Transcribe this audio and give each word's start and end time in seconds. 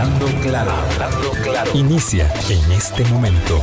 Claro, 0.00 0.26
claro. 1.42 1.70
Inicia 1.74 2.26
en 2.48 2.72
este 2.72 3.04
momento. 3.04 3.60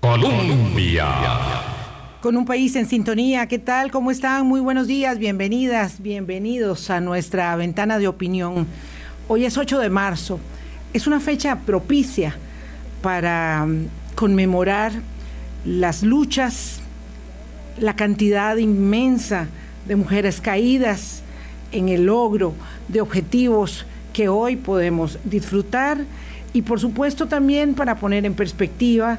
Colombia. 0.00 1.08
Con 2.22 2.38
un 2.38 2.46
país 2.46 2.74
en 2.76 2.86
sintonía, 2.88 3.46
¿qué 3.48 3.58
tal? 3.58 3.90
¿Cómo 3.90 4.10
están? 4.10 4.46
Muy 4.46 4.60
buenos 4.60 4.86
días, 4.86 5.18
bienvenidas, 5.18 6.00
bienvenidos 6.00 6.88
a 6.88 7.02
nuestra 7.02 7.54
ventana 7.56 7.98
de 7.98 8.08
opinión. 8.08 8.66
Hoy 9.28 9.44
es 9.44 9.58
8 9.58 9.78
de 9.80 9.90
marzo, 9.90 10.40
es 10.94 11.06
una 11.06 11.20
fecha 11.20 11.58
propicia 11.66 12.34
para 13.02 13.66
mm, 13.66 13.88
conmemorar 14.14 14.92
las 15.66 16.02
luchas, 16.02 16.80
la 17.78 17.94
cantidad 17.94 18.56
inmensa 18.56 19.48
de 19.86 19.96
mujeres 19.96 20.40
caídas 20.40 21.24
en 21.72 21.88
el 21.88 22.06
logro 22.06 22.54
de 22.88 23.00
objetivos 23.00 23.84
que 24.12 24.28
hoy 24.28 24.56
podemos 24.56 25.18
disfrutar 25.24 26.04
y 26.52 26.62
por 26.62 26.80
supuesto 26.80 27.26
también 27.26 27.74
para 27.74 27.96
poner 27.96 28.24
en 28.24 28.34
perspectiva 28.34 29.18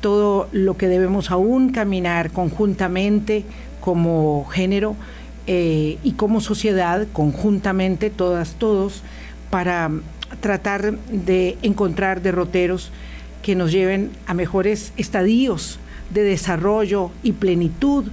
todo 0.00 0.48
lo 0.52 0.76
que 0.76 0.88
debemos 0.88 1.30
aún 1.30 1.70
caminar 1.70 2.30
conjuntamente 2.30 3.44
como 3.80 4.44
género 4.46 4.96
eh, 5.46 5.98
y 6.02 6.12
como 6.12 6.40
sociedad, 6.40 7.06
conjuntamente, 7.12 8.08
todas, 8.10 8.54
todos, 8.54 9.02
para 9.50 9.90
tratar 10.40 10.98
de 10.98 11.58
encontrar 11.62 12.22
derroteros 12.22 12.90
que 13.42 13.54
nos 13.54 13.72
lleven 13.72 14.10
a 14.26 14.34
mejores 14.34 14.92
estadios 14.96 15.78
de 16.12 16.22
desarrollo 16.22 17.10
y 17.22 17.32
plenitud, 17.32 18.04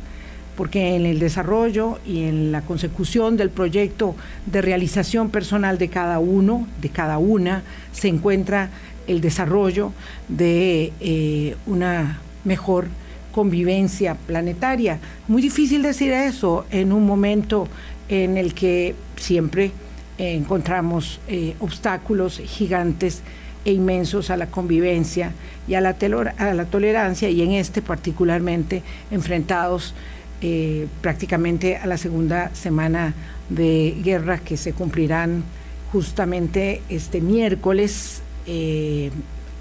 porque 0.55 0.96
en 0.96 1.05
el 1.05 1.20
desarrollo 1.20 2.00
y 2.05 2.23
en 2.23 2.52
la 2.52 2.62
consecución 2.62 3.38
del 3.38 3.50
proyecto 3.50 4.16
de 4.46 4.62
realización 4.62 5.30
personal 5.30 5.77
de 5.77 5.88
cada 5.90 6.20
uno, 6.20 6.68
de 6.82 6.90
cada 6.90 7.18
una, 7.18 7.64
se 7.91 8.07
encuentra 8.07 8.70
el 9.07 9.22
desarrollo 9.22 9.91
de 10.27 10.94
eh, 10.99 11.55
una 11.66 12.20
mejor 12.44 12.88
convivencia 13.32 14.16
planetaria. 14.16 14.99
Muy 15.27 15.41
difícil 15.41 15.82
decir 15.82 16.12
eso 16.12 16.66
en 16.70 16.91
un 16.91 17.05
momento 17.05 17.68
en 18.10 18.38
el 18.38 18.54
que 18.54 18.94
siempre 19.16 19.72
encontramos 20.18 21.20
eh, 21.27 21.55
obstáculos 21.60 22.40
gigantes 22.40 23.22
e 23.63 23.74
inmensos 23.74 24.29
a 24.29 24.38
la 24.38 24.48
convivencia 24.48 25.32
y 25.68 25.76
a 25.76 25.82
la, 25.82 25.96
a 26.38 26.54
la 26.54 26.66
tolerancia 26.66 27.29
y 27.29 27.41
en 27.41 27.52
este 27.52 27.82
particularmente 27.82 28.84
enfrentados 29.12 29.94
eh, 30.42 30.88
prácticamente 31.02 31.78
a 31.78 31.86
la 31.86 31.98
segunda 31.98 32.50
semana 32.56 33.14
de 33.50 33.96
guerra 34.04 34.40
que 34.40 34.58
se 34.58 34.74
cumplirán 34.74 35.44
justamente 35.92 36.82
este 36.90 37.22
miércoles, 37.22 38.22
eh, 38.48 39.12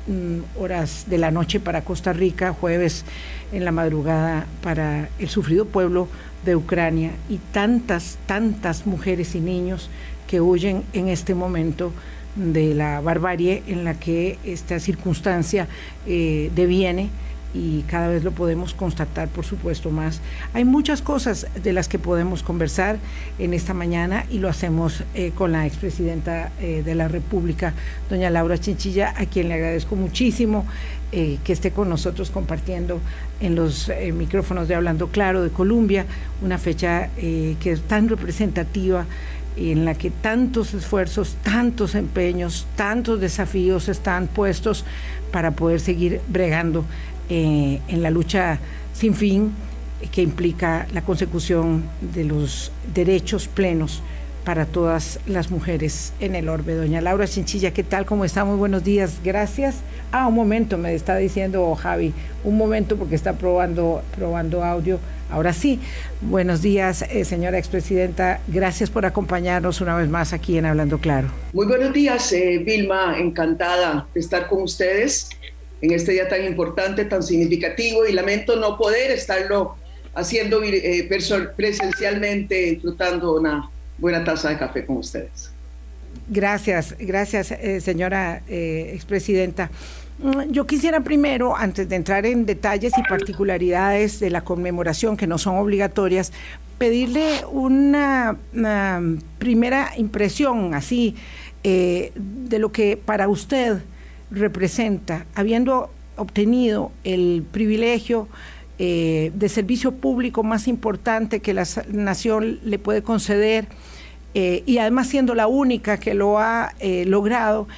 mm, 0.06 0.60
horas 0.60 1.06
de 1.08 1.18
la 1.18 1.30
noche 1.30 1.60
para 1.60 1.82
Costa 1.82 2.12
Rica, 2.12 2.52
jueves 2.52 3.04
en 3.52 3.64
la 3.64 3.72
madrugada 3.72 4.46
para 4.62 5.08
el 5.18 5.28
sufrido 5.28 5.66
pueblo 5.66 6.08
de 6.44 6.56
Ucrania 6.56 7.10
y 7.28 7.38
tantas, 7.52 8.18
tantas 8.26 8.86
mujeres 8.86 9.34
y 9.34 9.40
niños 9.40 9.90
que 10.26 10.40
huyen 10.40 10.84
en 10.92 11.08
este 11.08 11.34
momento 11.34 11.92
de 12.36 12.74
la 12.74 13.00
barbarie 13.00 13.62
en 13.66 13.84
la 13.84 13.94
que 13.94 14.38
esta 14.44 14.78
circunstancia 14.78 15.68
eh, 16.06 16.50
deviene 16.54 17.10
y 17.52 17.82
cada 17.82 18.08
vez 18.08 18.24
lo 18.24 18.32
podemos 18.32 18.74
constatar, 18.74 19.28
por 19.28 19.44
supuesto, 19.44 19.90
más. 19.90 20.20
Hay 20.54 20.64
muchas 20.64 21.02
cosas 21.02 21.46
de 21.62 21.72
las 21.72 21.88
que 21.88 21.98
podemos 21.98 22.42
conversar 22.42 22.98
en 23.38 23.54
esta 23.54 23.74
mañana 23.74 24.24
y 24.30 24.38
lo 24.38 24.48
hacemos 24.48 25.04
eh, 25.14 25.32
con 25.34 25.52
la 25.52 25.66
expresidenta 25.66 26.52
eh, 26.60 26.82
de 26.84 26.94
la 26.94 27.08
República, 27.08 27.74
doña 28.08 28.30
Laura 28.30 28.58
Chinchilla, 28.58 29.14
a 29.16 29.26
quien 29.26 29.48
le 29.48 29.54
agradezco 29.54 29.96
muchísimo 29.96 30.64
que 31.10 31.40
esté 31.52 31.72
con 31.72 31.88
nosotros 31.88 32.30
compartiendo 32.30 33.00
en 33.40 33.56
los 33.56 33.90
micrófonos 34.14 34.68
de 34.68 34.76
Hablando 34.76 35.08
Claro 35.08 35.42
de 35.42 35.50
Colombia, 35.50 36.06
una 36.40 36.56
fecha 36.56 37.10
que 37.16 37.58
es 37.64 37.82
tan 37.82 38.08
representativa 38.08 39.06
en 39.56 39.84
la 39.84 39.94
que 39.94 40.10
tantos 40.10 40.74
esfuerzos, 40.74 41.36
tantos 41.42 41.94
empeños, 41.94 42.66
tantos 42.76 43.20
desafíos 43.20 43.88
están 43.88 44.26
puestos 44.26 44.84
para 45.32 45.50
poder 45.52 45.80
seguir 45.80 46.20
bregando 46.28 46.84
eh, 47.30 47.80
en 47.88 48.02
la 48.02 48.10
lucha 48.10 48.58
sin 48.92 49.14
fin 49.14 49.52
que 50.12 50.22
implica 50.22 50.86
la 50.92 51.02
consecución 51.02 51.84
de 52.00 52.24
los 52.24 52.72
derechos 52.94 53.48
plenos 53.48 54.02
para 54.44 54.66
todas 54.66 55.20
las 55.26 55.50
mujeres 55.50 56.12
en 56.20 56.34
el 56.34 56.48
orbe. 56.48 56.74
Doña 56.74 57.00
Laura 57.00 57.26
Chinchilla, 57.28 57.72
¿qué 57.72 57.84
tal? 57.84 58.06
¿Cómo 58.06 58.24
está? 58.24 58.44
Muy 58.44 58.56
buenos 58.56 58.82
días. 58.82 59.20
Gracias. 59.22 59.76
Ah, 60.12 60.26
un 60.26 60.34
momento, 60.34 60.78
me 60.78 60.94
está 60.94 61.16
diciendo 61.16 61.74
Javi, 61.74 62.12
un 62.42 62.56
momento 62.56 62.96
porque 62.96 63.14
está 63.14 63.34
probando, 63.34 64.02
probando 64.16 64.64
audio. 64.64 64.98
Ahora 65.30 65.52
sí, 65.52 65.78
buenos 66.20 66.62
días, 66.62 67.02
eh, 67.02 67.24
señora 67.24 67.58
expresidenta. 67.58 68.40
Gracias 68.48 68.90
por 68.90 69.06
acompañarnos 69.06 69.80
una 69.80 69.94
vez 69.94 70.08
más 70.08 70.32
aquí 70.32 70.58
en 70.58 70.66
Hablando 70.66 70.98
Claro. 70.98 71.28
Muy 71.52 71.66
buenos 71.66 71.92
días, 71.92 72.32
eh, 72.32 72.60
Vilma. 72.64 73.16
Encantada 73.18 74.08
de 74.12 74.20
estar 74.20 74.48
con 74.48 74.62
ustedes 74.62 75.30
en 75.82 75.92
este 75.92 76.12
día 76.12 76.28
tan 76.28 76.44
importante, 76.44 77.04
tan 77.04 77.22
significativo 77.22 78.06
y 78.06 78.12
lamento 78.12 78.56
no 78.56 78.76
poder 78.76 79.10
estarlo 79.10 79.76
haciendo 80.14 80.62
eh, 80.62 81.08
presencialmente, 81.56 82.54
disfrutando 82.56 83.36
una 83.38 83.70
buena 83.98 84.24
taza 84.24 84.50
de 84.50 84.58
café 84.58 84.84
con 84.84 84.98
ustedes. 84.98 85.50
Gracias, 86.28 86.94
gracias, 86.98 87.54
señora 87.82 88.42
expresidenta. 88.48 89.70
Mm, 90.22 90.50
yo 90.50 90.66
quisiera 90.66 91.00
primero, 91.00 91.56
antes 91.56 91.88
de 91.88 91.96
entrar 91.96 92.26
en 92.26 92.44
detalles 92.44 92.92
y 92.98 93.02
particularidades 93.02 94.20
de 94.20 94.30
la 94.30 94.42
conmemoración 94.42 95.16
que 95.16 95.26
no 95.26 95.38
son 95.38 95.56
obligatorias, 95.56 96.32
pedirle 96.78 97.44
una, 97.50 98.36
primera 99.38 99.92
impresión 99.96 100.74
así 100.74 101.14
eh, 101.62 102.12
de 102.14 102.58
lo 102.58 102.72
que 102.72 102.96
para 102.96 103.28
usted 103.28 103.78
representa, 104.30 105.26
habiendo 105.34 105.90
obtenido 106.16 106.92
el 107.04 107.44
privilegio 107.50 108.28
eh, 108.78 109.32
de 109.34 109.48
servicio 109.48 109.92
público 109.92 110.42
más 110.42 110.68
importante 110.68 111.40
que 111.40 111.54
la 111.54 111.66
nación 111.92 112.60
le 112.64 112.78
puede 112.78 113.02
conceder 113.02 113.66
eh, 114.34 114.62
y 114.64 114.78
además 114.78 115.08
siendo 115.08 115.34
la 115.34 115.46
única 115.46 115.98
que 115.98 116.14
lo 116.14 116.38
ha 116.38 116.72
logrado, 117.06 117.68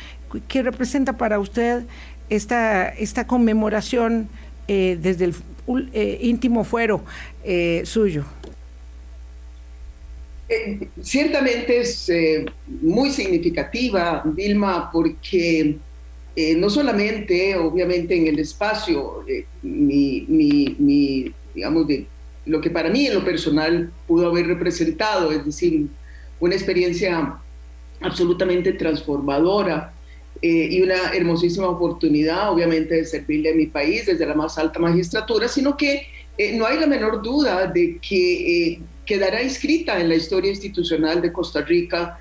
¿qué 0.49 0.63
representa 0.63 1.15
para 1.15 1.39
usted 1.39 1.85
esta, 2.29 2.89
esta 2.89 3.27
conmemoración 3.27 4.29
eh, 4.69 4.99
desde 5.01 5.27
el 5.27 5.35
eh, 5.93 6.19
íntimo 6.23 6.65
fuero 6.65 7.05
eh, 7.45 7.83
suyo? 7.85 8.25
ciertamente 11.01 11.81
es 11.81 12.13
muy 12.83 13.11
significativa, 13.11 14.23
Vilma, 14.23 14.91
porque 14.93 15.79
no 16.57 16.71
solamente, 16.71 17.57
obviamente, 17.57 18.17
en 18.17 18.27
el 18.27 18.39
espacio, 18.39 19.25
mi, 19.63 21.35
digamos, 21.55 21.87
de 21.87 22.07
lo 22.47 22.61
que 22.61 22.71
para 22.71 22.91
mí 22.91 23.07
en 23.07 23.15
lo 23.15 23.25
personal 23.25 23.93
pudo 24.07 24.29
haber 24.29 24.47
representado, 24.47 25.31
es 25.33 25.45
decir, 25.45 25.87
una 26.41 26.55
experiencia 26.55 27.39
absolutamente 28.01 28.73
transformadora 28.73 29.93
eh, 30.41 30.69
y 30.71 30.83
una 30.83 31.13
hermosísima 31.15 31.69
oportunidad, 31.69 32.51
obviamente, 32.51 32.97
de 32.97 33.05
servirle 33.05 33.53
a 33.53 33.55
mi 33.55 33.67
país 33.67 34.07
desde 34.07 34.27
la 34.27 34.35
más 34.35 34.59
alta 34.59 34.81
magistratura, 34.81 35.47
sino 35.47 35.77
que 35.77 36.09
eh, 36.37 36.57
no 36.57 36.67
hay 36.67 36.81
la 36.81 36.87
menor 36.87 37.23
duda 37.23 37.67
de 37.67 37.99
que 37.99 38.73
eh, 38.73 38.81
quedará 39.07 39.43
inscrita 39.43 40.01
en 40.01 40.09
la 40.09 40.17
historia 40.17 40.51
institucional 40.51 41.23
de 41.23 41.33
Costa 41.33 41.61
Rica 41.63 42.19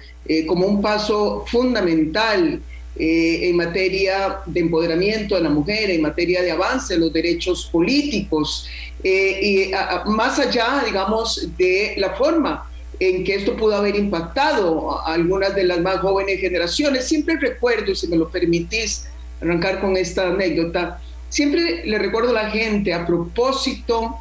como 0.47 0.65
un 0.65 0.81
paso 0.81 1.43
fundamental 1.47 2.61
en 3.03 3.55
materia 3.55 4.41
de 4.45 4.59
empoderamiento 4.59 5.35
de 5.35 5.41
la 5.41 5.49
mujer, 5.49 5.89
en 5.89 6.01
materia 6.01 6.43
de 6.43 6.51
avance 6.51 6.93
de 6.93 6.99
los 6.99 7.11
derechos 7.11 7.67
políticos, 7.71 8.67
y 9.03 9.71
más 10.05 10.37
allá, 10.37 10.83
digamos, 10.85 11.49
de 11.57 11.95
la 11.97 12.11
forma 12.11 12.69
en 12.99 13.23
que 13.23 13.33
esto 13.33 13.57
pudo 13.57 13.75
haber 13.75 13.95
impactado 13.95 15.01
a 15.01 15.15
algunas 15.15 15.55
de 15.55 15.63
las 15.63 15.81
más 15.81 15.97
jóvenes 16.01 16.39
generaciones. 16.39 17.07
Siempre 17.07 17.35
recuerdo, 17.37 17.95
si 17.95 18.07
me 18.07 18.15
lo 18.15 18.29
permitís, 18.29 19.07
arrancar 19.41 19.81
con 19.81 19.97
esta 19.97 20.27
anécdota, 20.27 21.01
siempre 21.27 21.83
le 21.83 21.97
recuerdo 21.97 22.29
a 22.29 22.43
la 22.43 22.51
gente 22.51 22.93
a 22.93 23.07
propósito 23.07 24.17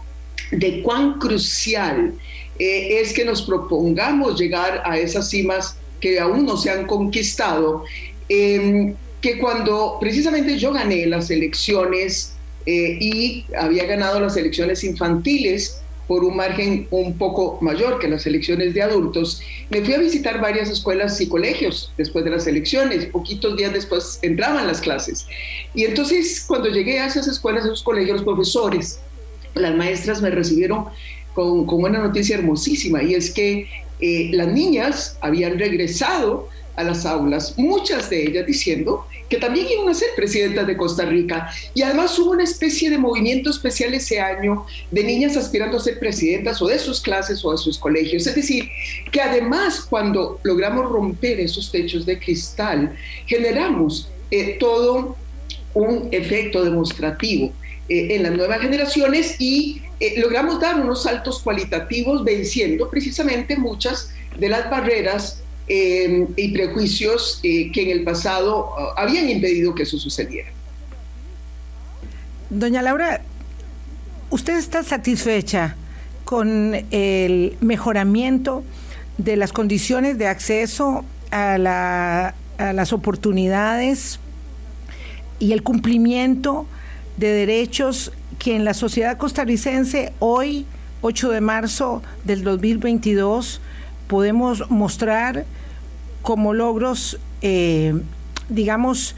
de 0.51 0.81
cuán 0.83 1.19
crucial 1.19 2.15
eh, 2.59 3.01
es 3.01 3.13
que 3.13 3.25
nos 3.25 3.43
propongamos 3.43 4.41
llegar 4.41 4.83
a 4.87 4.99
esas 4.99 5.29
cimas 5.29 5.77
que 6.01 6.19
aún 6.19 6.47
no 6.47 6.57
se 6.57 6.71
han 6.71 6.87
conquistado, 6.87 7.85
em, 8.31 8.95
que 9.21 9.39
cuando 9.39 9.99
precisamente 10.01 10.57
yo 10.57 10.73
gané 10.73 11.05
las 11.07 11.31
elecciones 11.31 12.33
eh, 12.65 12.97
y 12.99 13.45
había 13.59 13.85
ganado 13.85 14.19
las 14.21 14.37
elecciones 14.37 14.83
infantiles, 14.85 15.83
por 16.11 16.25
un 16.25 16.35
margen 16.35 16.89
un 16.91 17.17
poco 17.17 17.59
mayor 17.61 18.01
que 18.01 18.09
las 18.09 18.27
elecciones 18.27 18.75
de 18.75 18.83
adultos, 18.83 19.41
me 19.71 19.81
fui 19.81 19.95
a 19.95 19.99
visitar 19.99 20.41
varias 20.41 20.69
escuelas 20.69 21.21
y 21.21 21.29
colegios 21.29 21.93
después 21.97 22.25
de 22.25 22.33
las 22.33 22.49
elecciones. 22.49 23.07
Poquitos 23.07 23.57
días 23.57 23.73
después 23.73 24.19
entraban 24.23 24.67
las 24.67 24.81
clases. 24.81 25.29
Y 25.73 25.85
entonces 25.85 26.45
cuando 26.49 26.69
llegué 26.69 26.99
a 26.99 27.07
esas 27.07 27.29
escuelas, 27.29 27.63
a 27.63 27.67
esos 27.69 27.85
colegios, 27.85 28.17
los 28.17 28.25
profesores, 28.25 28.99
las 29.55 29.73
maestras 29.77 30.21
me 30.21 30.31
recibieron 30.31 30.87
con, 31.33 31.65
con 31.65 31.85
una 31.85 32.01
noticia 32.01 32.39
hermosísima 32.39 33.05
y 33.05 33.15
es 33.15 33.31
que 33.31 33.69
eh, 34.01 34.31
las 34.33 34.49
niñas 34.49 35.17
habían 35.21 35.61
regresado 35.61 36.49
a 36.77 36.85
las 36.85 37.05
aulas, 37.07 37.55
muchas 37.59 38.09
de 38.11 38.25
ellas 38.25 38.47
diciendo 38.47 39.07
que 39.29 39.37
también 39.37 39.67
iban 39.69 39.89
a 39.89 39.95
ser 39.95 40.09
presidentas 40.17 40.67
de 40.67 40.77
Costa 40.77 41.05
Rica. 41.05 41.51
Y 41.73 41.83
además 41.83 42.19
hubo 42.19 42.33
una 42.33 42.45
especie 42.45 42.91
de 42.91 42.99
movimiento 42.99 43.51
especial 43.51 43.95
ese 43.95 44.21
año 44.21 44.67
de 44.91 45.05
niñas 45.05 45.37
aspirando 45.37 45.77
a 45.77 45.81
ser 45.81 45.99
presidentas 45.99 46.61
o 46.61 46.67
de 46.67 46.79
sus 46.79 47.01
clases 47.01 47.45
o 47.45 47.53
de 47.53 47.59
sus 47.59 47.79
colegios. 47.79 48.27
Es 48.27 48.35
decir, 48.35 48.69
que 49.13 49.21
además 49.21 49.87
cuando 49.89 50.41
logramos 50.43 50.91
romper 50.91 51.39
esos 51.39 51.71
techos 51.71 52.05
de 52.05 52.19
cristal, 52.19 52.97
generamos 53.27 54.11
eh, 54.31 54.57
todo 54.59 55.17
un 55.75 56.09
efecto 56.11 56.65
demostrativo 56.65 57.53
eh, 57.89 58.17
en 58.17 58.25
las 58.25 58.33
nuevas 58.33 58.61
generaciones 58.61 59.37
y 59.39 59.83
eh, 60.01 60.15
logramos 60.19 60.61
dar 60.61 60.81
unos 60.81 61.05
saltos 61.05 61.41
cualitativos 61.41 62.25
venciendo 62.25 62.89
precisamente 62.89 63.57
muchas 63.57 64.11
de 64.39 64.49
las 64.49 64.71
barreras 64.71 65.43
Em, 65.73 66.27
y 66.35 66.49
prejuicios 66.49 67.39
eh, 67.45 67.71
que 67.71 67.85
en 67.85 67.91
el 67.91 68.03
pasado 68.03 68.71
uh, 68.71 68.99
habían 69.01 69.29
impedido 69.29 69.73
que 69.73 69.85
eso 69.85 69.99
sucediera. 69.99 70.49
Doña 72.51 72.83
Laura, 72.83 73.21
¿usted 74.31 74.59
está 74.59 74.83
satisfecha 74.83 75.77
con 76.25 76.75
el 76.91 77.57
mejoramiento 77.61 78.65
de 79.17 79.37
las 79.37 79.53
condiciones 79.53 80.19
de 80.19 80.27
acceso 80.27 81.05
a, 81.31 82.35
a 82.59 82.73
las 82.73 82.93
oportunidades 82.93 84.19
y 85.39 85.53
el 85.53 85.63
cumplimiento 85.63 86.67
de 87.17 87.29
derechos 87.29 88.11
que 88.41 88.57
en 88.57 88.65
la 88.65 88.75
sociedad 88.75 89.17
costarricense 89.19 90.13
hoy, 90.19 90.67
8 91.03 91.31
de 91.31 91.41
marzo 91.41 92.03
del 92.25 92.43
2022, 92.43 93.61
podemos 94.09 94.69
mostrar 94.69 95.47
como 96.23 96.53
logros, 96.55 97.19
eh, 97.43 97.95
digamos, 98.49 99.15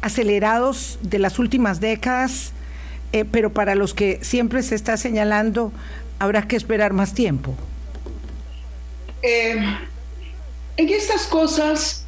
acelerados 0.00 0.98
de 1.02 1.18
las 1.18 1.38
últimas 1.38 1.80
décadas, 1.80 2.52
eh, 3.12 3.24
pero 3.24 3.52
para 3.52 3.74
los 3.74 3.94
que 3.94 4.18
siempre 4.22 4.62
se 4.62 4.74
está 4.74 4.96
señalando, 4.96 5.72
habrá 6.18 6.46
que 6.46 6.56
esperar 6.56 6.92
más 6.92 7.14
tiempo. 7.14 7.54
Eh, 9.22 9.56
en 10.76 10.88
estas 10.88 11.26
cosas 11.26 12.06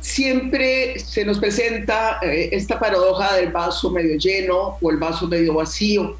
siempre 0.00 0.98
se 0.98 1.24
nos 1.24 1.38
presenta 1.38 2.20
esta 2.22 2.78
paradoja 2.78 3.34
del 3.36 3.50
vaso 3.50 3.90
medio 3.90 4.16
lleno 4.16 4.78
o 4.80 4.90
el 4.90 4.98
vaso 4.98 5.26
medio 5.26 5.54
vacío. 5.54 6.16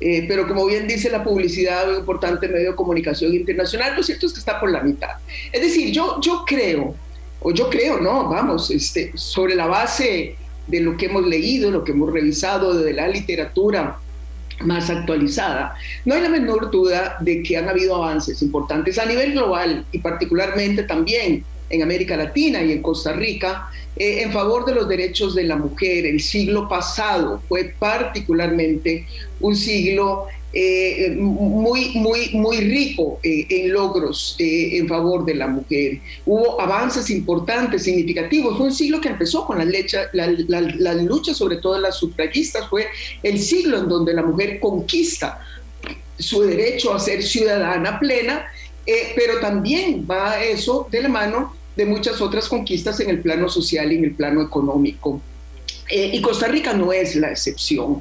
Pero 0.00 0.46
como 0.46 0.66
bien 0.66 0.86
dice 0.86 1.10
la 1.10 1.24
publicidad, 1.24 1.90
un 1.90 1.96
importante 1.96 2.48
medio 2.48 2.70
de 2.70 2.76
comunicación 2.76 3.34
internacional, 3.34 3.96
lo 3.96 4.02
cierto 4.02 4.26
es 4.26 4.32
que 4.32 4.38
está 4.38 4.60
por 4.60 4.70
la 4.70 4.82
mitad. 4.82 5.16
Es 5.52 5.60
decir, 5.60 5.92
yo, 5.92 6.20
yo 6.20 6.44
creo, 6.46 6.94
o 7.40 7.52
yo 7.52 7.68
creo, 7.68 8.00
no, 8.00 8.28
vamos, 8.28 8.70
este, 8.70 9.12
sobre 9.14 9.54
la 9.54 9.66
base 9.66 10.36
de 10.66 10.80
lo 10.80 10.96
que 10.96 11.06
hemos 11.06 11.26
leído, 11.26 11.70
lo 11.70 11.84
que 11.84 11.92
hemos 11.92 12.12
revisado 12.12 12.74
de 12.78 12.92
la 12.92 13.08
literatura 13.08 13.98
más 14.60 14.90
actualizada, 14.90 15.76
no 16.04 16.14
hay 16.14 16.22
la 16.22 16.28
menor 16.28 16.70
duda 16.70 17.16
de 17.20 17.42
que 17.42 17.56
han 17.56 17.68
habido 17.68 17.94
avances 17.94 18.42
importantes 18.42 18.98
a 18.98 19.06
nivel 19.06 19.32
global 19.32 19.84
y 19.92 19.98
particularmente 19.98 20.82
también 20.82 21.44
en 21.70 21.82
América 21.82 22.16
Latina 22.16 22.62
y 22.62 22.72
en 22.72 22.82
Costa 22.82 23.12
Rica 23.12 23.70
eh, 23.96 24.22
en 24.22 24.32
favor 24.32 24.64
de 24.64 24.74
los 24.74 24.88
derechos 24.88 25.34
de 25.34 25.44
la 25.44 25.56
mujer. 25.56 26.06
El 26.06 26.20
siglo 26.20 26.68
pasado 26.68 27.42
fue 27.48 27.74
particularmente 27.78 29.06
un 29.40 29.54
siglo 29.54 30.26
eh, 30.50 31.10
muy, 31.10 31.90
muy, 31.90 32.30
muy 32.32 32.56
rico 32.56 33.20
eh, 33.22 33.46
en 33.50 33.70
logros 33.70 34.34
eh, 34.38 34.78
en 34.78 34.88
favor 34.88 35.26
de 35.26 35.34
la 35.34 35.46
mujer. 35.46 36.00
Hubo 36.24 36.58
avances 36.58 37.10
importantes, 37.10 37.82
significativos. 37.82 38.56
Fue 38.56 38.66
un 38.66 38.74
siglo 38.74 38.98
que 38.98 39.10
empezó 39.10 39.44
con 39.44 39.58
la, 39.58 39.66
lucha, 39.66 40.08
la, 40.14 40.94
lucha, 40.94 41.34
sobre 41.34 41.58
todo 41.58 41.74
de 41.74 41.82
las 41.82 41.98
sufragistas. 41.98 42.66
Fue 42.70 42.86
el 43.22 43.38
siglo 43.38 43.78
en 43.78 43.88
donde 43.88 44.14
la 44.14 44.22
mujer 44.22 44.58
conquista 44.58 45.44
su 46.18 46.42
derecho 46.42 46.94
a 46.94 46.98
ser 46.98 47.22
ciudadana 47.22 48.00
plena, 48.00 48.46
pero 49.14 49.38
también 49.40 50.06
va 50.10 50.42
eso 50.42 50.88
de 50.90 51.02
la 51.02 51.08
mano 51.08 51.57
de 51.78 51.86
muchas 51.86 52.20
otras 52.20 52.48
conquistas 52.48 52.98
en 52.98 53.08
el 53.08 53.20
plano 53.20 53.48
social 53.48 53.92
y 53.92 53.98
en 53.98 54.04
el 54.06 54.10
plano 54.10 54.42
económico. 54.42 55.22
Eh, 55.88 56.10
y 56.12 56.20
Costa 56.20 56.48
Rica 56.48 56.72
no 56.72 56.92
es 56.92 57.14
la 57.14 57.30
excepción. 57.30 58.00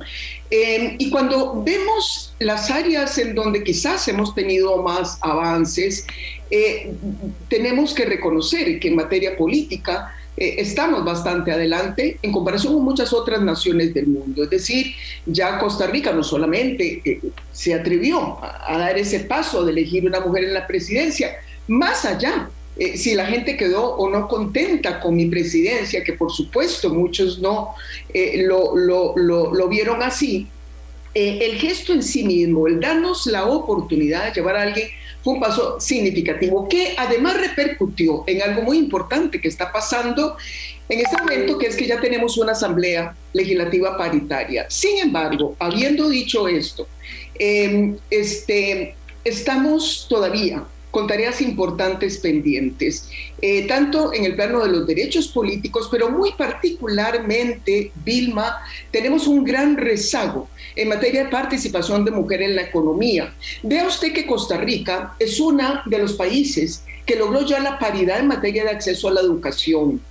Eh, 0.50 0.95
y 0.97 1.12
cuando 1.12 1.62
vemos 1.63 2.33
las 2.39 2.71
áreas 2.71 3.19
en 3.19 3.35
donde 3.35 3.63
quizás 3.63 4.07
hemos 4.07 4.33
tenido 4.33 4.81
más 4.81 5.19
avances, 5.21 6.07
eh, 6.50 6.91
tenemos 7.50 7.94
que 7.94 8.06
reconocer 8.06 8.79
que 8.79 8.88
en 8.88 8.95
materia 8.95 9.38
política 9.38 10.12
estamos 10.39 11.03
bastante 11.03 11.51
adelante 11.51 12.19
en 12.21 12.31
comparación 12.31 12.74
con 12.74 12.83
muchas 12.83 13.12
otras 13.12 13.41
naciones 13.41 13.94
del 13.94 14.07
mundo. 14.07 14.44
Es 14.44 14.50
decir, 14.51 14.94
ya 15.25 15.57
Costa 15.57 15.88
Rica 15.88 16.13
no 16.13 16.24
solamente 16.24 17.21
se 17.51 17.74
atrevió 17.74 18.38
a 18.44 18.77
dar 18.77 18.97
ese 19.00 19.21
paso 19.21 19.65
de 19.65 19.71
elegir 19.71 20.06
una 20.06 20.19
mujer 20.19 20.44
en 20.44 20.53
la 20.53 20.68
presidencia, 20.68 21.38
más 21.68 22.06
allá 22.06 22.50
eh, 22.79 22.95
si 22.95 23.15
la 23.15 23.25
gente 23.25 23.57
quedó 23.57 23.95
o 23.95 24.09
no 24.09 24.27
contenta 24.27 25.00
con 25.00 25.15
mi 25.15 25.25
presidencia, 25.25 26.03
que 26.03 26.13
por 26.13 26.31
supuesto 26.31 26.94
muchos 26.94 27.39
no 27.39 27.74
eh, 28.13 28.44
lo, 28.45 29.68
vieron 29.68 30.03
así, 30.03 30.47
eh, 31.15 31.39
el 31.41 31.56
gesto 31.56 31.94
en 31.94 32.03
sí 32.03 32.24
mismo, 32.24 32.68
el 32.68 32.79
darnos 32.79 33.25
la 33.27 33.45
oportunidad 33.45 34.25
de 34.25 34.33
llevar 34.33 34.57
a 34.57 34.62
alguien, 34.63 34.89
fue 35.24 35.33
un 35.33 35.39
paso 35.39 35.79
significativo 35.79 36.69
que 36.69 36.94
además 36.97 37.39
repercutió 37.39 38.24
en 38.27 38.44
algo 38.44 38.62
muy 38.62 38.77
importante 38.77 39.41
que 39.41 39.47
está 39.47 39.71
pasando 39.71 40.38
en 40.88 41.00
este 41.00 41.18
momento, 41.18 41.57
que 41.57 41.68
es 41.68 41.75
que 41.75 41.88
ya 41.88 42.00
tenemos 42.00 42.38
una 42.38 42.51
asamblea 42.51 43.15
legislativa 43.33 43.97
paritaria. 43.97 44.68
Sin 44.69 45.00
embargo, 45.00 45.56
habiendo 45.59 46.07
dicho 46.07 46.47
esto, 46.47 46.88
este, 48.09 48.95
estamos 49.25 50.06
todavía 50.07 50.63
con 50.97 51.05
tareas 51.05 51.41
importantes 51.41 52.17
pendientes, 52.17 53.07
eh, 53.39 53.67
tanto 53.67 54.11
en 54.15 54.25
el 54.25 54.35
plano 54.35 54.63
de 54.63 54.71
los 54.71 54.88
derechos 54.88 55.27
políticos, 55.27 55.89
pero 55.91 56.10
muy 56.10 56.31
particularmente, 56.31 57.91
Vilma, 58.03 58.57
tenemos 58.89 59.27
un 59.27 59.43
gran 59.43 59.77
rezago 59.77 60.50
en 60.75 60.88
materia 60.88 61.25
de 61.25 61.29
participación 61.29 62.03
de 62.03 62.10
mujer 62.10 62.41
en 62.41 62.55
la 62.55 62.63
economía. 62.63 63.31
Vea 63.62 63.86
usted 63.86 64.12
que 64.12 64.25
Costa 64.25 64.57
Rica 64.57 65.13
es 65.19 65.39
uno 65.39 65.81
de 65.86 66.00
los 66.00 66.13
países 66.13 66.83
que 67.05 67.15
logró 67.15 67.45
ya 67.45 67.60
la 67.60 67.77
paridad 67.77 68.19
en 68.19 68.29
materia 68.29 68.63
de 68.63 68.72
acceso 68.72 69.07
a 69.07 69.12
la 69.12 69.22
educación. 69.22 70.01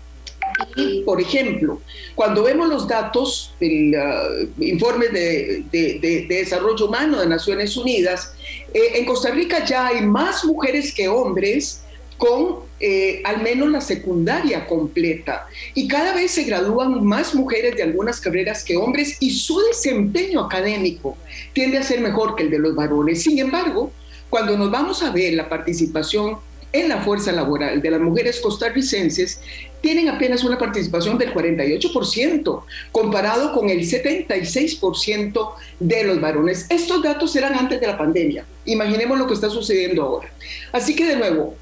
Y, 0.76 1.02
por 1.02 1.20
ejemplo, 1.20 1.80
cuando 2.14 2.44
vemos 2.44 2.68
los 2.68 2.86
datos 2.86 3.54
del 3.58 3.92
uh, 3.92 4.62
informe 4.62 5.08
de, 5.08 6.26
desarrollo 6.28 6.86
humano 6.86 7.18
de 7.20 7.26
Naciones 7.26 7.76
Unidas, 7.76 8.35
eh, 8.76 8.98
en 8.98 9.06
Costa 9.06 9.30
Rica 9.30 9.64
ya 9.64 9.86
hay 9.86 10.02
más 10.02 10.44
mujeres 10.44 10.92
que 10.92 11.08
hombres 11.08 11.80
con 12.18 12.66
eh, 12.78 13.22
al 13.24 13.42
menos 13.42 13.70
la 13.70 13.80
secundaria 13.80 14.66
completa. 14.66 15.46
Y 15.72 15.88
cada 15.88 16.14
vez 16.14 16.32
se 16.32 16.44
gradúan 16.44 17.02
más 17.02 17.34
mujeres 17.34 17.74
de 17.74 17.84
algunas 17.84 18.20
carreras 18.20 18.62
que 18.62 18.76
hombres 18.76 19.16
y 19.18 19.30
su 19.30 19.58
desempeño 19.60 20.40
académico 20.40 21.16
tiende 21.54 21.78
a 21.78 21.82
ser 21.82 22.02
mejor 22.02 22.36
que 22.36 22.42
el 22.42 22.50
de 22.50 22.58
los 22.58 22.74
varones. 22.74 23.22
Sin 23.22 23.38
embargo, 23.38 23.92
cuando 24.28 24.58
nos 24.58 24.70
vamos 24.70 25.02
a 25.02 25.10
ver 25.10 25.32
la 25.32 25.48
participación 25.48 26.36
en 26.70 26.90
la 26.90 27.00
fuerza 27.00 27.32
laboral 27.32 27.80
de 27.80 27.90
las 27.90 28.00
mujeres 28.00 28.40
costarricenses 28.40 29.40
tienen 29.86 30.08
apenas 30.08 30.42
una 30.42 30.58
participación 30.58 31.16
del 31.16 31.32
48%, 31.32 32.62
comparado 32.90 33.52
con 33.52 33.70
el 33.70 33.82
76% 33.82 35.52
de 35.78 36.02
los 36.02 36.20
varones. 36.20 36.66
Estos 36.68 37.04
datos 37.04 37.36
eran 37.36 37.54
antes 37.54 37.80
de 37.80 37.86
la 37.86 37.96
pandemia. 37.96 38.44
Imaginemos 38.64 39.16
lo 39.16 39.28
que 39.28 39.34
está 39.34 39.48
sucediendo 39.48 40.02
ahora. 40.02 40.28
Así 40.72 40.96
que 40.96 41.04
de 41.04 41.14
nuevo, 41.14 41.54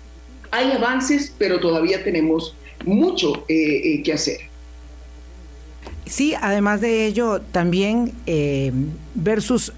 hay 0.50 0.72
avances, 0.72 1.34
pero 1.36 1.60
todavía 1.60 2.02
tenemos 2.02 2.56
mucho 2.86 3.44
eh, 3.46 3.92
eh, 3.92 4.02
que 4.02 4.14
hacer. 4.14 4.38
Sí, 6.06 6.32
además 6.40 6.80
de 6.80 7.04
ello, 7.04 7.42
también 7.52 8.14
eh, 8.24 8.72
versus 9.14 9.74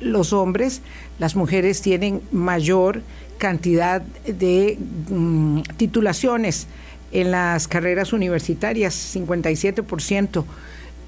los 0.00 0.32
hombres, 0.32 0.82
las 1.20 1.36
mujeres 1.36 1.82
tienen 1.82 2.20
mayor 2.32 3.02
cantidad 3.38 4.02
de 4.02 4.76
mm, 5.08 5.60
titulaciones 5.76 6.66
en 7.12 7.30
las 7.30 7.68
carreras 7.68 8.12
universitarias, 8.12 9.14
57%. 9.14 10.44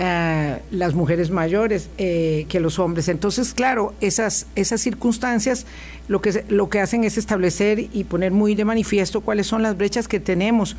eh, 0.01 0.63
las 0.71 0.95
mujeres 0.95 1.31
mayores 1.31 1.91
eh, 1.99 2.47
que 2.49 2.61
los 2.61 2.79
hombres. 2.79 3.09
Entonces, 3.09 3.53
claro, 3.53 3.95
esas, 4.01 4.47
esas 4.55 4.81
circunstancias 4.81 5.67
lo 6.07 6.21
que, 6.21 6.45
lo 6.49 6.69
que 6.69 6.81
hacen 6.81 7.03
es 7.03 7.19
establecer 7.19 7.81
y 7.93 8.05
poner 8.05 8.31
muy 8.31 8.55
de 8.55 8.65
manifiesto 8.65 9.23
cuáles 9.23 9.49
son 9.49 9.63
las 9.63 9.77
brechas 9.77 10.07
que 10.07 10.21
tenemos. 10.21 10.77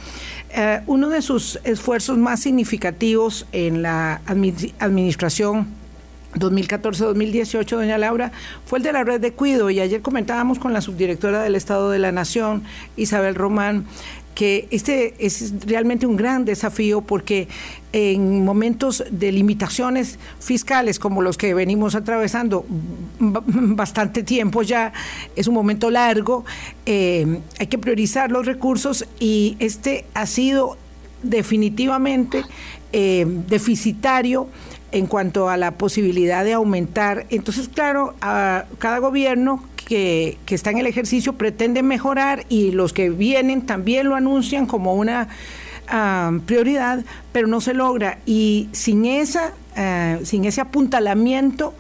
Eh, 0.51 0.81
uno 0.87 1.09
de 1.09 1.21
sus 1.21 1.59
esfuerzos 1.65 2.17
más 2.17 2.39
significativos 2.39 3.45
en 3.51 3.81
la 3.81 4.21
administración 4.25 5.67
2014-2018, 6.35 7.69
doña 7.69 7.97
Laura, 7.97 8.31
fue 8.65 8.77
el 8.79 8.83
de 8.83 8.93
la 8.93 9.03
red 9.03 9.19
de 9.19 9.33
cuido 9.33 9.69
y 9.69 9.79
ayer 9.79 10.01
comentábamos 10.01 10.59
con 10.59 10.73
la 10.73 10.81
subdirectora 10.81 11.41
del 11.41 11.55
Estado 11.55 11.89
de 11.89 11.99
la 11.99 12.11
Nación, 12.11 12.63
Isabel 12.97 13.35
Román, 13.35 13.85
que 14.39 14.69
este 14.71 15.15
es 15.19 15.51
realmente 15.65 16.05
un 16.05 16.15
gran 16.15 16.45
desafío 16.45 17.01
porque 17.01 17.49
en 17.91 18.45
momentos 18.45 19.03
de 19.11 19.33
limitaciones 19.33 20.17
fiscales 20.39 20.97
como 20.97 21.21
los 21.21 21.37
que 21.37 21.53
venimos 21.53 21.93
atravesando 21.93 22.65
bastante 23.19 24.23
tiempo 24.23 24.61
ya, 24.61 24.93
es 25.35 25.49
un 25.49 25.55
momento 25.55 25.91
largo, 25.91 26.45
eh, 26.85 27.41
hay 27.59 27.67
que 27.67 27.77
priorizar 27.77 28.31
los 28.31 28.45
recursos 28.45 29.05
y 29.19 29.57
este 29.59 30.05
ha 30.13 30.25
sido 30.25 30.77
definitivamente 31.21 32.45
eh, 32.93 33.25
deficitario 33.27 34.47
en 34.93 35.07
cuanto 35.07 35.49
a 35.49 35.57
la 35.57 35.71
posibilidad 35.71 36.45
de 36.45 36.53
aumentar. 36.53 37.25
Entonces, 37.29 37.67
claro, 37.67 38.15
a 38.21 38.67
cada 38.77 38.99
gobierno 38.99 39.61
que, 39.89 40.37
está 40.49 40.69
en 40.69 40.77
el 40.77 40.85
ejercicio 40.85 41.33
pretende 41.33 41.81
mejorar 41.81 42.45
y 42.47 42.71
los 42.71 42.93
que 42.93 43.09
vienen 43.09 43.65
también 43.65 44.07
lo 44.07 44.15
anuncian 44.15 44.67
como 44.67 44.93
una 44.93 45.29
ah, 45.87 46.31
prioridad, 46.45 47.03
pero 47.31 47.47
no 47.47 47.59
se 47.59 47.73
logra. 47.73 48.19
Y 48.27 48.69
sin, 48.71 49.05
esa, 49.05 49.53
ah, 49.75 50.19
sin 50.23 50.45
ese 50.45 50.61
apuntalamiento, 50.61 51.73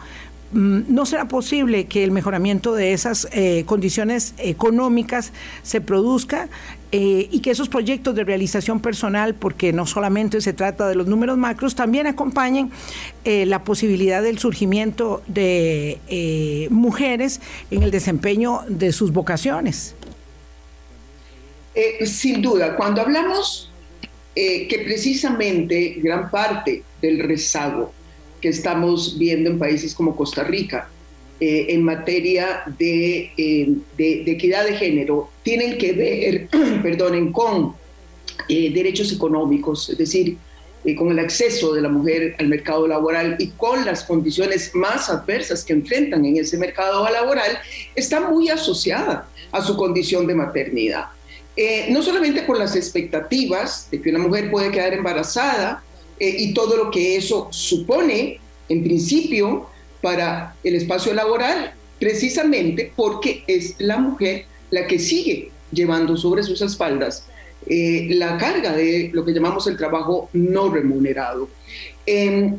mm, 0.53 0.81
no 0.87 1.05
será 1.05 1.27
posible 1.27 1.85
que 1.85 2.03
el 2.03 2.09
mejoramiento 2.09 2.73
de 2.73 2.93
esas 2.93 3.27
eh, 3.31 3.63
condiciones 3.67 4.33
económicas 4.39 5.31
se 5.61 5.79
produzca 5.79 6.49
eh, 6.91 7.27
y 7.29 7.41
que 7.41 7.51
esos 7.51 7.69
proyectos 7.69 8.15
de 8.15 8.23
realización 8.23 8.79
personal, 8.79 9.35
porque 9.35 9.71
no 9.73 9.85
solamente 9.85 10.41
se 10.41 10.53
trata 10.53 10.87
de 10.87 10.95
los 10.95 11.05
números 11.05 11.37
macros, 11.37 11.75
también 11.75 12.07
acompañen 12.07 12.71
eh, 13.25 13.45
la 13.45 13.63
posibilidad 13.63 14.23
del 14.23 14.39
surgimiento 14.39 15.21
de 15.27 15.99
eh, 16.07 16.67
mujeres 16.71 17.41
en 17.69 17.83
el 17.83 17.91
desempeño 17.91 18.61
de 18.67 18.91
sus 18.91 19.13
vocaciones. 19.13 19.93
sin 22.05 22.41
duda, 22.41 22.75
cuando 22.75 23.01
hablamos 23.01 23.71
que 24.35 24.81
precisamente 24.85 25.99
gran 26.01 26.31
parte 26.31 26.83
del 27.01 27.19
rezago 27.19 27.91
que 28.41 28.49
estamos 28.49 29.17
viendo 29.19 29.49
en 29.49 29.59
países 29.59 29.93
como 29.93 30.15
Costa 30.15 30.43
Rica, 30.43 30.89
eh, 31.41 31.67
en 31.69 31.83
materia 31.83 32.63
de, 32.77 33.31
eh, 33.37 33.69
de, 33.97 34.23
de, 34.25 34.31
equidad 34.31 34.65
de 34.65 34.73
género 34.73 35.29
tienen 35.41 35.77
que 35.77 35.93
ver, 35.93 36.49
perdonen, 36.83 37.31
con 37.31 37.75
eh, 38.49 38.69
derechos 38.73 39.13
económicos, 39.13 39.87
es 39.89 39.97
decir, 39.97 40.35
con 40.97 41.11
el 41.11 41.19
acceso 41.19 41.73
de 41.73 41.81
la 41.81 41.87
mujer 41.87 42.35
al 42.39 42.49
mercado 42.49 42.87
laboral 42.87 43.37
y 43.39 43.51
con 43.51 43.85
las 43.85 44.03
condiciones 44.03 44.75
más 44.75 45.09
adversas 45.09 45.63
que 45.63 45.71
enfrentan 45.71 46.25
en 46.25 46.35
ese 46.35 46.57
mercado 46.57 47.09
laboral, 47.09 47.57
está 47.95 48.19
muy 48.29 48.49
asociada 48.49 49.29
a 49.53 49.61
su 49.61 49.77
condición 49.77 50.27
de 50.27 50.35
maternidad. 50.35 51.05
no 51.89 52.01
solamente 52.01 52.45
con 52.45 52.57
las 52.59 52.75
expectativas 52.75 53.89
de 53.91 54.01
que 54.01 54.09
una 54.09 54.19
mujer 54.19 54.49
puede 54.51 54.71
quedar 54.71 54.93
embarazada 54.93 55.83
y 56.17 56.53
todo 56.53 56.75
lo 56.77 56.91
que 56.91 57.17
eso 57.17 57.47
supone, 57.51 58.39
en 58.69 58.83
principio, 58.83 59.67
para 60.01 60.55
el 60.63 60.75
espacio 60.75 61.13
laboral, 61.13 61.73
precisamente 61.99 62.91
porque 62.95 63.43
es 63.47 63.75
la 63.79 63.97
mujer 63.97 64.45
la 64.71 64.87
que 64.87 64.99
sigue 64.99 65.51
llevando 65.71 66.15
sobre 66.15 66.43
sus 66.43 66.61
espaldas 66.61 67.25
eh, 67.67 68.07
la 68.11 68.37
carga 68.37 68.73
de 68.73 69.11
lo 69.13 69.25
que 69.25 69.33
llamamos 69.33 69.67
el 69.67 69.77
trabajo 69.77 70.29
no 70.33 70.69
remunerado. 70.69 71.49
Em, 72.05 72.57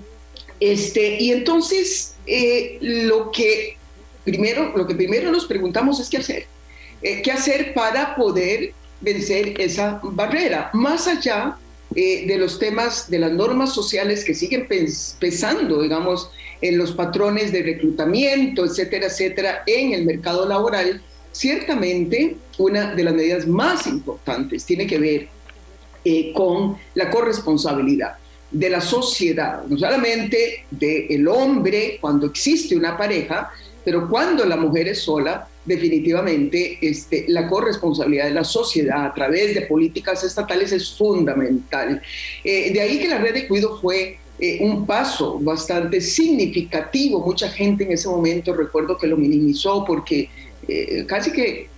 este, 0.61 1.21
y 1.21 1.33
entonces, 1.33 2.15
eh, 2.27 2.79
lo, 2.81 3.31
que 3.31 3.77
primero, 4.25 4.77
lo 4.77 4.87
que 4.87 4.95
primero 4.95 5.33
nos 5.33 5.47
preguntamos 5.47 5.99
es 6.01 6.09
qué 6.09 6.19
hacer. 6.19 6.47
Eh, 7.03 7.23
¿Qué 7.23 7.33
hacer 7.33 7.73
para 7.73 8.15
poder 8.15 8.73
vencer 9.01 9.61
esa 9.61 10.01
barrera? 10.03 10.71
Más 10.75 11.09
allá 11.09 11.57
de 11.93 12.37
los 12.39 12.61
temas 12.61 13.11
de 13.11 13.19
las 13.19 13.33
normas 13.33 13.75
sociales 13.75 14.25
que 14.25 14.33
siguen 14.33 14.69
pesando, 15.19 15.83
digamos, 15.83 16.31
en 16.61 16.79
los 16.79 16.93
patrones 16.93 17.53
de 17.53 17.63
reclutamiento, 17.63 18.65
etcétera, 18.65 19.07
etcétera, 19.07 19.63
en 19.67 19.95
el 19.95 20.05
mercado 20.05 20.47
laboral, 20.47 21.03
ciertamente 21.33 22.37
una 22.59 22.95
de 22.95 23.05
las 23.05 23.15
medidas 23.15 23.47
más 23.47 23.87
importantes 23.87 24.65
tiene 24.65 24.87
que 24.87 24.99
ver 24.99 25.29
eh, 26.05 26.33
con 26.33 26.77
la 26.95 27.11
corresponsabilidad 27.11 28.15
de 28.51 28.69
la 28.69 28.81
sociedad, 28.81 29.65
no 29.67 29.79
solamente 29.79 30.65
del 30.71 31.29
hombre 31.29 31.99
cuando 32.01 32.27
existe 32.27 32.75
una 32.77 32.97
pareja, 32.97 33.51
pero 33.85 34.09
cuando 34.09 34.45
la 34.45 34.57
mujer 34.57 34.89
es 34.89 35.03
sola, 35.03 35.49
definitivamente 35.65 36.79
este, 36.81 37.27
la 37.29 37.47
corresponsabilidad 37.49 38.25
de 38.25 38.35
la 38.35 38.45
sociedad 38.45 39.07
a 39.07 39.15
través 39.15 39.55
de 39.55 39.63
políticas 39.63 40.25
estatales 40.25 40.73
es 40.73 40.97
fundamental. 40.97 42.03
Eh, 42.43 42.73
de 42.73 42.81
ahí 42.81 42.99
que 42.99 43.09
la 43.09 43.19
red 43.19 43.35
de 43.35 43.49
cuido 43.49 43.79
fue 43.81 44.19
eh, 44.43 44.59
un 44.63 44.87
paso 44.87 45.39
bastante 45.39 46.01
significativo. 46.01 47.21
Mucha 47.21 47.51
gente 47.51 47.85
en 47.85 47.93
ese 47.93 48.09
momento 48.09 48.55
recuerdo 48.55 48.97
que 48.97 49.07
lo 49.07 49.19
minimizó 49.19 49.85
porque 49.85 50.31
eh, 50.67 51.05
casi 51.07 51.31
que 51.31 51.69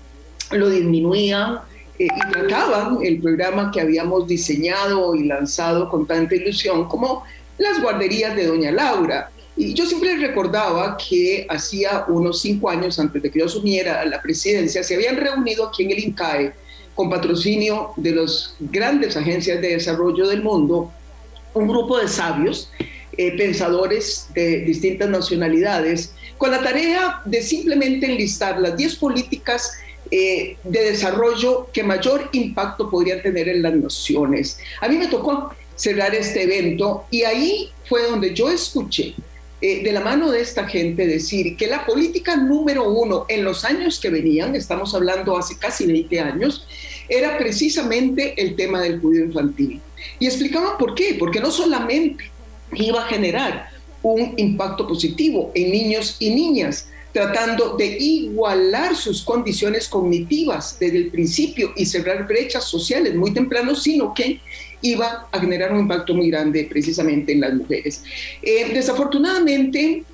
lo 0.52 0.70
disminuían 0.70 1.58
eh, 1.98 2.06
y 2.06 2.30
trataban 2.30 2.98
el 3.02 3.20
programa 3.20 3.72
que 3.72 3.80
habíamos 3.80 4.28
diseñado 4.28 5.16
y 5.16 5.24
lanzado 5.24 5.88
con 5.88 6.06
tanta 6.06 6.36
ilusión 6.36 6.86
como 6.86 7.24
las 7.58 7.82
guarderías 7.82 8.36
de 8.36 8.46
Doña 8.46 8.70
Laura. 8.70 9.32
Y 9.56 9.74
yo 9.74 9.84
siempre 9.84 10.16
recordaba 10.16 10.96
que 10.96 11.44
hacía 11.50 12.04
unos 12.06 12.42
cinco 12.42 12.70
años 12.70 12.96
antes 13.00 13.20
de 13.24 13.30
que 13.30 13.40
yo 13.40 13.46
asumiera 13.46 14.04
la 14.04 14.22
presidencia, 14.22 14.84
se 14.84 14.94
habían 14.94 15.16
reunido 15.16 15.66
aquí 15.66 15.82
en 15.82 15.90
el 15.90 15.98
INCAE 15.98 16.52
con 16.94 17.10
patrocinio 17.10 17.90
de 17.96 18.12
las 18.12 18.54
grandes 18.60 19.16
agencias 19.16 19.60
de 19.60 19.68
desarrollo 19.68 20.28
del 20.28 20.42
mundo 20.42 20.92
un 21.54 21.68
grupo 21.68 21.98
de 21.98 22.08
sabios, 22.08 22.70
eh, 23.16 23.36
pensadores 23.36 24.28
de 24.34 24.60
distintas 24.60 25.08
nacionalidades, 25.08 26.14
con 26.38 26.50
la 26.50 26.62
tarea 26.62 27.20
de 27.24 27.42
simplemente 27.42 28.06
enlistar 28.06 28.58
las 28.58 28.76
10 28.76 28.96
políticas 28.96 29.72
eh, 30.10 30.56
de 30.64 30.80
desarrollo 30.90 31.68
que 31.72 31.82
mayor 31.82 32.28
impacto 32.32 32.90
podrían 32.90 33.22
tener 33.22 33.48
en 33.48 33.62
las 33.62 33.74
naciones. 33.74 34.58
A 34.80 34.88
mí 34.88 34.96
me 34.96 35.06
tocó 35.06 35.54
cerrar 35.74 36.14
este 36.14 36.42
evento 36.42 37.04
y 37.10 37.22
ahí 37.22 37.70
fue 37.88 38.02
donde 38.02 38.34
yo 38.34 38.50
escuché 38.50 39.14
eh, 39.60 39.82
de 39.82 39.92
la 39.92 40.00
mano 40.00 40.30
de 40.30 40.40
esta 40.40 40.66
gente 40.66 41.06
decir 41.06 41.56
que 41.56 41.68
la 41.68 41.86
política 41.86 42.36
número 42.36 42.90
uno 42.90 43.26
en 43.28 43.44
los 43.44 43.64
años 43.64 44.00
que 44.00 44.10
venían, 44.10 44.56
estamos 44.56 44.92
hablando 44.94 45.36
hace 45.38 45.56
casi 45.56 45.86
20 45.86 46.20
años, 46.20 46.66
era 47.08 47.38
precisamente 47.38 48.34
el 48.40 48.56
tema 48.56 48.80
del 48.80 49.00
cuidado 49.00 49.26
infantil. 49.26 49.80
Y 50.18 50.26
explicaba 50.26 50.78
por 50.78 50.94
qué, 50.94 51.16
porque 51.18 51.40
no 51.40 51.50
solamente 51.50 52.30
iba 52.74 53.02
a 53.02 53.06
generar 53.06 53.68
un 54.02 54.34
impacto 54.36 54.86
positivo 54.86 55.52
en 55.54 55.70
niños 55.70 56.16
y 56.18 56.30
niñas, 56.30 56.88
tratando 57.12 57.76
de 57.76 57.86
igualar 57.86 58.96
sus 58.96 59.22
condiciones 59.22 59.86
cognitivas 59.86 60.78
desde 60.80 60.96
el 60.96 61.10
principio 61.10 61.72
y 61.76 61.84
cerrar 61.84 62.26
brechas 62.26 62.64
sociales 62.64 63.14
muy 63.14 63.32
temprano, 63.32 63.74
sino 63.74 64.14
que 64.14 64.40
iba 64.80 65.28
a 65.30 65.38
generar 65.38 65.72
un 65.72 65.80
impacto 65.80 66.14
muy 66.14 66.30
grande 66.30 66.66
precisamente 66.68 67.32
en 67.32 67.42
las 67.42 67.54
mujeres. 67.54 68.02
Eh, 68.42 68.72
desafortunadamente, 68.72 70.04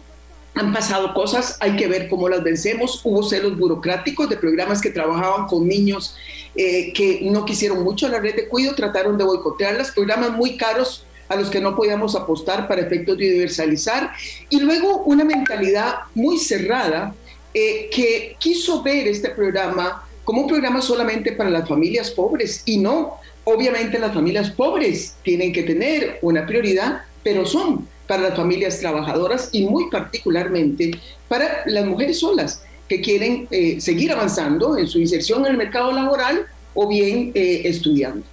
han 0.55 0.73
pasado 0.73 1.15
cosas, 1.15 1.57
hay 1.61 1.77
que 1.77 1.87
ver 1.87 2.09
cómo 2.09 2.29
las 2.29 2.43
vencemos. 2.43 3.01
Hubo 3.05 3.23
celos 3.23 3.57
burocráticos 3.57 4.29
de 4.29 4.37
programas 4.37 4.81
que 4.81 4.91
trabajaban 4.91 5.47
con 5.47 5.69
niños 5.69 6.17
eh, 6.61 6.93
que 6.93 7.21
no 7.23 7.45
quisieron 7.45 7.85
mucho 7.85 8.09
la 8.09 8.19
red 8.19 8.35
de 8.35 8.49
cuido, 8.49 8.75
trataron 8.75 9.17
de 9.17 9.23
boicotearlas, 9.23 9.93
programas 9.93 10.33
muy 10.33 10.57
caros 10.57 11.05
a 11.29 11.37
los 11.37 11.51
que 11.51 11.61
no 11.61 11.77
podíamos 11.77 12.17
apostar 12.17 12.67
para 12.67 12.81
efectos 12.81 13.17
de 13.17 13.29
universalizar. 13.29 14.11
Y 14.51 14.59
luego 14.59 15.05
una 15.05 15.23
mentalidad 15.23 15.99
muy 16.17 16.37
cerrada 16.37 17.15
eh, 17.55 17.89
que 17.93 18.35
quiso 18.41 18.83
ver 18.83 19.07
este 19.07 19.31
programa 19.31 20.05
como 20.25 20.43
un 20.43 20.49
programa 20.49 20.83
solamente 20.83 21.31
para 21.31 21.49
las 21.49 21.69
familias 21.69 22.11
pobres 22.11 22.65
y 22.67 22.79
no, 22.79 23.19
obviamente 23.45 24.01
las 24.01 24.13
familias 24.13 24.51
pobres 24.51 25.15
tienen 25.23 25.53
que 25.53 25.63
tener 25.63 26.19
una 26.23 26.45
prioridad, 26.45 27.03
pero 27.23 27.47
son 27.47 27.87
para 28.09 28.23
las 28.23 28.37
familias 28.37 28.81
trabajadoras 28.81 29.51
y 29.53 29.65
muy 29.65 29.89
particularmente 29.91 30.91
para 31.29 31.63
las 31.67 31.87
mujeres 31.87 32.19
solas 32.19 32.65
que 32.89 33.01
quieren 33.01 33.47
eh, 33.51 33.81
seguir 33.81 34.11
avanzando 34.11 34.79
en 34.79 34.87
su 34.87 34.99
inserción 34.99 35.45
en 35.45 35.53
el 35.53 35.59
mercado 35.59 35.93
laboral 35.93 36.47
o 36.75 36.89
bien 36.89 37.33
eh, 37.35 37.63
estudiando. 37.65 38.25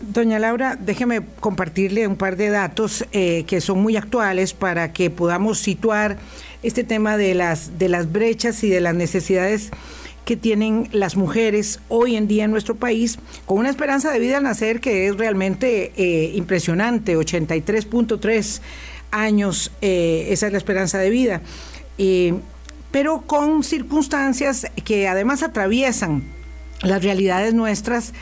Doña 0.00 0.38
Laura, 0.38 0.76
déjeme 0.78 1.22
compartirle 1.40 2.06
un 2.06 2.16
par 2.16 2.36
de 2.36 2.50
datos 2.50 3.06
eh, 3.12 3.44
que 3.46 3.62
son 3.62 3.80
muy 3.82 3.96
actuales 3.96 4.52
para 4.52 4.92
que 4.92 5.08
podamos 5.08 5.58
situar 5.58 6.18
este 6.62 6.84
tema 6.84 7.16
de 7.16 7.34
las, 7.34 7.78
de 7.78 7.88
las 7.88 8.12
brechas 8.12 8.62
y 8.64 8.68
de 8.68 8.80
las 8.80 8.94
necesidades 8.94 9.70
que 10.26 10.36
tienen 10.36 10.88
las 10.92 11.16
mujeres 11.16 11.80
hoy 11.88 12.16
en 12.16 12.28
día 12.28 12.44
en 12.44 12.50
nuestro 12.50 12.74
país, 12.74 13.18
con 13.44 13.58
una 13.58 13.70
esperanza 13.70 14.10
de 14.10 14.18
vida 14.18 14.38
al 14.38 14.42
nacer 14.42 14.80
que 14.80 15.08
es 15.08 15.16
realmente 15.16 15.92
impresionante, 16.34 17.16
83.3 17.16 18.60
años, 19.14 19.70
eh, 19.80 20.26
esa 20.30 20.46
es 20.46 20.52
la 20.52 20.58
esperanza 20.58 20.98
de 20.98 21.10
vida, 21.10 21.40
pero 22.90 23.22
con 23.22 23.64
circunstancias 23.64 24.66
que 24.84 25.08
además 25.08 25.42
atraviesan 25.42 26.24
las 26.82 27.02
realidades 27.02 27.54
nuestras 27.54 28.12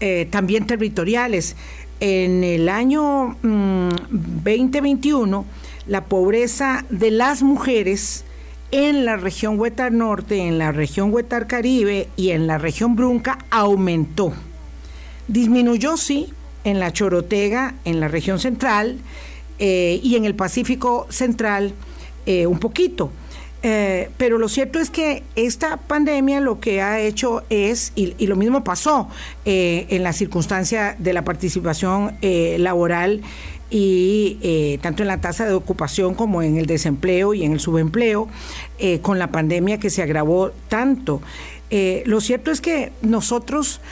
eh, 0.00 0.28
también 0.30 0.66
territoriales. 0.66 1.56
En 2.00 2.44
el 2.44 2.68
año 2.68 3.36
2021, 3.42 5.42
mm, 5.42 5.46
la 5.86 6.04
pobreza 6.04 6.84
de 6.90 7.10
las 7.10 7.42
mujeres 7.42 8.24
en 8.70 9.04
la 9.04 9.16
región 9.16 9.58
Huetar 9.58 9.92
Norte, 9.92 10.46
en 10.46 10.58
la 10.58 10.72
región 10.72 11.12
Huetar 11.12 11.46
Caribe 11.46 12.08
y 12.16 12.30
en 12.30 12.46
la 12.46 12.56
región 12.56 12.96
Brunca 12.96 13.38
aumentó. 13.50 14.32
Disminuyó, 15.28 15.96
sí, 15.96 16.32
en 16.64 16.78
la 16.78 16.92
Chorotega, 16.92 17.74
en 17.84 18.00
la 18.00 18.08
región 18.08 18.38
central 18.38 18.98
eh, 19.62 20.00
y 20.02 20.16
en 20.16 20.24
el 20.24 20.34
Pacífico 20.34 21.06
Central 21.10 21.74
eh, 22.24 22.46
un 22.46 22.58
poquito. 22.58 23.12
Eh, 23.62 24.08
pero 24.16 24.38
lo 24.38 24.48
cierto 24.48 24.78
es 24.78 24.88
que 24.88 25.22
esta 25.36 25.76
pandemia 25.76 26.40
lo 26.40 26.60
que 26.60 26.80
ha 26.80 26.98
hecho 26.98 27.42
es, 27.50 27.92
y, 27.94 28.26
lo 28.26 28.36
mismo 28.36 28.64
pasó 28.64 29.10
en 29.44 30.02
la 30.02 30.14
circunstancia 30.14 30.96
de 30.98 31.12
la 31.12 31.24
participación 31.24 32.16
laboral 32.22 33.20
y 33.68 34.78
tanto 34.80 35.02
en 35.02 35.08
la 35.08 35.20
tasa 35.20 35.44
de 35.44 35.52
ocupación 35.52 36.14
como 36.14 36.40
en 36.40 36.56
el 36.56 36.64
desempleo 36.64 37.34
y 37.34 37.44
en 37.44 37.52
el 37.52 37.60
subempleo, 37.60 38.28
con 39.02 39.18
la 39.18 39.30
pandemia 39.30 39.78
que 39.78 39.90
se 39.90 40.02
agravó 40.02 40.52
tanto. 40.70 41.20
lo 42.06 42.20
cierto 42.22 42.50
es 42.50 42.62
que 42.62 42.92
nosotros 43.02 43.82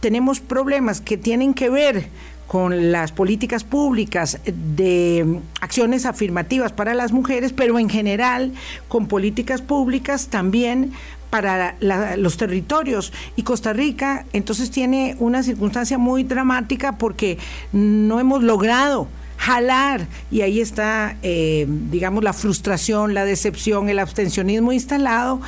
tenemos 0.00 0.40
problemas 0.40 1.00
que 1.00 1.16
tienen 1.16 1.54
que 1.54 1.70
ver 1.70 2.10
con 2.52 2.92
las 2.92 3.12
políticas 3.12 3.64
públicas 3.64 4.38
de 4.44 5.40
acciones 5.62 6.04
afirmativas 6.04 6.70
para 6.70 6.92
las 6.92 7.10
mujeres, 7.10 7.54
pero 7.54 7.78
en 7.78 7.88
general 7.88 8.52
con 8.88 9.08
políticas 9.08 9.62
públicas 9.62 10.26
también 10.26 10.92
para 11.30 11.76
los 12.18 12.36
territorios. 12.36 13.14
Y 13.36 13.42
Costa 13.42 13.72
Rica 13.72 14.26
entonces 14.34 14.70
tiene 14.70 15.16
una 15.18 15.42
circunstancia 15.42 15.96
muy 15.96 16.24
dramática 16.24 16.98
porque 16.98 17.38
no 17.72 18.20
hemos 18.20 18.42
logrado 18.42 19.08
jalar 19.38 20.06
y 20.30 20.42
ahí 20.42 20.60
está, 20.60 21.16
eh, 21.22 21.66
digamos, 21.90 22.22
la 22.22 22.34
frustración, 22.34 23.14
la 23.14 23.24
decepción, 23.24 23.88
el 23.88 23.98
abstencionismo 23.98 24.72
instalado, 24.74 25.40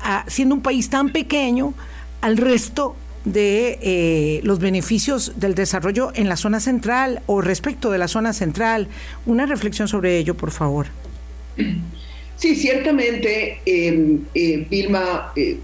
ah, 0.00 0.24
siendo 0.28 0.54
un 0.54 0.60
país 0.60 0.88
tan 0.88 1.08
pequeño 1.08 1.74
al 2.20 2.36
resto 2.36 2.94
de 3.24 3.78
eh, 3.80 4.40
los 4.42 4.58
beneficios 4.58 5.32
del 5.36 5.54
desarrollo 5.54 6.10
en 6.14 6.28
la 6.28 6.36
zona 6.36 6.60
central 6.60 7.22
o 7.26 7.40
respecto 7.40 7.90
de 7.90 7.98
la 7.98 8.08
zona 8.08 8.32
central. 8.32 8.88
Una 9.26 9.46
reflexión 9.46 9.88
sobre 9.88 10.18
ello, 10.18 10.34
por 10.36 10.50
favor. 10.50 10.86
Sí, 12.36 12.56
ciertamente, 12.56 13.60
em, 13.64 14.20
eh, 14.34 14.66
Vilma, 14.68 15.32
eh, 15.36 15.58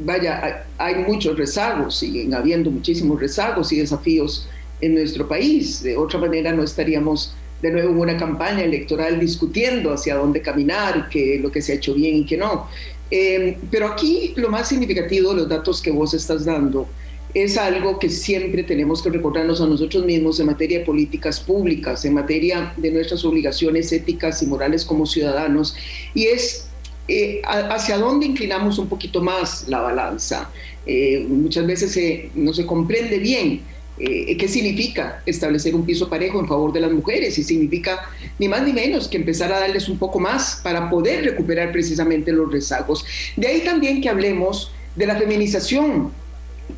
vaya, 0.00 0.66
hay 0.76 0.96
muchos 0.96 1.36
rezagos, 1.38 1.98
siguen 1.98 2.34
habiendo 2.34 2.70
muchísimos 2.70 3.18
rezagos 3.18 3.72
y 3.72 3.78
desafíos 3.78 4.46
en 4.82 4.94
nuestro 4.94 5.26
país. 5.26 5.82
De 5.82 5.96
otra 5.96 6.18
manera, 6.18 6.52
no 6.52 6.62
estaríamos 6.62 7.34
de 7.62 7.70
nuevo 7.70 7.90
en 7.90 7.98
una 7.98 8.16
campaña 8.16 8.64
electoral 8.64 9.20
discutiendo 9.20 9.92
hacia 9.92 10.16
dónde 10.16 10.42
caminar, 10.42 11.08
qué 11.08 11.38
lo 11.40 11.50
que 11.50 11.62
se 11.62 11.72
ha 11.72 11.74
hecho 11.76 11.94
bien 11.94 12.16
y 12.16 12.24
qué 12.26 12.36
no. 12.36 12.68
Em, 13.10 13.56
pero 13.70 13.88
aquí 13.88 14.32
lo 14.36 14.50
más 14.50 14.68
significativo 14.68 15.30
de 15.30 15.36
los 15.36 15.48
datos 15.48 15.82
que 15.82 15.90
vos 15.90 16.14
estás 16.14 16.44
dando 16.44 16.86
es 17.34 17.56
algo 17.56 17.98
que 17.98 18.08
siempre 18.08 18.62
tenemos 18.62 19.02
que 19.02 19.10
recordarnos 19.10 19.60
a 19.60 19.66
nosotros 19.66 20.04
mismos 20.04 20.40
en 20.40 20.46
materia 20.46 20.80
de 20.80 20.84
políticas 20.84 21.40
públicas, 21.40 22.04
en 22.04 22.14
materia 22.14 22.72
de 22.76 22.90
nuestras 22.90 23.24
obligaciones 23.24 23.92
éticas 23.92 24.42
y 24.42 24.46
morales 24.46 24.84
como 24.84 25.06
ciudadanos, 25.06 25.76
y 26.14 26.26
es 26.26 26.68
eh, 27.06 27.40
hacia 27.44 27.98
dónde 27.98 28.26
inclinamos 28.26 28.78
un 28.78 28.88
poquito 28.88 29.20
más 29.20 29.68
la 29.68 29.80
balanza. 29.80 30.50
Eh, 30.86 31.24
muchas 31.28 31.66
veces 31.66 32.30
no 32.34 32.52
se 32.52 32.66
comprende 32.66 33.18
bien 33.18 33.60
eh, 34.02 34.36
¿Qué 34.38 34.48
significa 34.48 35.22
establecer 35.26 35.74
un 35.74 35.84
piso 35.84 36.08
parejo 36.08 36.40
en 36.40 36.48
favor 36.48 36.72
de 36.72 36.80
las 36.80 36.90
mujeres? 36.90 37.36
Y 37.38 37.42
significa 37.42 38.08
ni 38.38 38.48
más 38.48 38.62
ni 38.62 38.72
menos 38.72 39.08
que 39.08 39.18
empezar 39.18 39.52
a 39.52 39.60
darles 39.60 39.90
un 39.90 39.98
poco 39.98 40.18
más 40.18 40.60
para 40.62 40.88
poder 40.88 41.24
recuperar 41.24 41.70
precisamente 41.70 42.32
los 42.32 42.50
rezagos. 42.50 43.04
De 43.36 43.46
ahí 43.46 43.60
también 43.60 44.00
que 44.00 44.08
hablemos 44.08 44.72
de 44.96 45.06
la 45.06 45.16
feminización 45.16 46.12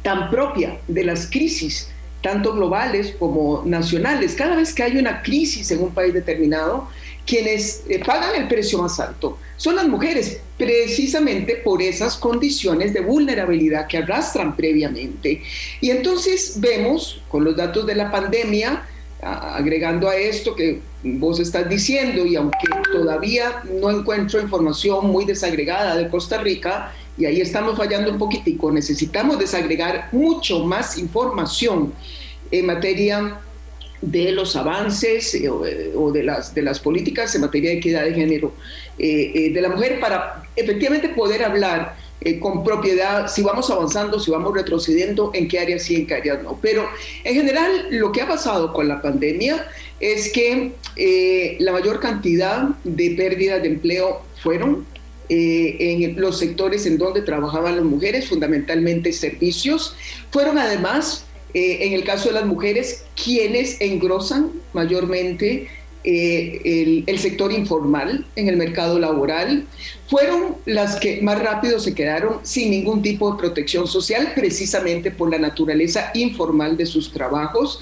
tan 0.03 0.31
propia 0.31 0.79
de 0.89 1.05
las 1.05 1.31
crisis, 1.31 1.89
tanto 2.23 2.55
globales 2.55 3.15
como 3.17 3.63
nacionales. 3.65 4.35
Cada 4.35 4.57
vez 4.57 4.75
que 4.75 4.83
hay 4.83 4.97
una 4.97 5.23
crisis 5.23 5.71
en 5.71 5.81
un 5.81 5.95
país 5.95 6.13
determinado, 6.13 6.89
quienes 7.27 7.85
eh, 7.89 8.03
pagan 8.05 8.41
el 8.41 8.49
precio 8.49 8.79
más 8.79 8.99
alto 9.01 9.39
son 9.57 9.77
las 9.77 9.87
mujeres, 9.87 10.41
precisamente 10.59 11.57
por 11.57 11.81
esas 11.83 12.17
condiciones 12.17 12.93
de 12.93 13.01
vulnerabilidad 13.01 13.87
que 13.87 13.99
arrastran 13.99 14.57
previamente. 14.57 15.41
Y 15.81 15.91
entonces 15.91 16.55
vemos 16.59 17.23
con 17.29 17.45
los 17.45 17.57
datos 17.57 17.87
de 17.87 17.95
la 17.95 18.11
pandemia, 18.11 18.85
agregando 19.21 20.09
a 20.09 20.17
esto 20.17 20.57
que 20.57 20.81
vos 21.05 21.39
estás 21.39 21.69
diciendo, 21.69 22.27
y 22.27 22.35
aunque 22.35 22.67
todavía 22.93 23.63
no 23.81 23.89
encuentro 23.91 24.41
información 24.41 25.07
muy 25.07 25.25
desagregada 25.25 25.95
de 25.97 26.09
Costa 26.09 26.39
Rica, 26.39 26.93
y 27.17 27.27
ahí 27.27 27.41
estamos 27.41 27.77
fallando 27.77 28.11
un 28.11 28.19
poquitico, 28.19 28.73
necesitamos 28.73 29.39
desagregar 29.39 30.09
mucho 30.11 30.65
más 30.65 30.99
información 30.99 31.93
en 32.51 32.67
materia 32.67 33.39
de 34.03 34.33
los 34.33 34.57
avances 34.57 35.33
eh, 35.35 35.45
eh, 35.47 35.93
o, 35.97 36.11
de, 36.11 36.25
las, 36.25 36.55
de 36.55 36.63
las 36.63 36.81
políticas 36.81 37.35
en 37.35 37.41
materia 37.41 37.71
de 37.71 37.77
equidad 37.77 38.05
de 38.05 38.13
género 38.13 38.53
eh, 38.99 39.51
de 39.55 39.61
la 39.61 39.69
mujer 39.69 40.01
para 40.01 40.43
efectivamente 40.57 41.09
poder 41.09 41.45
hablar 41.45 41.97
con 42.41 42.63
propiedad 42.63 43.27
si 43.27 43.43
vamos 43.43 43.69
avanzando, 43.69 44.21
si 44.21 44.31
vamos 44.31 44.55
retrocediendo, 44.55 45.33
en 45.35 45.49
qué 45.49 45.59
áreas 45.59 45.83
sí, 45.83 45.97
en 45.97 46.07
qué 46.07 46.15
áreas 46.15 46.41
no. 46.41 46.57
Pero 46.63 46.89
en 47.25 47.35
general 47.35 47.89
lo 47.91 48.13
que 48.13 48.23
ha 48.23 48.29
pasado 48.29 48.73
con 48.73 48.87
la 48.87 49.03
pandemia 49.03 49.67
es 49.99 50.31
que 50.33 50.73
la 51.59 51.73
mayor 51.73 51.99
cantidad 51.99 52.69
de 52.85 53.11
pérdidas 53.17 53.61
de 53.63 53.69
empleo 53.71 54.23
fueron 54.41 54.87
en 55.29 56.21
los 56.21 56.39
sectores 56.39 56.87
en 56.87 56.97
donde 56.97 57.23
trabajaban 57.23 57.75
las 57.75 57.85
mujeres, 57.85 58.29
fundamentalmente 58.29 59.13
servicios, 59.13 59.97
fueron 60.31 60.59
además 60.59 61.27
eh, 61.55 61.79
en 61.87 61.93
el 61.93 62.05
caso 62.05 62.29
de 62.29 62.35
las 62.35 62.47
mujeres, 62.47 63.05
quienes 63.15 63.81
engrosan 63.81 64.53
mayormente 64.73 65.69
eh, 66.05 67.05
el, 67.07 67.19
sector 67.19 67.53
informal 67.53 68.27
en 68.35 68.49
el 68.49 68.57
mercado 68.57 68.99
laboral, 68.99 69.67
fueron 70.09 70.57
las 70.67 70.97
que 70.97 71.21
más 71.21 71.39
rápido 71.41 71.79
se 71.79 71.95
quedaron 71.95 72.41
sin 72.43 72.71
ningún 72.71 73.03
tipo 73.03 73.31
de 73.31 73.39
protección 73.39 73.87
social, 73.87 74.33
precisamente 74.35 75.11
por 75.11 75.31
la 75.31 75.39
naturaleza 75.39 76.11
informal 76.15 76.77
de 76.77 76.87
sus 76.87 77.13
trabajos. 77.13 77.81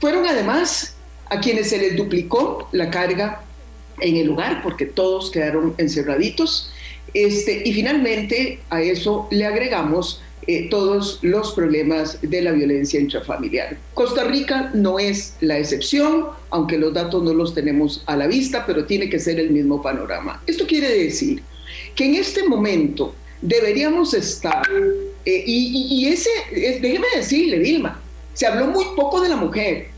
Fueron 0.00 0.26
además 0.26 0.96
a 1.28 1.38
quienes 1.40 1.70
se 1.70 1.78
les 1.78 1.96
duplicó 1.96 2.68
la 2.72 2.90
carga 2.90 3.42
en 4.00 4.16
el 4.16 4.30
hogar, 4.30 4.62
porque 4.62 4.86
todos 4.86 5.30
quedaron 5.30 5.74
encerraditos. 5.78 6.72
Este, 7.14 7.62
y 7.64 7.72
finalmente 7.74 8.60
a 8.70 8.80
eso 8.82 9.28
le 9.30 9.44
agregamos 9.44 10.22
eh, 10.46 10.68
todos 10.68 11.20
los 11.22 11.52
problemas 11.52 12.18
de 12.20 12.42
la 12.42 12.50
violencia 12.50 12.98
intrafamiliar. 12.98 13.78
Costa 13.94 14.24
Rica 14.24 14.70
no 14.74 14.98
es 14.98 15.36
la 15.40 15.58
excepción, 15.58 16.26
aunque 16.50 16.78
los 16.78 16.92
datos 16.92 17.22
no 17.22 17.32
los 17.32 17.54
tenemos 17.54 18.02
a 18.06 18.16
la 18.16 18.26
vista, 18.26 18.66
pero 18.66 18.84
tiene 18.84 19.08
que 19.08 19.20
ser 19.20 19.38
el 19.38 19.50
mismo 19.50 19.80
panorama. 19.80 20.42
Esto 20.46 20.66
quiere 20.66 20.88
decir 21.04 21.42
que 21.94 22.06
en 22.06 22.16
este 22.16 22.48
momento 22.48 23.14
deberíamos 23.40 24.14
estar, 24.14 24.68
eh, 25.24 25.44
y, 25.46 26.06
ese, 26.08 26.30
déjeme 26.50 27.06
decirle, 27.14 27.58
Vilma, 27.58 28.00
se 28.34 28.46
habló 28.46 28.66
muy 28.66 28.86
poco 28.96 29.20
de 29.20 29.28
la 29.28 29.36
mujer 29.36 29.88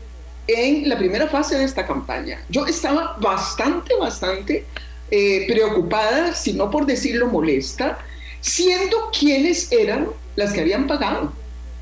en 0.47 0.87
la 0.87 0.97
primera 0.97 1.27
fase 1.27 1.57
de 1.57 1.63
esta 1.63 1.87
campaña. 1.87 2.43
Yo 2.49 2.67
estaba 2.67 3.17
bastante, 3.19 3.95
bastante 3.95 4.65
eh, 5.09 5.45
preocupada, 5.47 6.33
si 6.33 6.53
no 6.53 6.69
por 6.69 6.85
decirlo 6.85 7.27
molesta, 7.27 7.99
siendo 8.45 9.09
quienes 9.17 9.71
eran 9.71 10.07
las 10.35 10.53
que 10.53 10.61
habían 10.61 10.85
pagado 10.85 11.33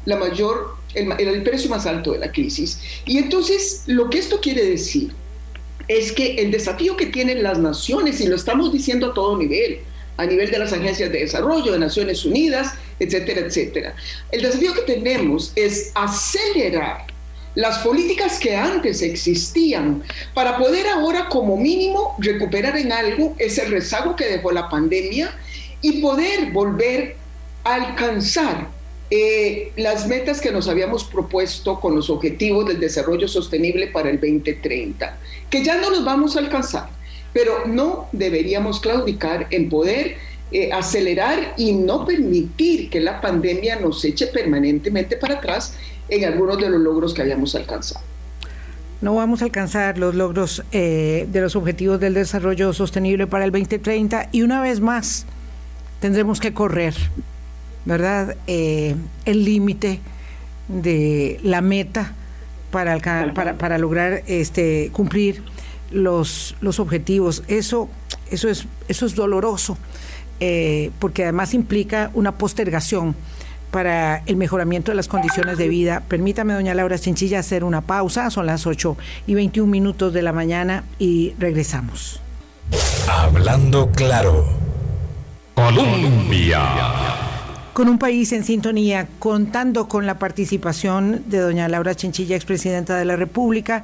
la 0.05 0.15
mayor, 0.15 0.77
el, 0.95 1.11
el 1.19 1.43
precio 1.43 1.69
más 1.69 1.85
alto 1.85 2.13
de 2.13 2.19
la 2.19 2.31
crisis. 2.31 2.79
Y 3.05 3.17
entonces, 3.17 3.83
lo 3.87 4.09
que 4.09 4.19
esto 4.19 4.39
quiere 4.39 4.63
decir 4.63 5.11
es 5.89 6.13
que 6.13 6.35
el 6.35 6.51
desafío 6.51 6.95
que 6.95 7.07
tienen 7.07 7.43
las 7.43 7.59
naciones, 7.59 8.21
y 8.21 8.27
lo 8.27 8.37
estamos 8.37 8.71
diciendo 8.71 9.07
a 9.07 9.13
todo 9.13 9.37
nivel, 9.37 9.79
a 10.15 10.25
nivel 10.25 10.51
de 10.51 10.59
las 10.59 10.71
agencias 10.71 11.11
de 11.11 11.19
desarrollo 11.19 11.73
de 11.73 11.79
Naciones 11.79 12.23
Unidas, 12.23 12.75
etcétera, 12.97 13.41
etcétera. 13.41 13.95
El 14.31 14.43
desafío 14.43 14.73
que 14.73 14.83
tenemos 14.83 15.51
es 15.57 15.91
acelerar 15.95 17.07
las 17.55 17.79
políticas 17.79 18.39
que 18.39 18.55
antes 18.55 19.01
existían 19.01 20.01
para 20.33 20.57
poder 20.57 20.87
ahora 20.87 21.27
como 21.27 21.57
mínimo 21.57 22.15
recuperar 22.19 22.77
en 22.77 22.93
algo 22.93 23.35
ese 23.37 23.65
rezago 23.65 24.15
que 24.15 24.25
dejó 24.25 24.51
la 24.51 24.69
pandemia 24.69 25.37
y 25.83 26.01
poder 26.01 26.51
volver 26.51 27.15
a 27.63 27.75
alcanzar 27.75 28.69
eh, 29.11 29.71
las 29.75 30.07
metas 30.07 30.41
que 30.41 30.51
nos 30.51 30.67
habíamos 30.67 31.03
propuesto 31.03 31.79
con 31.79 31.93
los 31.93 32.09
objetivos 32.09 32.65
del 32.65 32.79
desarrollo 32.79 33.27
sostenible 33.27 33.87
para 33.87 34.09
el 34.09 34.19
2030, 34.19 35.17
que 35.51 35.63
ya 35.63 35.79
no 35.79 35.91
los 35.91 36.03
vamos 36.03 36.35
a 36.35 36.39
alcanzar, 36.39 36.89
pero 37.31 37.67
no 37.67 38.07
deberíamos 38.11 38.79
claudicar 38.79 39.45
en 39.51 39.69
poder 39.69 40.15
eh, 40.51 40.71
acelerar 40.71 41.53
y 41.57 41.73
no 41.73 42.05
permitir 42.05 42.89
que 42.89 43.01
la 43.01 43.19
pandemia 43.19 43.75
nos 43.75 44.03
eche 44.05 44.27
permanentemente 44.27 45.17
para 45.17 45.35
atrás 45.35 45.75
en 46.07 46.25
algunos 46.25 46.57
de 46.57 46.69
los 46.69 46.79
logros 46.79 47.13
que 47.13 47.21
habíamos 47.21 47.55
alcanzado. 47.55 48.03
No 49.01 49.15
vamos 49.15 49.41
a 49.41 49.45
alcanzar 49.45 49.97
los 49.97 50.15
logros 50.15 50.63
eh, 50.71 51.27
de 51.29 51.41
los 51.41 51.57
objetivos 51.57 51.99
del 51.99 52.13
desarrollo 52.13 52.71
sostenible 52.71 53.27
para 53.27 53.43
el 53.43 53.51
2030 53.51 54.29
y 54.31 54.43
una 54.43 54.61
vez 54.61 54.79
más 54.79 55.25
tendremos 56.03 56.41
que 56.41 56.53
correr, 56.53 56.93
¿verdad? 57.85 58.35
Eh, 58.45 58.93
el 59.23 59.45
límite 59.45 60.01
de 60.67 61.39
la 61.43 61.61
meta 61.61 62.11
para, 62.71 62.99
para, 63.33 63.53
para, 63.57 63.77
lograr 63.77 64.21
este, 64.27 64.89
cumplir 64.91 65.43
los, 65.91 66.57
los 66.59 66.81
objetivos. 66.81 67.43
Eso, 67.47 67.87
eso, 68.29 68.49
es, 68.49 68.67
eso 68.89 69.05
es 69.05 69.15
doloroso, 69.15 69.77
eh, 70.41 70.91
porque 70.99 71.23
además 71.23 71.53
implica 71.53 72.11
una 72.15 72.33
postergación 72.33 73.15
para 73.71 74.23
el 74.25 74.35
mejoramiento 74.35 74.91
de 74.91 74.95
las 74.95 75.07
condiciones 75.07 75.57
de 75.57 75.69
vida. 75.69 76.03
Permítame, 76.09 76.53
doña 76.53 76.73
Laura 76.73 76.99
Chinchilla, 76.99 77.39
hacer 77.39 77.63
una 77.63 77.79
pausa. 77.79 78.29
Son 78.29 78.45
las 78.45 78.67
8 78.67 78.97
y 79.25 79.35
21 79.35 79.71
minutos 79.71 80.11
de 80.11 80.21
la 80.21 80.33
mañana 80.33 80.83
y 80.99 81.33
regresamos. 81.39 82.19
Hablando 83.07 83.89
claro. 83.91 84.62
Colombia. 85.55 86.61
Con 87.73 87.89
un 87.89 87.97
país 87.97 88.31
en 88.31 88.43
sintonía, 88.43 89.07
contando 89.19 89.87
con 89.87 90.05
la 90.05 90.19
participación 90.19 91.23
de 91.27 91.39
doña 91.39 91.67
Laura 91.67 91.95
Chinchilla, 91.95 92.35
expresidenta 92.35 92.97
de 92.97 93.05
la 93.05 93.15
República, 93.15 93.83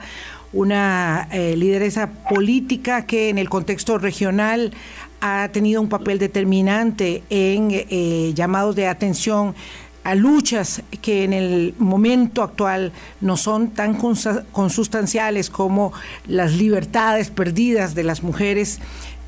una 0.54 1.28
eh, 1.32 1.56
lideresa 1.56 2.10
política 2.30 3.06
que 3.06 3.30
en 3.30 3.38
el 3.38 3.50
contexto 3.50 3.98
regional 3.98 4.74
ha 5.22 5.50
tenido 5.52 5.82
un 5.82 5.90
papel 5.90 6.18
determinante 6.18 7.24
en 7.30 7.70
eh, 7.72 8.32
llamados 8.36 8.76
de 8.76 8.88
atención 8.88 9.56
a 10.04 10.16
luchas 10.16 10.82
que 11.02 11.24
en 11.24 11.34
el 11.34 11.76
momento 11.78 12.42
actual 12.42 12.94
no 13.22 13.38
son 13.38 13.72
tan 13.72 13.96
consustanciales 13.96 15.50
como 15.50 15.94
las 16.26 16.54
libertades 16.54 17.30
perdidas 17.30 17.96
de 17.96 18.04
las 18.04 18.24
mujeres 18.24 18.80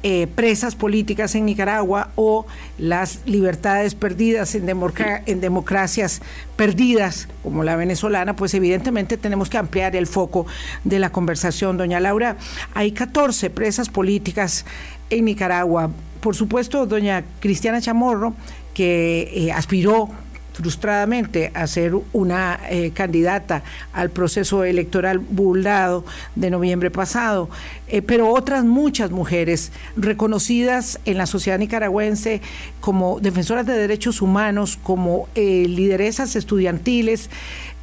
eh, 0.04 0.28
presas 0.34 0.76
políticas 0.76 1.36
en 1.36 1.46
Nicaragua 1.46 2.10
o 2.16 2.48
las 2.78 3.20
libertades 3.26 3.94
perdidas 3.94 4.56
en, 4.56 4.68
en 4.68 5.42
democracias 5.42 6.22
perdidas 6.56 7.28
como 7.44 7.64
la 7.64 7.76
venezolana, 7.76 8.36
pues 8.36 8.54
evidentemente 8.54 9.18
tenemos 9.18 9.50
que 9.50 9.58
ampliar 9.58 9.96
el 9.96 10.08
foco 10.08 10.48
de 10.84 11.00
la 11.00 11.12
conversación. 11.12 11.78
Doña 11.78 12.00
Laura, 12.00 12.38
hay 12.74 12.92
14 12.92 13.50
presas 13.52 13.90
políticas 13.90 14.66
en 15.12 15.26
Nicaragua. 15.26 15.92
Por 16.20 16.36
supuesto, 16.36 16.86
doña 16.86 17.24
Cristiana 17.40 17.82
Chamorro, 17.82 18.34
que 18.74 19.32
eh, 19.34 19.52
aspiró 19.52 20.10
frustradamente 20.54 21.52
a 21.54 21.66
ser 21.68 21.94
una 22.14 22.60
eh, 22.70 22.92
candidata 22.92 23.64
al 23.94 24.10
proceso 24.10 24.64
electoral 24.64 25.20
buldado 25.20 26.06
de 26.36 26.50
noviembre 26.50 26.92
pasado, 26.92 27.50
eh, 27.88 28.02
pero 28.02 28.30
otras 28.30 28.64
muchas 28.64 29.12
mujeres 29.12 29.72
reconocidas 29.96 31.00
en 31.06 31.18
la 31.18 31.26
sociedad 31.26 31.58
nicaragüense 31.58 32.42
como 32.80 33.20
defensoras 33.20 33.66
de 33.66 33.74
derechos 33.74 34.22
humanos, 34.22 34.78
como 34.82 35.28
lideresas 35.36 36.36
estudiantiles 36.36 37.30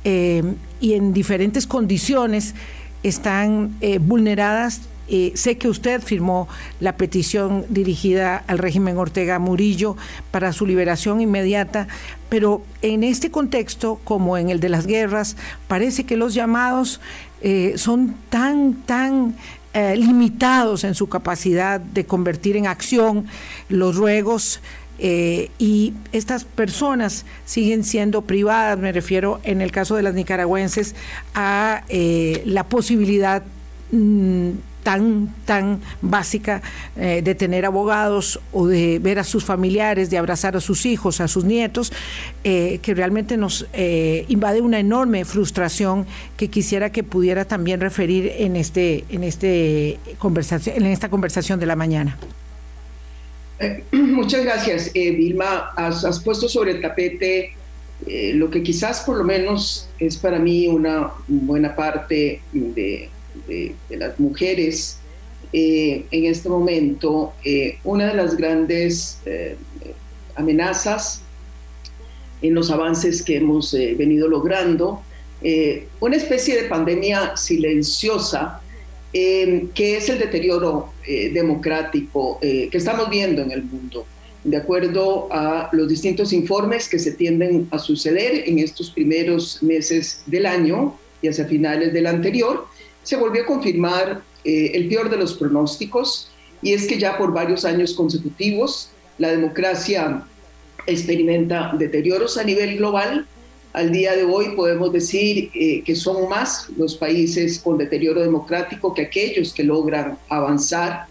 y 0.04 0.94
en 0.94 1.12
diferentes 1.12 1.66
condiciones 1.66 2.54
están 3.02 3.76
vulneradas 4.00 4.82
eh, 5.10 5.32
sé 5.34 5.56
que 5.56 5.68
usted 5.68 6.02
firmó 6.02 6.48
la 6.80 6.96
petición 6.96 7.64
dirigida 7.70 8.44
al 8.46 8.58
régimen 8.58 8.98
Ortega 8.98 9.38
Murillo 9.38 9.96
para 10.30 10.52
su 10.52 10.66
liberación 10.66 11.22
inmediata, 11.22 11.88
pero 12.28 12.62
en 12.82 13.04
este 13.04 13.30
contexto, 13.30 13.98
como 14.04 14.36
en 14.36 14.50
el 14.50 14.60
de 14.60 14.68
las 14.68 14.86
guerras, 14.86 15.36
parece 15.66 16.04
que 16.04 16.18
los 16.18 16.34
llamados 16.34 17.00
eh, 17.40 17.74
son 17.76 18.16
tan, 18.28 18.74
tan 18.82 19.34
eh, 19.72 19.96
limitados 19.96 20.84
en 20.84 20.94
su 20.94 21.08
capacidad 21.08 21.80
de 21.80 22.04
convertir 22.04 22.58
en 22.58 22.66
acción 22.66 23.26
los 23.70 23.96
ruegos 23.96 24.60
y 25.00 25.94
estas 26.10 26.42
personas 26.42 27.24
siguen 27.44 27.84
siendo 27.84 28.22
privadas, 28.22 28.76
me 28.80 28.90
refiero 28.90 29.38
en 29.44 29.60
el 29.60 29.70
caso 29.70 29.94
de 29.94 30.02
las 30.02 30.14
nicaragüenses, 30.14 30.96
a 31.36 31.84
la 31.88 32.64
posibilidad 32.64 33.44
mm, 33.92 34.50
tan, 34.82 35.34
tan 35.44 35.80
básica 36.02 36.62
eh, 36.96 37.20
de 37.22 37.34
tener 37.34 37.64
abogados 37.64 38.40
o 38.52 38.66
de 38.66 38.98
ver 38.98 39.18
a 39.18 39.24
sus 39.24 39.44
familiares, 39.44 40.10
de 40.10 40.18
abrazar 40.18 40.56
a 40.56 40.60
sus 40.60 40.86
hijos, 40.86 41.20
a 41.20 41.28
sus 41.28 41.44
nietos, 41.44 41.92
eh, 42.44 42.78
que 42.82 42.94
realmente 42.94 43.36
nos 43.36 43.66
eh, 43.72 44.24
invade 44.28 44.60
una 44.60 44.78
enorme 44.78 45.24
frustración 45.24 46.06
que 46.36 46.48
quisiera 46.48 46.90
que 46.90 47.02
pudiera 47.02 47.44
también 47.44 47.80
referir 47.80 48.32
en, 48.38 48.56
este, 48.56 49.04
en, 49.08 49.24
este 49.24 49.98
conversación, 50.18 50.76
en 50.76 50.86
esta 50.86 51.08
conversación 51.08 51.60
de 51.60 51.66
la 51.66 51.76
mañana. 51.76 52.16
Muchas 53.92 54.44
gracias, 54.44 54.92
Vilma. 54.92 55.70
Has, 55.76 56.20
puesto 56.20 56.48
sobre 56.48 56.72
el 56.72 56.80
tapete 56.80 57.54
lo 58.06 58.48
que 58.48 58.62
quizás 58.62 59.00
por 59.00 59.16
lo 59.16 59.24
menos 59.24 59.88
es 59.98 60.16
para 60.16 60.38
mí 60.38 60.68
una 60.68 61.10
buena 61.26 61.74
parte 61.74 62.40
de 62.52 63.10
de, 63.46 63.74
las 63.90 64.18
mujeres 64.18 64.98
eh, 65.52 66.04
en 66.10 66.26
este 66.26 66.48
momento, 66.48 67.32
eh, 67.44 67.78
una 67.84 68.08
de 68.08 68.14
las 68.14 68.36
grandes 68.36 69.20
eh, 69.24 69.56
amenazas 70.34 71.22
en 72.42 72.54
los 72.54 72.70
avances 72.70 73.22
que 73.22 73.36
hemos 73.36 73.72
venido 73.72 74.28
logrando, 74.28 75.02
una 76.00 76.16
especie 76.16 76.60
de 76.60 76.68
pandemia 76.68 77.36
silenciosa 77.36 78.60
que 79.12 79.96
es 79.96 80.08
el 80.08 80.18
deterioro 80.20 80.92
democrático 81.32 82.38
que 82.40 82.70
estamos 82.72 83.10
viendo 83.10 83.42
en 83.42 83.50
el 83.50 83.64
mundo. 83.64 84.06
De 84.44 84.56
acuerdo 84.56 85.28
a 85.32 85.68
los 85.72 85.88
distintos 85.88 86.32
informes 86.32 86.88
que 86.88 87.00
se 87.00 87.12
tienden 87.12 87.66
a 87.72 87.78
suceder 87.80 88.48
en 88.48 88.60
estos 88.60 88.90
primeros 88.90 89.60
meses 89.62 90.22
del 90.26 90.46
año 90.46 90.96
y 91.20 91.28
hacia 91.28 91.44
finales 91.46 91.92
del 91.92 92.06
anterior, 92.06 92.66
se 93.08 93.16
volvió 93.16 93.44
a 93.44 93.46
confirmar 93.46 94.20
eh, 94.44 94.72
el 94.74 94.86
peor 94.86 95.08
de 95.08 95.16
los 95.16 95.32
pronósticos 95.32 96.30
y 96.60 96.74
es 96.74 96.86
que 96.86 96.98
ya 96.98 97.16
por 97.16 97.32
varios 97.32 97.64
años 97.64 97.94
consecutivos 97.94 98.90
la 99.16 99.30
democracia 99.30 100.24
experimenta 100.86 101.72
deterioros 101.78 102.36
a 102.36 102.44
nivel 102.44 102.76
global. 102.76 103.26
Al 103.72 103.92
día 103.92 104.14
de 104.14 104.24
hoy 104.24 104.54
podemos 104.54 104.92
decir 104.92 105.50
eh, 105.54 105.82
que 105.86 105.96
son 105.96 106.28
más 106.28 106.68
los 106.76 106.96
países 106.96 107.58
con 107.60 107.78
deterioro 107.78 108.20
democrático 108.20 108.92
que 108.92 109.00
aquellos 109.00 109.54
que 109.54 109.64
logran 109.64 110.18
avanzar. 110.28 111.06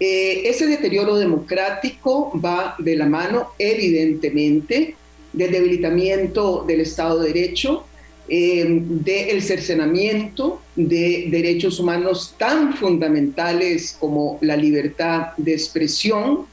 Eh, 0.00 0.42
ese 0.44 0.66
deterioro 0.66 1.14
democrático 1.14 2.32
va 2.44 2.74
de 2.80 2.96
la 2.96 3.06
mano, 3.06 3.52
evidentemente, 3.60 4.96
del 5.32 5.52
debilitamiento 5.52 6.64
del 6.66 6.80
Estado 6.80 7.20
de 7.20 7.32
Derecho, 7.32 7.84
eh, 8.30 8.66
del 8.68 9.42
cercenamiento 9.42 10.60
de 10.76 11.28
derechos 11.30 11.80
humanos 11.80 12.34
tan 12.36 12.74
fundamentales 12.74 13.96
como 13.98 14.38
la 14.42 14.54
libertad 14.54 15.28
de 15.38 15.54
expresión. 15.54 16.44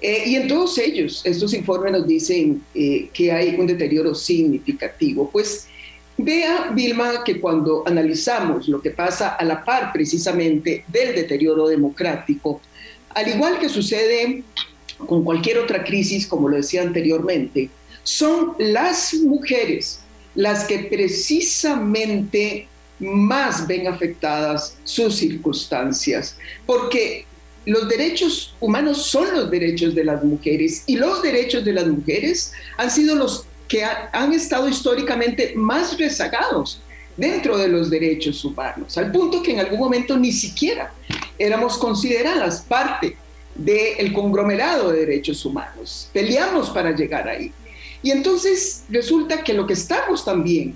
Eh, 0.00 0.24
y 0.26 0.34
en 0.34 0.48
todos 0.48 0.76
ellos, 0.78 1.22
estos 1.24 1.54
informes 1.54 1.92
nos 1.92 2.06
dicen 2.06 2.62
eh, 2.74 3.08
que 3.12 3.30
hay 3.30 3.54
un 3.56 3.66
deterioro 3.68 4.12
significativo. 4.12 5.30
Pues 5.30 5.68
vea, 6.18 6.72
Vilma, 6.74 7.22
que 7.24 7.40
cuando 7.40 7.84
analizamos 7.86 8.66
lo 8.66 8.82
que 8.82 8.90
pasa 8.90 9.36
a 9.36 9.44
la 9.44 9.64
par 9.64 9.92
precisamente 9.92 10.84
del 10.88 11.14
deterioro 11.14 11.68
democrático, 11.68 12.60
al 13.10 13.28
igual 13.28 13.60
que 13.60 13.68
sucede 13.68 14.42
con 14.98 15.22
cualquier 15.22 15.58
otra 15.58 15.84
crisis, 15.84 16.26
como 16.26 16.48
lo 16.48 16.56
decía 16.56 16.82
anteriormente, 16.82 17.70
son 18.02 18.54
las 18.58 19.14
mujeres 19.14 20.00
las 20.34 20.64
que 20.64 20.80
precisamente 20.80 22.68
más 22.98 23.66
ven 23.66 23.88
afectadas 23.88 24.76
sus 24.84 25.16
circunstancias, 25.16 26.36
porque 26.66 27.26
los 27.66 27.88
derechos 27.88 28.54
humanos 28.60 29.06
son 29.06 29.32
los 29.32 29.50
derechos 29.50 29.94
de 29.94 30.04
las 30.04 30.22
mujeres 30.22 30.82
y 30.86 30.96
los 30.96 31.22
derechos 31.22 31.64
de 31.64 31.72
las 31.72 31.86
mujeres 31.86 32.52
han 32.76 32.90
sido 32.90 33.14
los 33.14 33.46
que 33.68 33.82
han 33.84 34.32
estado 34.32 34.68
históricamente 34.68 35.54
más 35.56 35.98
rezagados 35.98 36.80
dentro 37.16 37.56
de 37.56 37.68
los 37.68 37.90
derechos 37.90 38.44
humanos, 38.44 38.98
al 38.98 39.10
punto 39.10 39.42
que 39.42 39.52
en 39.52 39.60
algún 39.60 39.78
momento 39.78 40.16
ni 40.16 40.32
siquiera 40.32 40.92
éramos 41.38 41.78
consideradas 41.78 42.60
parte 42.60 43.16
del 43.54 44.12
conglomerado 44.12 44.90
de 44.90 45.00
derechos 45.00 45.44
humanos. 45.44 46.10
Peleamos 46.12 46.70
para 46.70 46.90
llegar 46.90 47.28
ahí. 47.28 47.52
Y 48.04 48.10
entonces 48.10 48.84
resulta 48.90 49.42
que 49.42 49.54
lo 49.54 49.66
que 49.66 49.72
estamos 49.72 50.26
también, 50.26 50.74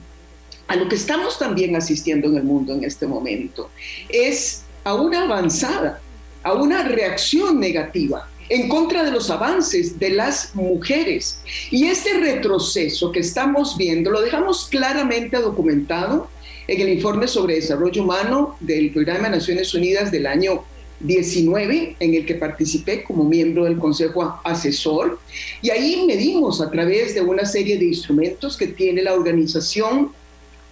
a 0.66 0.76
lo 0.76 0.88
que 0.88 0.96
estamos 0.96 1.38
también 1.38 1.76
asistiendo 1.76 2.26
en 2.28 2.38
el 2.38 2.42
mundo 2.42 2.72
en 2.72 2.84
este 2.84 3.06
momento, 3.06 3.70
es 4.08 4.62
a 4.82 4.94
una 4.94 5.24
avanzada, 5.24 6.00
a 6.42 6.54
una 6.54 6.84
reacción 6.84 7.60
negativa 7.60 8.26
en 8.48 8.66
contra 8.70 9.04
de 9.04 9.10
los 9.10 9.28
avances 9.28 9.98
de 9.98 10.08
las 10.08 10.54
mujeres. 10.54 11.40
Y 11.70 11.88
este 11.88 12.14
retroceso 12.14 13.12
que 13.12 13.20
estamos 13.20 13.76
viendo 13.76 14.10
lo 14.10 14.22
dejamos 14.22 14.66
claramente 14.70 15.36
documentado 15.36 16.30
en 16.66 16.80
el 16.80 16.88
informe 16.88 17.28
sobre 17.28 17.56
desarrollo 17.56 18.04
humano 18.04 18.56
del 18.60 18.90
Programa 18.90 19.28
de 19.28 19.36
Naciones 19.36 19.74
Unidas 19.74 20.10
del 20.10 20.26
año 20.26 20.64
19, 21.00 21.96
en 21.98 22.14
el 22.14 22.26
que 22.26 22.34
participé 22.34 23.04
como 23.04 23.24
miembro 23.24 23.64
del 23.64 23.78
Consejo 23.78 24.40
Asesor. 24.44 25.18
Y 25.62 25.70
ahí 25.70 26.04
medimos 26.06 26.60
a 26.60 26.70
través 26.70 27.14
de 27.14 27.20
una 27.20 27.44
serie 27.44 27.78
de 27.78 27.86
instrumentos 27.86 28.56
que 28.56 28.68
tiene 28.68 29.02
la 29.02 29.14
organización 29.14 30.12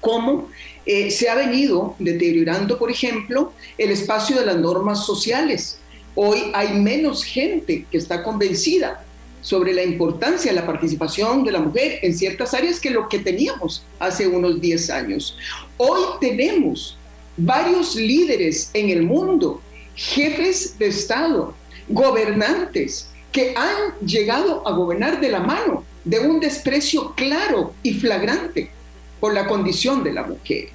cómo 0.01 0.49
eh, 0.85 1.11
se 1.11 1.29
ha 1.29 1.35
venido 1.35 1.97
deteriorando, 1.99 2.79
por 2.79 2.91
ejemplo, 2.91 3.53
el 3.77 3.91
espacio 3.91 4.39
de 4.39 4.47
las 4.47 4.57
normas 4.57 5.05
sociales 5.05 5.81
Hoy 6.19 6.45
hay 6.55 6.73
menos 6.81 7.23
gente 7.23 7.85
que 7.91 7.99
está 7.99 8.23
convencida 8.23 9.05
sobre 9.43 9.75
la 9.75 9.85
importancia 9.85 10.51
de 10.51 10.59
la 10.59 10.65
participación 10.65 11.45
de 11.45 11.53
la 11.53 11.61
mujer 11.61 11.99
en 12.01 12.17
ciertas 12.17 12.55
áreas 12.55 12.81
que 12.81 12.89
lo 12.89 13.07
que 13.07 13.19
teníamos 13.19 13.85
hace 13.99 14.27
unos 14.27 14.59
10 14.59 14.91
años. 14.91 15.37
Hoy 15.77 16.01
tenemos 16.19 16.97
varios 17.37 17.97
líderes 17.97 18.71
en 18.73 18.89
el 18.89 19.03
mundo, 19.03 19.61
jefes 19.96 20.78
de 20.78 20.87
Estado, 20.87 21.54
gobernantes, 21.88 23.09
que 23.32 23.54
han 23.56 24.06
llegado 24.06 24.66
a 24.66 24.72
gobernar 24.72 25.20
de 25.20 25.30
la 25.30 25.40
mano 25.40 25.85
de 26.04 26.20
un 26.20 26.38
desprecio 26.38 27.12
claro 27.16 27.74
y 27.82 27.94
flagrante 27.94 28.70
por 29.18 29.35
la 29.35 29.46
condición 29.46 30.04
de 30.04 30.12
la 30.12 30.22
mujer. 30.22 30.68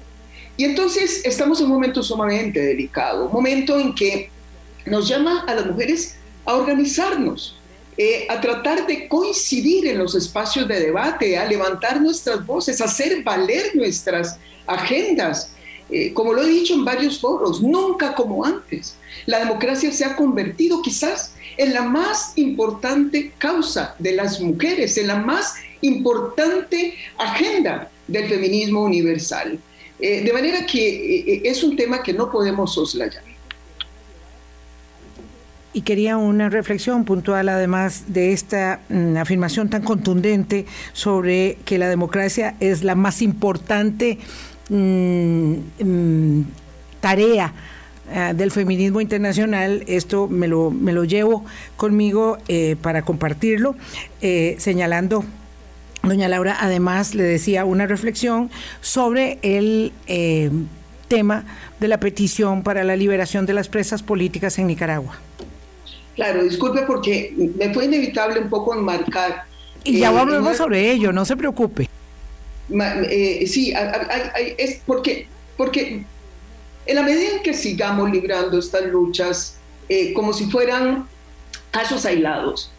Y 0.56 0.64
entonces 0.64 1.22
estamos 1.24 1.60
en 1.60 1.66
un 1.66 1.72
momento 1.72 2.02
sumamente 2.02 2.60
delicado, 2.60 3.26
un 3.26 3.32
momento 3.32 3.78
en 3.78 3.94
que 3.94 4.30
nos 4.84 5.08
llama 5.08 5.44
a 5.48 5.54
las 5.54 5.66
mujeres 5.66 6.16
a 6.44 6.54
organizarnos, 6.54 7.58
eh, 7.96 8.26
a 8.28 8.40
tratar 8.40 8.86
de 8.86 9.08
coincidir 9.08 9.86
en 9.86 9.98
los 9.98 10.14
espacios 10.14 10.68
de 10.68 10.80
debate, 10.80 11.38
a 11.38 11.46
levantar 11.46 12.00
nuestras 12.00 12.44
voces, 12.44 12.80
a 12.80 12.84
hacer 12.84 13.22
valer 13.22 13.74
nuestras 13.74 14.38
agendas. 14.66 15.52
Eh, 15.92 16.12
como 16.14 16.32
lo 16.32 16.42
he 16.42 16.48
dicho 16.48 16.74
en 16.74 16.84
varios 16.84 17.20
foros, 17.20 17.62
nunca 17.62 18.14
como 18.14 18.44
antes. 18.44 18.96
La 19.26 19.40
democracia 19.40 19.92
se 19.92 20.04
ha 20.04 20.16
convertido 20.16 20.80
quizás 20.80 21.34
en 21.58 21.74
la 21.74 21.82
más 21.82 22.32
importante 22.36 23.32
causa 23.36 23.94
de 23.98 24.12
las 24.12 24.40
mujeres, 24.40 24.96
en 24.96 25.08
la 25.08 25.16
más 25.16 25.54
importante 25.82 26.94
agenda 27.18 27.90
del 28.08 28.28
feminismo 28.28 28.82
universal. 28.82 29.58
Eh, 30.00 30.22
de 30.24 30.32
manera 30.32 30.64
que 30.66 31.42
es 31.44 31.62
un 31.62 31.76
tema 31.76 32.02
que 32.02 32.12
no 32.12 32.30
podemos 32.30 32.72
soslayar. 32.74 33.22
Y 35.74 35.82
quería 35.82 36.18
una 36.18 36.50
reflexión 36.50 37.04
puntual, 37.04 37.48
además 37.48 38.04
de 38.08 38.32
esta 38.32 38.80
mm, 38.90 39.16
afirmación 39.16 39.70
tan 39.70 39.82
contundente 39.82 40.66
sobre 40.92 41.56
que 41.64 41.78
la 41.78 41.88
democracia 41.88 42.56
es 42.60 42.84
la 42.84 42.94
más 42.94 43.22
importante 43.22 44.18
mm, 44.72 45.84
mm, 45.84 46.44
tarea 47.00 47.52
eh, 48.10 48.32
del 48.34 48.50
feminismo 48.50 49.00
internacional. 49.00 49.84
Esto 49.86 50.28
me 50.28 50.48
lo, 50.48 50.70
me 50.70 50.92
lo 50.92 51.04
llevo 51.04 51.44
conmigo 51.76 52.38
eh, 52.48 52.76
para 52.80 53.02
compartirlo, 53.02 53.74
eh, 54.20 54.56
señalando 54.58 55.24
Doña 56.02 56.28
Laura, 56.28 56.56
además 56.60 57.14
le 57.14 57.22
decía 57.22 57.64
una 57.64 57.86
reflexión 57.86 58.50
sobre 58.80 59.38
el 59.42 59.92
tema 61.06 61.44
de 61.78 61.88
la 61.88 62.00
petición 62.00 62.62
para 62.62 62.82
la 62.82 62.96
liberación 62.96 63.46
de 63.46 63.52
las 63.52 63.68
presas 63.68 64.02
políticas 64.02 64.58
en 64.58 64.66
Nicaragua. 64.66 65.18
Claro, 66.14 66.42
disculpe 66.44 66.82
porque 66.86 67.34
me 67.36 67.72
fue 67.72 67.86
inevitable 67.86 68.40
un 68.40 68.48
poco 68.48 68.74
enmarcar. 68.74 69.44
Y 69.84 69.98
ya 69.98 70.10
eh, 70.10 70.54
sobre 70.54 70.90
ello, 70.90 71.12
no 71.12 71.24
se 71.24 71.36
preocupe. 71.36 71.88
Eh, 73.10 73.46
sí, 73.46 73.72
es 74.58 74.80
porque, 74.86 75.26
porque 75.56 76.04
en 76.86 76.94
la 76.94 77.02
medida 77.02 77.36
en 77.36 77.42
que 77.42 77.54
sigamos 77.54 78.10
librando 78.10 78.58
estas 78.58 78.84
luchas 78.86 79.56
eh, 79.88 80.12
como 80.12 80.32
si 80.32 80.46
fueran 80.46 81.08
casos 81.70 82.04
aislados, 82.06 82.72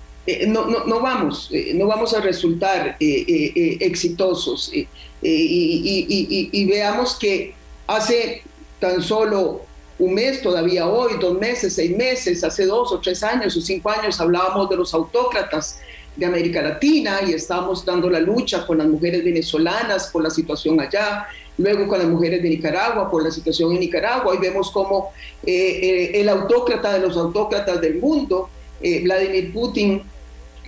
no, 0.47 0.65
no, 0.67 0.85
no, 0.85 1.01
vamos, 1.01 1.51
no 1.73 1.85
vamos 1.87 2.13
a 2.13 2.21
resultar 2.21 2.95
exitosos. 2.99 4.71
Y, 4.73 4.87
y 5.21 6.65
veamos 6.65 7.15
que 7.15 7.53
hace 7.87 8.41
tan 8.79 9.01
solo 9.01 9.65
un 9.99 10.13
mes, 10.13 10.41
todavía 10.41 10.87
hoy, 10.87 11.13
dos 11.19 11.39
meses, 11.39 11.75
seis 11.75 11.95
meses, 11.95 12.43
hace 12.43 12.65
dos 12.65 12.91
o 12.91 12.99
tres 12.99 13.23
años 13.23 13.55
o 13.55 13.61
cinco 13.61 13.89
años 13.89 14.19
hablábamos 14.19 14.69
de 14.69 14.75
los 14.75 14.93
autócratas 14.93 15.79
de 16.15 16.25
América 16.25 16.61
Latina 16.61 17.19
y 17.27 17.33
estábamos 17.33 17.83
dando 17.85 18.09
la 18.09 18.19
lucha 18.19 18.65
con 18.65 18.77
las 18.77 18.87
mujeres 18.87 19.23
venezolanas 19.23 20.09
por 20.11 20.23
la 20.23 20.29
situación 20.29 20.79
allá, 20.79 21.27
luego 21.57 21.87
con 21.87 21.99
las 21.99 22.07
mujeres 22.07 22.41
de 22.43 22.49
Nicaragua 22.49 23.09
por 23.09 23.23
la 23.23 23.31
situación 23.31 23.73
en 23.73 23.79
Nicaragua 23.79 24.35
y 24.35 24.37
vemos 24.37 24.71
cómo 24.71 25.11
eh, 25.43 25.51
eh, 25.53 26.21
el 26.21 26.29
autócrata 26.29 26.93
de 26.93 26.99
los 26.99 27.17
autócratas 27.17 27.81
del 27.81 27.99
mundo, 27.99 28.49
eh, 28.81 29.01
Vladimir 29.03 29.51
Putin, 29.53 30.01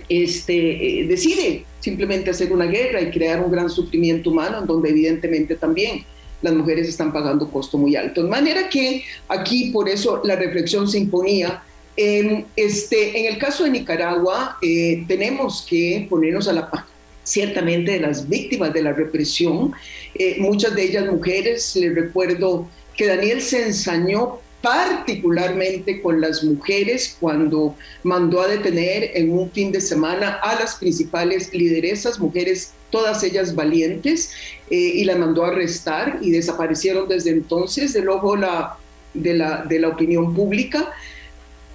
este, 0.08 1.04
decide 1.08 1.64
simplemente 1.80 2.30
hacer 2.30 2.52
una 2.52 2.66
guerra 2.66 3.00
y 3.00 3.10
crear 3.10 3.40
un 3.40 3.50
gran 3.50 3.70
sufrimiento 3.70 4.30
humano, 4.30 4.58
en 4.58 4.66
donde 4.66 4.90
evidentemente 4.90 5.56
también 5.56 6.04
las 6.42 6.54
mujeres 6.54 6.88
están 6.88 7.12
pagando 7.12 7.48
costo 7.50 7.78
muy 7.78 7.96
alto. 7.96 8.22
De 8.22 8.28
manera 8.28 8.68
que 8.68 9.04
aquí 9.28 9.70
por 9.70 9.88
eso 9.88 10.20
la 10.24 10.36
reflexión 10.36 10.88
se 10.88 10.98
imponía. 10.98 11.62
Este, 11.96 13.18
en 13.18 13.32
el 13.32 13.38
caso 13.38 13.64
de 13.64 13.70
Nicaragua 13.70 14.58
eh, 14.60 15.04
tenemos 15.08 15.66
que 15.68 16.06
ponernos 16.08 16.48
a 16.48 16.52
la 16.52 16.70
par 16.70 16.84
ciertamente 17.26 17.92
de 17.92 18.00
las 18.00 18.28
víctimas 18.28 18.72
de 18.72 18.82
la 18.82 18.92
represión, 18.92 19.72
eh, 20.14 20.36
muchas 20.38 20.76
de 20.76 20.84
ellas 20.84 21.06
mujeres, 21.06 21.74
les 21.74 21.92
recuerdo 21.92 22.68
que 22.96 23.06
Daniel 23.06 23.42
se 23.42 23.66
ensañó 23.66 24.38
particularmente 24.62 26.00
con 26.00 26.20
las 26.20 26.42
mujeres 26.42 27.16
cuando 27.20 27.76
mandó 28.04 28.40
a 28.40 28.48
detener 28.48 29.10
en 29.14 29.32
un 29.32 29.50
fin 29.50 29.72
de 29.72 29.80
semana 29.80 30.38
a 30.42 30.54
las 30.54 30.76
principales 30.76 31.52
lideresas, 31.52 32.18
mujeres 32.18 32.72
todas 32.90 33.22
ellas 33.24 33.54
valientes, 33.54 34.30
eh, 34.70 34.76
y 34.76 35.04
las 35.04 35.18
mandó 35.18 35.44
a 35.44 35.48
arrestar 35.48 36.18
y 36.22 36.30
desaparecieron 36.30 37.08
desde 37.08 37.30
entonces 37.30 37.92
del 37.92 38.08
ojo 38.08 38.36
la, 38.36 38.76
de, 39.14 39.34
la, 39.34 39.64
de 39.64 39.80
la 39.80 39.88
opinión 39.88 40.34
pública. 40.34 40.92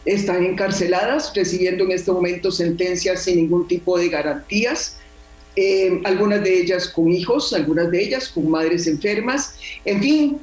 Están 0.05 0.43
encarceladas, 0.43 1.31
recibiendo 1.35 1.83
en 1.83 1.91
este 1.91 2.11
momento 2.11 2.51
sentencias 2.51 3.23
sin 3.23 3.37
ningún 3.37 3.67
tipo 3.67 3.97
de 3.97 4.09
garantías. 4.09 4.97
Eh, 5.55 6.01
algunas 6.05 6.43
de 6.43 6.61
ellas 6.61 6.87
con 6.87 7.11
hijos, 7.11 7.53
algunas 7.53 7.91
de 7.91 8.01
ellas 8.01 8.29
con 8.29 8.49
madres 8.49 8.87
enfermas. 8.87 9.55
En 9.85 10.01
fin, 10.01 10.39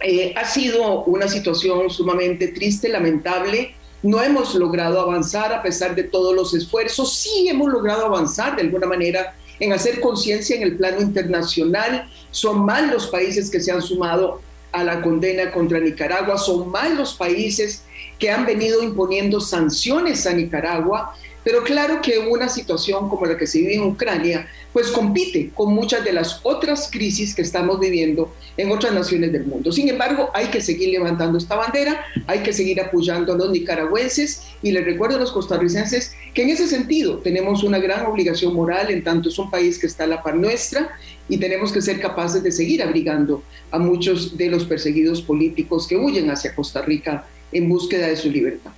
eh, 0.00 0.34
ha 0.36 0.44
sido 0.44 1.04
una 1.04 1.28
situación 1.28 1.88
sumamente 1.90 2.48
triste, 2.48 2.88
lamentable. 2.88 3.74
No 4.02 4.22
hemos 4.22 4.54
logrado 4.54 5.00
avanzar 5.00 5.52
a 5.52 5.62
pesar 5.62 5.94
de 5.94 6.04
todos 6.04 6.34
los 6.34 6.54
esfuerzos. 6.54 7.16
Sí 7.18 7.48
hemos 7.48 7.72
logrado 7.72 8.06
avanzar 8.06 8.56
de 8.56 8.62
alguna 8.62 8.86
manera 8.86 9.34
en 9.60 9.72
hacer 9.72 10.00
conciencia 10.00 10.56
en 10.56 10.62
el 10.62 10.76
plano 10.76 11.00
internacional. 11.00 12.10
Son 12.30 12.64
más 12.64 12.90
los 12.92 13.06
países 13.06 13.48
que 13.48 13.60
se 13.60 13.70
han 13.70 13.80
sumado 13.80 14.40
a 14.72 14.84
la 14.84 15.00
condena 15.02 15.50
contra 15.50 15.78
Nicaragua, 15.78 16.38
son 16.38 16.70
más 16.70 16.90
los 16.92 17.14
países 17.14 17.84
que 18.18 18.30
han 18.30 18.46
venido 18.46 18.82
imponiendo 18.82 19.40
sanciones 19.40 20.26
a 20.26 20.32
Nicaragua. 20.32 21.14
Pero 21.44 21.62
claro 21.64 22.00
que 22.00 22.18
una 22.18 22.48
situación 22.48 23.08
como 23.08 23.26
la 23.26 23.36
que 23.36 23.46
se 23.46 23.58
vive 23.58 23.74
en 23.74 23.82
Ucrania, 23.82 24.48
pues 24.72 24.90
compite 24.90 25.50
con 25.54 25.74
muchas 25.74 26.04
de 26.04 26.12
las 26.12 26.40
otras 26.42 26.88
crisis 26.90 27.34
que 27.34 27.42
estamos 27.42 27.78
viviendo 27.78 28.34
en 28.56 28.70
otras 28.70 28.92
naciones 28.92 29.32
del 29.32 29.46
mundo. 29.46 29.72
Sin 29.72 29.88
embargo, 29.88 30.30
hay 30.34 30.46
que 30.46 30.60
seguir 30.60 30.90
levantando 30.90 31.38
esta 31.38 31.56
bandera, 31.56 32.04
hay 32.26 32.40
que 32.40 32.52
seguir 32.52 32.80
apoyando 32.80 33.32
a 33.32 33.36
los 33.36 33.50
nicaragüenses 33.50 34.42
y 34.62 34.72
les 34.72 34.84
recuerdo 34.84 35.16
a 35.16 35.20
los 35.20 35.32
costarricenses 35.32 36.14
que 36.34 36.42
en 36.42 36.50
ese 36.50 36.66
sentido 36.66 37.18
tenemos 37.18 37.62
una 37.62 37.78
gran 37.78 38.06
obligación 38.06 38.54
moral 38.54 38.90
en 38.90 39.04
tanto 39.04 39.28
es 39.28 39.38
un 39.38 39.50
país 39.50 39.78
que 39.78 39.86
está 39.86 40.04
a 40.04 40.06
la 40.06 40.22
par 40.22 40.36
nuestra 40.36 40.90
y 41.28 41.38
tenemos 41.38 41.72
que 41.72 41.82
ser 41.82 42.00
capaces 42.00 42.42
de 42.42 42.52
seguir 42.52 42.82
abrigando 42.82 43.42
a 43.70 43.78
muchos 43.78 44.36
de 44.36 44.48
los 44.48 44.64
perseguidos 44.64 45.22
políticos 45.22 45.86
que 45.86 45.96
huyen 45.96 46.30
hacia 46.30 46.54
Costa 46.54 46.82
Rica 46.82 47.26
en 47.52 47.68
búsqueda 47.68 48.06
de 48.06 48.16
su 48.16 48.30
libertad. 48.30 48.72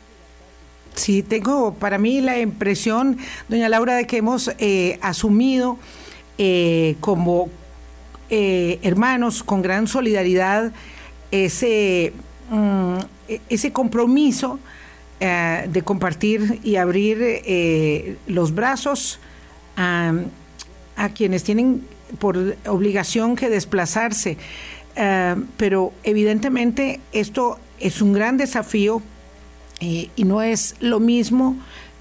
Sí, 0.94 1.22
tengo 1.22 1.74
para 1.74 1.98
mí 1.98 2.20
la 2.20 2.38
impresión, 2.38 3.18
doña 3.48 3.68
Laura, 3.68 3.96
de 3.96 4.06
que 4.06 4.18
hemos 4.18 4.50
eh, 4.58 4.98
asumido 5.02 5.78
eh, 6.38 6.96
como 7.00 7.48
hermanos 8.30 9.44
con 9.44 9.62
gran 9.62 9.86
solidaridad 9.86 10.72
ese, 11.30 12.12
mm, 12.50 12.98
ese 13.48 13.72
compromiso 13.72 14.58
de 15.20 15.82
compartir 15.84 16.58
y 16.64 16.76
abrir 16.76 18.18
los 18.26 18.54
brazos 18.54 19.20
a, 19.76 20.12
quienes 21.14 21.44
tienen 21.44 21.86
por 22.18 22.56
obligación 22.66 23.36
que 23.36 23.48
desplazarse. 23.48 24.36
Eh, 24.96 25.36
pero 25.56 25.92
evidentemente 26.04 27.00
esto 27.12 27.58
es 27.80 28.00
un 28.00 28.12
gran 28.12 28.36
desafío 28.36 29.02
eh, 29.84 30.10
y 30.16 30.24
no 30.24 30.42
es 30.42 30.74
lo 30.80 31.00
mismo 31.00 31.56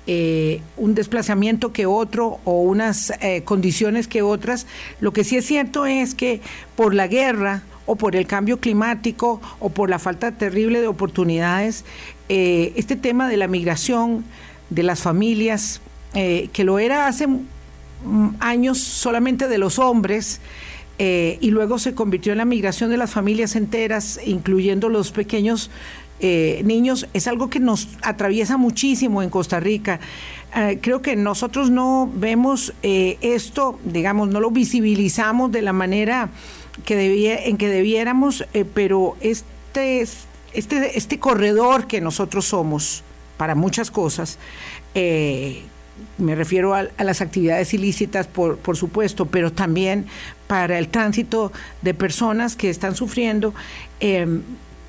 eh, 0.05 0.61
un 0.77 0.95
desplazamiento 0.95 1.71
que 1.71 1.85
otro 1.85 2.39
o 2.43 2.61
unas 2.61 3.11
condiciones 3.45 4.07
que 4.07 4.21
otras. 4.21 4.67
Lo 4.99 5.13
que 5.13 5.23
sí 5.23 5.37
es 5.37 5.45
cierto 5.45 5.85
es 5.85 6.15
que 6.15 6.41
por 6.75 6.93
la 6.93 7.07
guerra 7.07 7.63
o 7.85 7.95
por 7.95 8.15
el 8.15 8.27
cambio 8.27 8.59
climático 8.59 9.41
o 9.59 9.69
por 9.69 9.89
la 9.89 9.99
falta 9.99 10.31
terrible 10.31 10.81
de 10.81 10.87
oportunidades, 10.87 11.85
este 12.29 12.95
tema 12.95 13.27
de 13.29 13.37
la 13.37 13.47
migración 13.47 14.25
de 14.69 14.83
las 14.83 15.01
familias, 15.01 15.81
que 16.13 16.63
lo 16.63 16.79
era 16.79 17.07
hace 17.07 17.27
Mm, 18.05 18.35
años 18.39 18.79
solamente 18.79 19.47
de 19.47 19.57
los 19.57 19.79
hombres 19.79 20.41
eh, 20.99 21.37
y 21.39 21.51
luego 21.51 21.79
se 21.79 21.95
convirtió 21.95 22.33
en 22.33 22.39
la 22.39 22.45
migración 22.45 22.89
de 22.89 22.97
las 22.97 23.11
familias 23.11 23.55
enteras, 23.55 24.19
incluyendo 24.25 24.89
los 24.89 25.11
pequeños 25.11 25.71
eh, 26.19 26.61
niños, 26.63 27.07
es 27.13 27.27
algo 27.27 27.49
que 27.49 27.59
nos 27.59 27.89
atraviesa 28.01 28.57
muchísimo 28.57 29.21
en 29.21 29.29
Costa 29.29 29.59
Rica. 29.59 29.99
Eh, 30.55 30.79
creo 30.81 31.01
que 31.01 31.15
nosotros 31.15 31.69
no 31.69 32.09
vemos 32.13 32.73
esto, 32.81 33.79
digamos, 33.83 34.29
no 34.29 34.39
lo 34.39 34.51
visibilizamos 34.51 35.51
de 35.51 35.61
la 35.61 35.73
manera 35.73 36.29
que 36.85 36.95
debía, 36.95 37.43
en 37.45 37.57
que 37.57 37.67
debiéramos, 37.67 38.45
pero 38.73 39.15
este, 39.21 40.01
este, 40.53 40.97
este 40.97 41.19
corredor 41.19 41.87
que 41.87 42.01
nosotros 42.01 42.45
somos 42.45 43.03
para 43.37 43.55
muchas 43.55 43.91
cosas, 43.91 44.37
me 46.17 46.35
refiero 46.35 46.73
a, 46.73 46.87
las 46.99 47.21
actividades 47.21 47.73
ilícitas, 47.73 48.27
por, 48.27 48.57
por, 48.57 48.77
supuesto, 48.77 49.25
pero 49.25 49.51
también 49.51 50.05
para 50.47 50.77
el 50.79 50.87
tránsito 50.87 51.51
de 51.81 51.93
personas 51.93 52.55
que 52.55 52.69
están 52.69 52.95
sufriendo, 52.95 53.53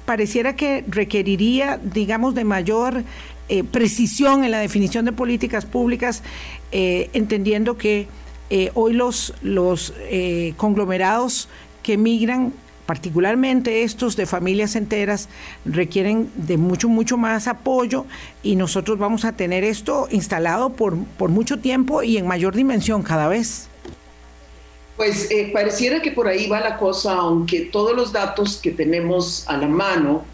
pareciera 0.05 0.57
que 0.57 0.85
requeriría, 0.87 1.79
digamos, 1.83 2.35
de 2.35 2.45
mayor 2.45 3.05
eh, 3.49 3.65
precisión 3.65 4.45
en 4.45 4.51
la 4.51 4.59
definición 4.59 5.05
de 5.05 5.13
políticas 5.13 5.67
públicas, 5.67 6.23
eh, 6.73 7.11
entendiendo 7.13 7.77
que 7.77 8.09
eh, 8.51 8.71
hoy 8.75 8.93
los, 8.93 9.35
los 9.43 9.93
conglomerados 10.57 11.49
que 11.83 11.97
migran 11.97 12.53
particularmente 12.87 13.83
estos 13.83 14.15
de 14.17 14.27
familias 14.27 14.77
enteras, 14.77 15.29
requieren 15.65 16.31
de 16.37 16.59
mucho, 16.59 16.89
mucho 16.89 17.17
más 17.17 17.49
apoyo 17.49 18.05
y 18.43 18.57
nosotros 18.57 18.99
vamos 18.99 19.25
a 19.25 19.33
tener 19.33 19.65
esto 19.65 20.07
instalado 20.11 20.75
por, 20.75 20.97
por 21.17 21.31
mucho 21.31 21.59
tiempo 21.59 22.03
y 22.03 22.19
en 22.19 22.27
mayor 22.27 22.55
dimensión 22.55 23.03
cada 23.03 23.29
vez. 23.29 23.69
Pues 24.97 25.31
eh, 25.31 25.51
pareciera 25.53 26.01
que 26.01 26.13
por 26.13 26.29
ahí 26.29 26.47
va 26.49 26.61
la 26.61 26.77
cosa, 26.77 27.15
aunque 27.15 27.63
todos 27.63 27.97
los 27.97 28.13
datos 28.13 28.59
que 28.59 28.71
tenemos 28.71 29.45
a 29.49 29.57
la 29.57 29.67
mano 29.67 30.25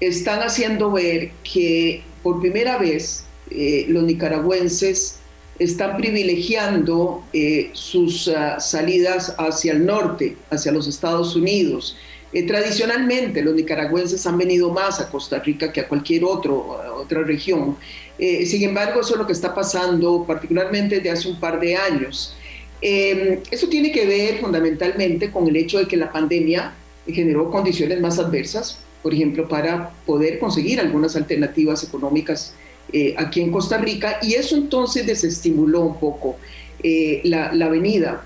están 0.00 0.40
haciendo 0.40 0.90
ver 0.90 1.32
que 1.42 2.02
por 2.22 2.40
primera 2.40 2.78
vez 2.78 3.24
eh, 3.50 3.84
los 3.88 4.04
nicaragüenses 4.04 5.20
están 5.58 5.96
privilegiando 5.96 7.24
eh, 7.32 7.70
sus 7.72 8.28
ah, 8.28 8.60
salidas 8.60 9.34
hacia 9.38 9.72
el 9.72 9.86
norte, 9.86 10.36
hacia 10.50 10.72
los 10.72 10.86
Estados 10.86 11.34
Unidos. 11.34 11.96
Eh, 12.32 12.42
tradicionalmente 12.46 13.40
los 13.40 13.54
nicaragüenses 13.54 14.26
han 14.26 14.36
venido 14.36 14.70
más 14.70 15.00
a 15.00 15.08
Costa 15.08 15.38
Rica 15.38 15.72
que 15.72 15.80
a 15.80 15.88
cualquier 15.88 16.24
otro, 16.24 16.78
otra 16.96 17.22
región. 17.22 17.76
Eh, 18.18 18.44
sin 18.46 18.62
embargo, 18.62 19.00
eso 19.00 19.14
es 19.14 19.18
lo 19.18 19.26
que 19.26 19.32
está 19.32 19.54
pasando 19.54 20.24
particularmente 20.26 20.96
desde 20.96 21.10
hace 21.10 21.28
un 21.28 21.40
par 21.40 21.60
de 21.60 21.76
años. 21.76 22.34
Eso 22.80 23.68
tiene 23.68 23.90
que 23.90 24.06
ver 24.06 24.38
fundamentalmente 24.38 25.30
con 25.30 25.48
el 25.48 25.56
hecho 25.56 25.78
de 25.78 25.86
que 25.86 25.96
la 25.96 26.12
pandemia 26.12 26.74
generó 27.06 27.50
condiciones 27.50 28.00
más 28.00 28.18
adversas, 28.18 28.78
por 29.02 29.14
ejemplo, 29.14 29.48
para 29.48 29.90
poder 30.04 30.38
conseguir 30.38 30.80
algunas 30.80 31.16
alternativas 31.16 31.84
económicas 31.84 32.54
eh, 32.92 33.14
aquí 33.16 33.40
en 33.40 33.50
Costa 33.50 33.78
Rica 33.78 34.18
y 34.22 34.34
eso 34.34 34.56
entonces 34.56 35.06
desestimuló 35.06 35.80
un 35.82 35.98
poco 35.98 36.36
eh, 36.82 37.20
la, 37.24 37.52
la, 37.52 37.68
venida 37.68 38.24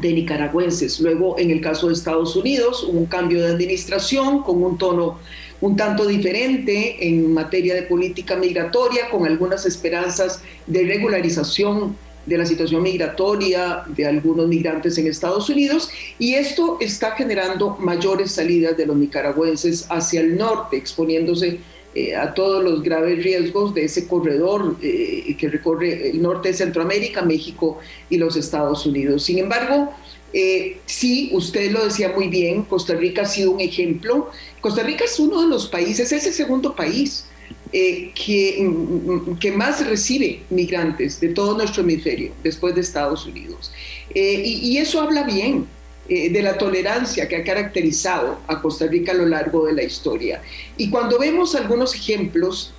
de 0.00 0.12
nicaragüenses. 0.12 1.00
Luego, 1.00 1.38
en 1.38 1.50
el 1.50 1.60
caso 1.60 1.88
de 1.88 1.94
Estados 1.94 2.34
Unidos, 2.36 2.84
hubo 2.84 2.98
un 2.98 3.06
cambio 3.06 3.42
de 3.42 3.48
administración 3.48 4.42
con 4.42 4.62
un 4.62 4.78
tono 4.78 5.18
un 5.62 5.76
tanto 5.76 6.06
diferente 6.06 7.08
en 7.08 7.32
materia 7.32 7.74
de 7.74 7.82
política 7.82 8.36
migratoria, 8.36 9.08
con 9.10 9.26
algunas 9.26 9.64
esperanzas 9.64 10.42
de 10.66 10.84
regularización 10.84 11.96
de 12.26 12.38
la 12.38 12.46
situación 12.46 12.82
migratoria 12.82 13.82
de 13.86 14.06
algunos 14.06 14.46
migrantes 14.46 14.96
en 14.98 15.06
Estados 15.06 15.48
Unidos 15.48 15.90
y 16.18 16.34
esto 16.34 16.78
está 16.80 17.12
generando 17.12 17.76
mayores 17.80 18.32
salidas 18.32 18.76
de 18.76 18.86
los 18.86 18.96
nicaragüenses 18.96 19.86
hacia 19.90 20.20
el 20.20 20.36
norte, 20.36 20.76
exponiéndose 20.76 21.60
eh, 21.94 22.16
a 22.16 22.32
todos 22.32 22.64
los 22.64 22.82
graves 22.82 23.22
riesgos 23.22 23.74
de 23.74 23.84
ese 23.84 24.06
corredor 24.06 24.76
eh, 24.80 25.36
que 25.38 25.48
recorre 25.48 26.10
el 26.10 26.22
norte 26.22 26.48
de 26.48 26.54
Centroamérica, 26.54 27.22
México 27.22 27.78
y 28.08 28.16
los 28.16 28.36
Estados 28.36 28.86
Unidos. 28.86 29.24
Sin 29.24 29.38
embargo, 29.38 29.92
eh, 30.32 30.78
sí, 30.86 31.30
usted 31.34 31.70
lo 31.70 31.84
decía 31.84 32.10
muy 32.14 32.28
bien, 32.28 32.62
Costa 32.62 32.94
Rica 32.94 33.22
ha 33.22 33.26
sido 33.26 33.50
un 33.50 33.60
ejemplo. 33.60 34.30
Costa 34.60 34.82
Rica 34.82 35.04
es 35.04 35.18
uno 35.18 35.42
de 35.42 35.48
los 35.48 35.66
países, 35.66 36.10
es 36.12 36.26
el 36.26 36.32
segundo 36.32 36.74
país 36.74 37.26
que, 37.72 38.58
mm, 38.60 39.38
que, 39.38 39.50
más 39.52 39.84
recibe 39.86 40.42
migrantes 40.50 41.18
de 41.20 41.28
todo 41.28 41.56
nuestro 41.56 41.82
hemisferio, 41.82 42.32
después 42.42 42.74
de 42.74 42.82
Estados 42.82 43.26
Unidos. 43.26 43.72
y, 44.14 44.76
eso 44.76 45.00
habla 45.00 45.22
bien 45.22 45.66
eh, 46.08 46.30
de 46.30 46.42
la 46.42 46.58
tolerancia 46.58 47.28
que 47.28 47.36
ha 47.36 47.44
caracterizado 47.44 48.40
a 48.48 48.60
Costa 48.60 48.88
Rica 48.88 49.12
a 49.12 49.14
lo 49.14 49.24
largo 49.24 49.66
de 49.66 49.72
la 49.72 49.84
historia. 49.84 50.42
Y 50.76 50.90
cuando 50.90 51.16
vemos 51.16 51.54
algunos 51.54 51.94
ejemplos 51.94 52.74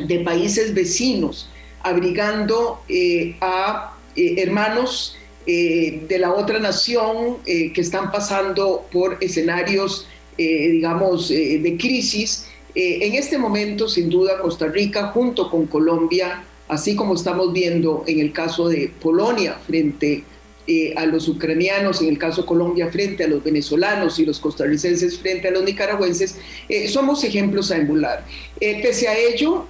de 0.00 0.18
países 0.20 0.74
vecinos 0.74 1.48
abrigando 1.80 2.82
eh, 2.88 3.36
a 3.40 3.94
eh, 4.16 4.42
hermanos 4.42 5.16
de 5.46 6.16
la 6.18 6.32
otra 6.32 6.58
nación 6.58 7.36
que 7.44 7.72
están 7.76 8.10
pasando 8.10 8.84
por 8.90 9.16
escenarios, 9.20 10.08
digamos, 10.36 11.28
de 11.28 11.76
crisis, 11.78 12.48
en 12.78 13.14
este 13.14 13.38
momento, 13.38 13.88
sin 13.88 14.10
duda, 14.10 14.38
Costa 14.38 14.66
Rica, 14.66 15.08
junto 15.08 15.50
con 15.50 15.66
Colombia, 15.66 16.44
así 16.68 16.94
como 16.94 17.14
estamos 17.14 17.52
viendo 17.52 18.04
en 18.06 18.20
el 18.20 18.32
caso 18.32 18.68
de 18.68 18.92
Polonia 19.00 19.58
frente 19.66 20.24
a 20.30 20.36
eh, 20.68 20.94
a 20.96 21.06
los 21.06 21.28
ucranianos, 21.28 22.02
en 22.02 22.08
el 22.08 22.18
caso 22.18 22.44
Colombia, 22.44 22.88
frente 22.88 23.22
a 23.22 23.28
los 23.28 23.44
venezolanos 23.44 24.18
y 24.18 24.26
los 24.26 24.40
costarricenses 24.40 25.16
frente 25.16 25.46
a 25.46 25.52
los 25.52 25.62
nicaragüenses, 25.62 26.38
eh, 26.68 26.88
somos 26.88 27.22
ejemplos 27.22 27.70
a 27.70 27.76
emular. 27.76 28.24
Eh, 28.58 28.82
pese 28.82 29.06
a 29.06 29.16
ello, 29.16 29.66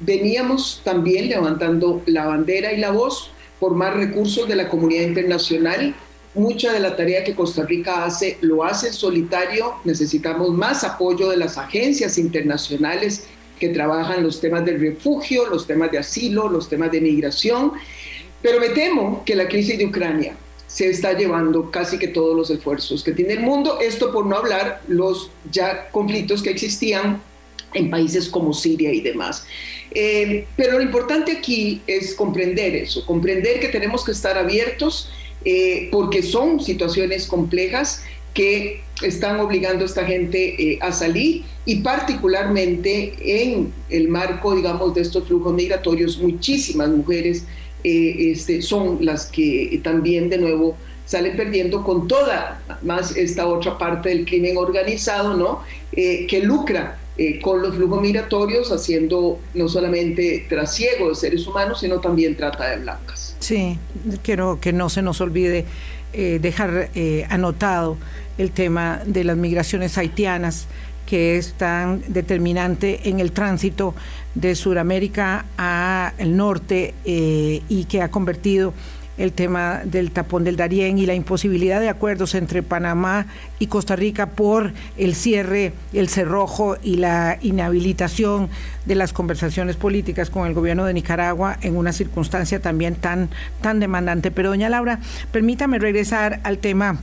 veníamos 0.00 0.82
también 0.84 1.30
levantando 1.30 2.02
la 2.04 2.26
bandera 2.26 2.74
y 2.74 2.80
la 2.80 2.90
voz 2.90 3.30
por 3.58 3.74
más 3.74 3.94
recursos 3.94 4.46
de 4.46 4.56
la 4.56 4.68
comunidad 4.68 5.04
internacional. 5.04 5.94
Mucha 6.34 6.72
de 6.72 6.80
la 6.80 6.96
tarea 6.96 7.22
que 7.22 7.34
Costa 7.34 7.64
Rica 7.64 8.04
hace 8.04 8.38
lo 8.40 8.64
hace 8.64 8.88
en 8.88 8.92
solitario. 8.92 9.74
Necesitamos 9.84 10.50
más 10.50 10.82
apoyo 10.82 11.28
de 11.28 11.36
las 11.36 11.58
agencias 11.58 12.18
internacionales 12.18 13.26
que 13.60 13.68
trabajan 13.68 14.24
los 14.24 14.40
temas 14.40 14.64
del 14.64 14.80
refugio, 14.80 15.48
los 15.48 15.66
temas 15.66 15.92
de 15.92 15.98
asilo, 15.98 16.48
los 16.48 16.68
temas 16.68 16.90
de 16.90 17.00
migración. 17.00 17.72
Pero 18.42 18.58
me 18.58 18.70
temo 18.70 19.22
que 19.24 19.36
la 19.36 19.48
crisis 19.48 19.78
de 19.78 19.86
Ucrania 19.86 20.36
se 20.66 20.90
está 20.90 21.12
llevando 21.12 21.70
casi 21.70 21.98
que 21.98 22.08
todos 22.08 22.36
los 22.36 22.50
esfuerzos 22.50 23.04
que 23.04 23.12
tiene 23.12 23.34
el 23.34 23.40
mundo, 23.40 23.78
esto 23.80 24.12
por 24.12 24.26
no 24.26 24.36
hablar 24.36 24.82
los 24.88 25.30
ya 25.52 25.88
conflictos 25.90 26.42
que 26.42 26.50
existían 26.50 27.22
en 27.74 27.90
países 27.90 28.28
como 28.28 28.52
Siria 28.52 28.92
y 28.92 29.00
demás. 29.00 29.46
Eh, 29.92 30.46
pero 30.56 30.78
lo 30.78 30.82
importante 30.82 31.30
aquí 31.30 31.80
es 31.86 32.14
comprender 32.14 32.74
eso, 32.74 33.06
comprender 33.06 33.60
que 33.60 33.68
tenemos 33.68 34.04
que 34.04 34.10
estar 34.10 34.36
abiertos 34.36 35.10
eh, 35.44 35.88
porque 35.90 36.22
son 36.22 36.60
situaciones 36.60 37.26
complejas 37.26 38.02
que 38.34 38.82
están 39.02 39.40
obligando 39.40 39.84
a 39.84 39.86
esta 39.86 40.04
gente 40.04 40.72
eh, 40.72 40.78
a 40.80 40.92
salir 40.92 41.44
y 41.64 41.76
particularmente 41.76 43.14
en 43.20 43.72
el 43.88 44.08
marco, 44.08 44.54
digamos, 44.54 44.94
de 44.94 45.00
estos 45.00 45.24
flujos 45.26 45.54
migratorios, 45.54 46.18
muchísimas 46.18 46.88
mujeres 46.90 47.44
eh, 47.82 48.32
este, 48.32 48.60
son 48.60 48.98
las 49.00 49.26
que 49.26 49.80
también 49.82 50.28
de 50.28 50.38
nuevo 50.38 50.76
salen 51.06 51.36
perdiendo 51.36 51.84
con 51.84 52.08
toda 52.08 52.62
más 52.82 53.16
esta 53.16 53.46
otra 53.46 53.76
parte 53.76 54.08
del 54.08 54.24
crimen 54.24 54.56
organizado, 54.56 55.34
¿no? 55.34 55.60
Eh, 55.92 56.26
que 56.26 56.40
lucra 56.40 56.98
con 57.42 57.62
los 57.62 57.76
flujos 57.76 58.02
migratorios, 58.02 58.72
haciendo 58.72 59.38
no 59.54 59.68
solamente 59.68 60.46
trasiego 60.48 61.10
de 61.10 61.14
seres 61.14 61.46
humanos, 61.46 61.78
sino 61.78 62.00
también 62.00 62.36
trata 62.36 62.70
de 62.70 62.78
blancas. 62.78 63.23
Sí, 63.44 63.78
quiero 64.22 64.58
que 64.58 64.72
no 64.72 64.88
se 64.88 65.02
nos 65.02 65.20
olvide 65.20 65.66
eh, 66.14 66.38
dejar 66.40 66.88
eh, 66.94 67.26
anotado 67.28 67.98
el 68.38 68.52
tema 68.52 69.02
de 69.04 69.22
las 69.22 69.36
migraciones 69.36 69.98
haitianas, 69.98 70.66
que 71.04 71.36
es 71.36 71.52
tan 71.52 72.02
determinante 72.08 73.06
en 73.10 73.20
el 73.20 73.32
tránsito 73.32 73.94
de 74.34 74.54
Sudamérica 74.54 75.44
al 75.58 76.34
norte 76.34 76.94
eh, 77.04 77.60
y 77.68 77.84
que 77.84 78.00
ha 78.00 78.10
convertido 78.10 78.72
el 79.18 79.32
tema 79.32 79.82
del 79.84 80.10
tapón 80.10 80.44
del 80.44 80.56
Darién 80.56 80.98
y 80.98 81.06
la 81.06 81.14
imposibilidad 81.14 81.80
de 81.80 81.88
acuerdos 81.88 82.34
entre 82.34 82.62
Panamá 82.62 83.26
y 83.58 83.66
Costa 83.66 83.96
Rica 83.96 84.30
por 84.30 84.72
el 84.96 85.14
cierre, 85.14 85.72
el 85.92 86.08
cerrojo 86.08 86.76
y 86.82 86.96
la 86.96 87.38
inhabilitación 87.40 88.48
de 88.84 88.94
las 88.94 89.12
conversaciones 89.12 89.76
políticas 89.76 90.30
con 90.30 90.46
el 90.46 90.54
gobierno 90.54 90.84
de 90.84 90.94
Nicaragua 90.94 91.58
en 91.62 91.76
una 91.76 91.92
circunstancia 91.92 92.60
también 92.60 92.96
tan, 92.96 93.30
tan 93.60 93.80
demandante. 93.80 94.30
Pero 94.30 94.50
doña 94.50 94.68
Laura, 94.68 95.00
permítame 95.32 95.78
regresar 95.78 96.40
al 96.42 96.58
tema 96.58 96.98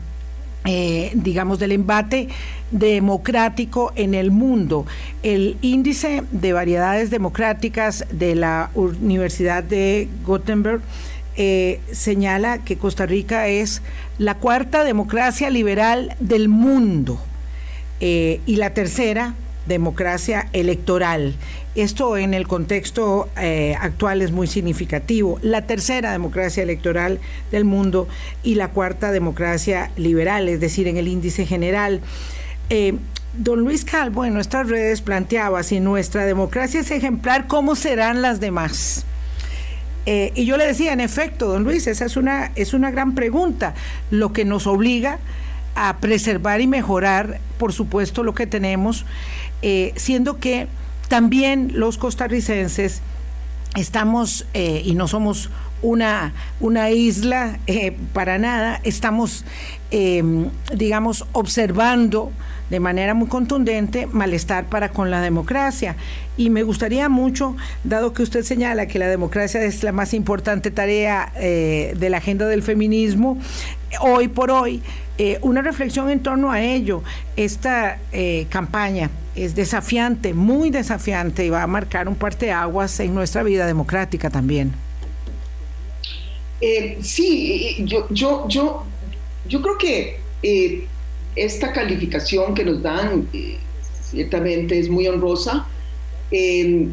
eh, 0.63 1.11
digamos, 1.15 1.57
del 1.57 1.71
embate 1.71 2.27
democrático 2.69 3.91
en 3.95 4.13
el 4.13 4.29
mundo. 4.29 4.85
El 5.23 5.57
índice 5.61 6.21
de 6.31 6.53
variedades 6.53 7.09
democráticas 7.09 8.05
de 8.11 8.35
la 8.35 8.69
Universidad 8.75 9.63
de 9.63 10.07
Gothenburg 10.23 10.81
eh, 11.43 11.79
señala 11.91 12.59
que 12.59 12.77
Costa 12.77 13.07
Rica 13.07 13.47
es 13.47 13.81
la 14.19 14.35
cuarta 14.35 14.83
democracia 14.83 15.49
liberal 15.49 16.15
del 16.19 16.49
mundo 16.49 17.19
eh, 17.99 18.41
y 18.45 18.57
la 18.57 18.75
tercera 18.75 19.33
democracia 19.65 20.49
electoral. 20.53 21.33
Esto 21.73 22.15
en 22.15 22.35
el 22.35 22.47
contexto 22.47 23.27
eh, 23.37 23.75
actual 23.81 24.21
es 24.21 24.31
muy 24.31 24.45
significativo. 24.45 25.39
La 25.41 25.65
tercera 25.65 26.11
democracia 26.11 26.61
electoral 26.61 27.19
del 27.49 27.65
mundo 27.65 28.07
y 28.43 28.53
la 28.53 28.67
cuarta 28.67 29.11
democracia 29.11 29.89
liberal, 29.97 30.47
es 30.47 30.59
decir, 30.59 30.87
en 30.87 30.97
el 30.97 31.07
índice 31.07 31.47
general. 31.47 32.01
don 33.33 33.61
Luis 33.61 33.83
Calvo 33.83 34.25
en 34.25 34.35
nuestras 34.35 34.69
redes 34.69 35.01
planteaba, 35.01 35.63
si 35.63 35.79
nuestra 35.79 36.23
democracia 36.25 36.81
es 36.81 36.91
ejemplar, 36.91 37.47
¿cómo 37.47 37.75
serán 37.75 38.21
las 38.21 38.39
demás? 38.39 39.07
Eh, 40.05 40.31
y 40.35 40.45
yo 40.45 40.57
le 40.57 40.65
decía, 40.65 40.93
en 40.93 40.99
efecto, 40.99 41.47
don 41.47 41.63
Luis, 41.63 41.87
esa 41.87 42.05
es 42.05 42.17
una, 42.17 42.51
es 42.55 42.73
una 42.73 42.91
gran 42.91 43.13
pregunta, 43.13 43.73
lo 44.09 44.33
que 44.33 44.45
nos 44.45 44.67
obliga 44.67 45.19
a 45.75 45.97
preservar 45.97 46.61
y 46.61 46.67
mejorar, 46.67 47.39
por 47.57 47.71
supuesto, 47.73 48.23
lo 48.23 48.33
que 48.33 48.47
tenemos, 48.47 49.05
eh, 49.61 49.93
siendo 49.95 50.37
que 50.37 50.67
también 51.07 51.71
los 51.75 51.97
costarricenses 51.97 53.01
estamos, 53.75 54.45
eh, 54.53 54.81
y 54.83 54.95
no 54.95 55.07
somos 55.07 55.49
una, 55.81 56.33
una 56.59 56.91
isla 56.91 57.59
para 58.13 58.37
nada, 58.37 58.81
estamos, 58.83 59.45
digamos, 60.75 61.25
observando 61.31 62.31
de 62.71 62.79
manera 62.79 63.13
muy 63.13 63.27
contundente 63.27 64.07
malestar 64.07 64.65
para 64.65 64.89
con 64.89 65.11
la 65.11 65.21
democracia. 65.21 65.97
Y 66.37 66.49
me 66.49 66.63
gustaría 66.63 67.09
mucho, 67.09 67.57
dado 67.83 68.13
que 68.13 68.23
usted 68.23 68.43
señala 68.43 68.87
que 68.87 68.97
la 68.97 69.09
democracia 69.09 69.61
es 69.61 69.83
la 69.83 69.91
más 69.91 70.13
importante 70.13 70.71
tarea 70.71 71.33
eh, 71.35 71.93
de 71.97 72.09
la 72.09 72.17
agenda 72.17 72.47
del 72.47 72.63
feminismo, 72.63 73.37
hoy 73.99 74.29
por 74.29 74.51
hoy, 74.51 74.81
eh, 75.17 75.37
una 75.41 75.61
reflexión 75.61 76.09
en 76.09 76.21
torno 76.21 76.49
a 76.49 76.61
ello. 76.61 77.03
Esta 77.35 77.99
eh, 78.13 78.47
campaña 78.49 79.09
es 79.35 79.53
desafiante, 79.53 80.33
muy 80.33 80.69
desafiante 80.69 81.45
y 81.45 81.49
va 81.49 81.63
a 81.63 81.67
marcar 81.67 82.07
un 82.07 82.15
parteaguas 82.15 83.01
en 83.01 83.13
nuestra 83.13 83.43
vida 83.43 83.67
democrática 83.67 84.29
también. 84.29 84.71
sí, 87.01 87.83
yo, 87.85 88.07
yo, 88.11 88.47
yo, 88.47 88.85
yo 89.45 89.61
creo 89.61 89.77
que 89.77 90.21
esta 91.35 91.71
calificación 91.71 92.53
que 92.53 92.63
nos 92.65 92.81
dan 92.81 93.27
eh, 93.33 93.57
ciertamente 94.09 94.77
es 94.77 94.89
muy 94.89 95.07
honrosa. 95.07 95.67
Eh, 96.31 96.87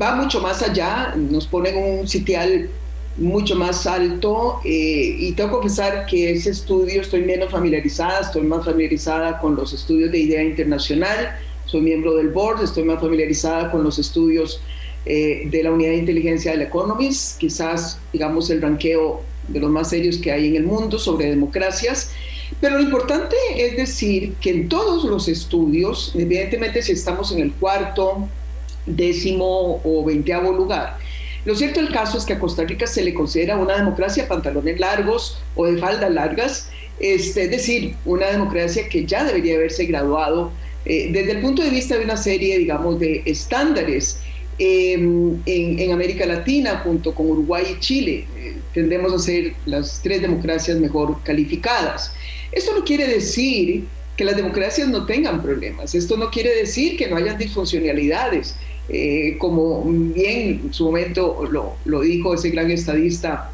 va 0.00 0.14
mucho 0.14 0.40
más 0.40 0.62
allá, 0.62 1.14
nos 1.16 1.46
ponen 1.46 1.76
un 1.76 2.08
sitial 2.08 2.68
mucho 3.16 3.56
más 3.56 3.86
alto 3.86 4.60
eh, 4.64 5.16
y 5.18 5.32
tengo 5.32 5.50
que 5.50 5.56
confesar 5.56 6.06
que 6.06 6.30
ese 6.30 6.50
estudio 6.50 7.00
estoy 7.00 7.22
menos 7.22 7.50
familiarizada, 7.50 8.20
estoy 8.20 8.42
más 8.42 8.64
familiarizada 8.64 9.38
con 9.40 9.56
los 9.56 9.72
estudios 9.72 10.12
de 10.12 10.18
idea 10.18 10.42
internacional, 10.42 11.36
soy 11.66 11.80
miembro 11.80 12.14
del 12.14 12.28
board, 12.28 12.62
estoy 12.62 12.84
más 12.84 13.00
familiarizada 13.00 13.70
con 13.70 13.82
los 13.82 13.98
estudios 13.98 14.60
de 15.04 15.60
la 15.62 15.72
unidad 15.72 15.90
de 15.90 15.96
inteligencia 15.96 16.52
del 16.52 16.62
Economist, 16.62 17.38
quizás 17.38 17.98
digamos 18.12 18.48
el 18.50 18.62
ranqueo 18.62 19.22
de 19.48 19.58
los 19.58 19.70
más 19.70 19.90
serios 19.90 20.18
que 20.18 20.30
hay 20.30 20.48
en 20.48 20.56
el 20.56 20.64
mundo 20.64 20.98
sobre 20.98 21.30
democracias 21.30 22.12
pero 22.60 22.76
lo 22.76 22.82
importante 22.82 23.36
es 23.56 23.76
decir 23.76 24.34
que 24.40 24.50
en 24.50 24.68
todos 24.68 25.04
los 25.04 25.28
estudios, 25.28 26.12
evidentemente 26.14 26.82
si 26.82 26.92
estamos 26.92 27.32
en 27.32 27.40
el 27.40 27.52
cuarto, 27.52 28.28
décimo 28.86 29.80
o 29.84 30.04
veinteavo 30.04 30.52
lugar, 30.52 30.98
lo 31.44 31.54
cierto 31.54 31.80
del 31.80 31.90
caso 31.90 32.18
es 32.18 32.24
que 32.24 32.34
a 32.34 32.38
Costa 32.38 32.64
Rica 32.64 32.86
se 32.86 33.02
le 33.02 33.14
considera 33.14 33.56
una 33.56 33.76
democracia 33.76 34.28
pantalones 34.28 34.78
largos 34.78 35.38
o 35.54 35.66
de 35.66 35.78
faldas 35.78 36.10
largas, 36.12 36.70
este, 36.98 37.44
es 37.44 37.50
decir, 37.50 37.94
una 38.04 38.26
democracia 38.26 38.88
que 38.88 39.06
ya 39.06 39.24
debería 39.24 39.54
haberse 39.54 39.86
graduado 39.86 40.52
eh, 40.84 41.08
desde 41.10 41.32
el 41.32 41.40
punto 41.40 41.62
de 41.62 41.70
vista 41.70 41.96
de 41.96 42.04
una 42.04 42.16
serie, 42.16 42.58
digamos, 42.58 43.00
de 43.00 43.22
estándares 43.24 44.20
em, 44.58 45.40
en, 45.46 45.92
América 45.92 46.26
Latina, 46.26 46.82
junto 46.84 47.14
con 47.14 47.30
Uruguay 47.30 47.64
y 47.76 47.80
Chile. 47.80 48.26
Tendremos 48.74 49.12
a 49.12 49.18
ser 49.18 49.54
las 49.66 50.00
tres 50.02 50.22
democracias 50.22 50.78
mejor 50.78 51.22
calificadas. 51.24 52.12
Esto 52.52 52.74
no 52.74 52.84
quiere 52.84 53.06
decir 53.06 53.84
que 54.16 54.24
las 54.24 54.36
democracias 54.36 54.88
no 54.88 55.06
tengan 55.06 55.40
problemas, 55.40 55.94
esto 55.94 56.16
no 56.16 56.30
quiere 56.30 56.54
decir 56.54 56.96
que 56.98 57.08
no 57.08 57.16
hayan 57.16 57.38
disfuncionalidades, 57.38 58.54
eh, 58.90 59.36
como 59.38 59.82
bien 59.84 60.60
en 60.64 60.74
su 60.74 60.84
momento 60.84 61.48
lo, 61.50 62.00
dijo 62.00 62.34
ese 62.34 62.50
gran 62.50 62.70
estadista 62.70 63.50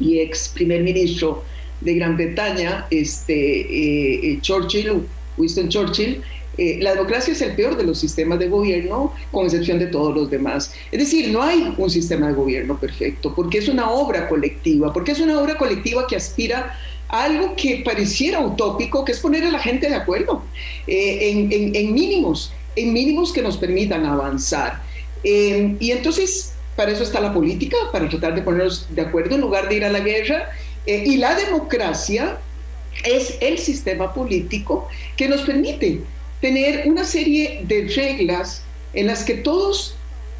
y 0.00 0.18
ex 0.18 0.48
primer 0.48 0.82
ministro 0.82 1.44
de 1.82 1.94
Gran 1.94 2.16
Bretaña, 2.16 2.86
este, 2.90 3.60
eh, 3.60 4.20
eh, 4.24 4.38
Churchill, 4.40 5.02
Winston 5.36 5.68
Churchill, 5.68 6.22
la 6.58 6.92
democracia 6.92 7.32
es 7.32 7.40
el 7.40 7.54
peor 7.54 7.76
de 7.76 7.84
los 7.84 7.98
sistemas 7.98 8.38
de 8.38 8.48
gobierno, 8.48 9.14
con 9.30 9.46
excepción 9.46 9.78
de 9.78 9.86
todos 9.86 10.14
los 10.14 10.30
demás. 10.30 10.72
Es 10.90 10.98
decir, 10.98 11.30
no 11.30 11.42
hay 11.42 11.74
un 11.76 11.90
sistema 11.90 12.28
de 12.28 12.34
gobierno 12.34 12.78
perfecto, 12.78 13.34
porque 13.34 13.58
es 13.58 13.68
una 13.68 13.90
obra 13.90 14.28
colectiva, 14.28 14.92
porque 14.92 15.12
es 15.12 15.20
una 15.20 15.40
obra 15.40 15.56
colectiva 15.56 16.06
que 16.06 16.16
aspira 16.16 16.76
algo 17.12 17.54
que 17.54 17.82
pareciera 17.84 18.40
utópico, 18.40 19.04
que 19.04 19.12
es 19.12 19.20
poner 19.20 19.44
a 19.44 19.50
la 19.50 19.58
gente 19.58 19.88
de 19.88 19.94
acuerdo 19.94 20.42
eh, 20.86 21.48
en, 21.74 21.92
mínimos, 21.92 22.52
en 22.74 22.92
mínimos 22.92 23.32
que 23.32 23.42
nos 23.42 23.58
permitan 23.58 24.06
avanzar. 24.06 24.82
Eh, 25.22 25.76
y 25.78 25.90
entonces, 25.90 26.54
para 26.74 26.90
eso 26.90 27.02
está 27.02 27.20
la 27.20 27.32
política, 27.34 27.76
para 27.92 28.08
tratar 28.08 28.34
de 28.34 28.40
ponernos 28.40 28.86
de 28.88 29.02
acuerdo 29.02 29.34
en 29.34 29.42
lugar 29.42 29.68
de 29.68 29.76
ir 29.76 29.84
a 29.84 29.90
la 29.90 30.00
guerra. 30.00 30.48
Eh, 30.86 31.04
y 31.06 31.18
la 31.18 31.34
democracia 31.34 32.38
es 33.04 33.36
el 33.40 33.58
sistema 33.58 34.14
político 34.14 34.88
que 35.14 35.28
nos 35.28 35.42
permite 35.42 36.00
tener 36.42 36.86
una 36.86 37.04
serie 37.04 37.62
de 37.66 37.86
reglas 37.86 38.62
en 38.92 39.06
las 39.06 39.24
que 39.24 39.34
todos 39.34 39.94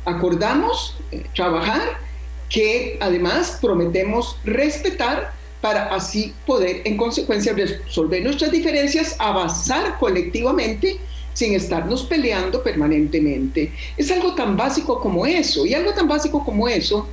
acordamos 0.05 0.97
trabajar, 1.35 1.97
que 2.51 2.99
además 3.01 3.59
prometemos 3.63 4.37
respetar 4.45 5.33
para 5.63 5.95
así 5.95 6.35
poder 6.45 6.83
en 6.85 6.97
consecuencia 6.97 7.55
resolver 7.55 8.23
nuestras 8.23 8.51
diferencias, 8.51 9.15
avanzar 9.19 9.97
colectivamente 9.99 10.99
sin 11.35 11.55
estarnos 11.55 12.03
peleando 12.03 12.63
permanentemente. 12.63 13.73
Es 13.97 14.11
algo 14.11 14.35
tan 14.35 14.57
básico 14.57 15.01
como 15.01 15.25
eso, 15.25 15.65
y 15.65 15.73
algo 15.73 15.95
tan 15.95 16.09
básico 16.09 16.45
como 16.45 16.69
eso 16.69 17.07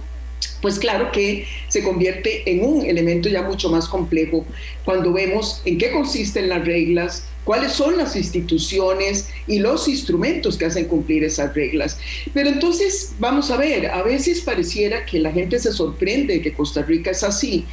pues 0.61 0.79
claro 0.79 1.11
que 1.11 1.45
se 1.67 1.83
convierte 1.83 2.49
en 2.49 2.63
un 2.63 2.85
elemento 2.85 3.29
ya 3.29 3.41
mucho 3.41 3.69
más 3.69 3.87
complejo 3.87 4.45
cuando 4.83 5.13
vemos 5.13 5.61
en 5.65 5.77
qué 5.77 5.91
consisten 5.91 6.49
las 6.49 6.65
reglas, 6.65 7.23
cuáles 7.43 7.71
son 7.71 7.97
las 7.97 8.15
instituciones 8.15 9.29
y 9.47 9.59
los 9.59 9.87
instrumentos 9.87 10.57
que 10.57 10.65
hacen 10.65 10.85
cumplir 10.85 11.23
esas 11.23 11.53
reglas. 11.53 11.97
Pero 12.33 12.49
entonces, 12.49 13.13
vamos 13.19 13.51
a 13.51 13.57
ver, 13.57 13.87
a 13.87 14.03
veces 14.03 14.41
pareciera 14.41 15.05
que 15.05 15.19
la 15.19 15.31
gente 15.31 15.59
se 15.59 15.71
sorprende 15.71 16.35
de 16.35 16.41
que 16.41 16.53
Costa 16.53 16.81
Rica 16.81 17.11
es 17.11 17.23
así, 17.23 17.65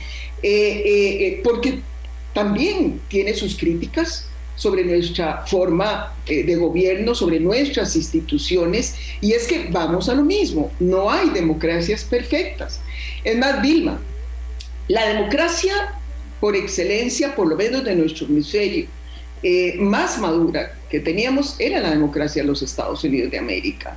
eh, 0.43 0.83
eh, 0.85 1.27
eh, 1.27 1.41
porque 1.43 1.81
también 2.33 3.01
tiene 3.09 3.35
sus 3.35 3.57
críticas 3.57 4.29
sobre 4.57 4.85
nuestra 4.85 5.47
forma 5.47 6.15
de 6.27 6.57
gobierno, 6.57 7.15
sobre 7.15 7.39
nuestras 7.39 7.95
instituciones, 7.95 8.95
y 9.21 9.33
es 9.33 9.47
que 9.47 9.69
vamos 9.71 10.09
a 10.09 10.15
lo 10.15 10.23
mismo, 10.23 10.73
no 10.81 11.11
hay 11.11 11.31
democracias 11.31 12.03
perfectas. 12.05 12.81
Es 13.23 13.39
más, 13.39 13.63
Vilma, 13.63 14.01
la 14.89 15.07
democracia 15.09 15.95
por 16.41 16.57
excelencia, 16.57 17.35
por 17.35 17.47
lo 17.47 17.57
menos 17.57 17.85
de 17.85 17.95
nuestro 17.95 18.27
hemisferio, 18.27 18.87
más 19.79 20.19
madura 20.19 20.77
que 20.91 21.01
teníamos 21.01 21.57
era 21.59 21.81
la 21.81 21.91
democracia 21.91 22.43
de 22.43 22.49
los 22.49 22.63
Estados 22.63 23.03
Unidos 23.05 23.31
de 23.31 23.39
América. 23.39 23.97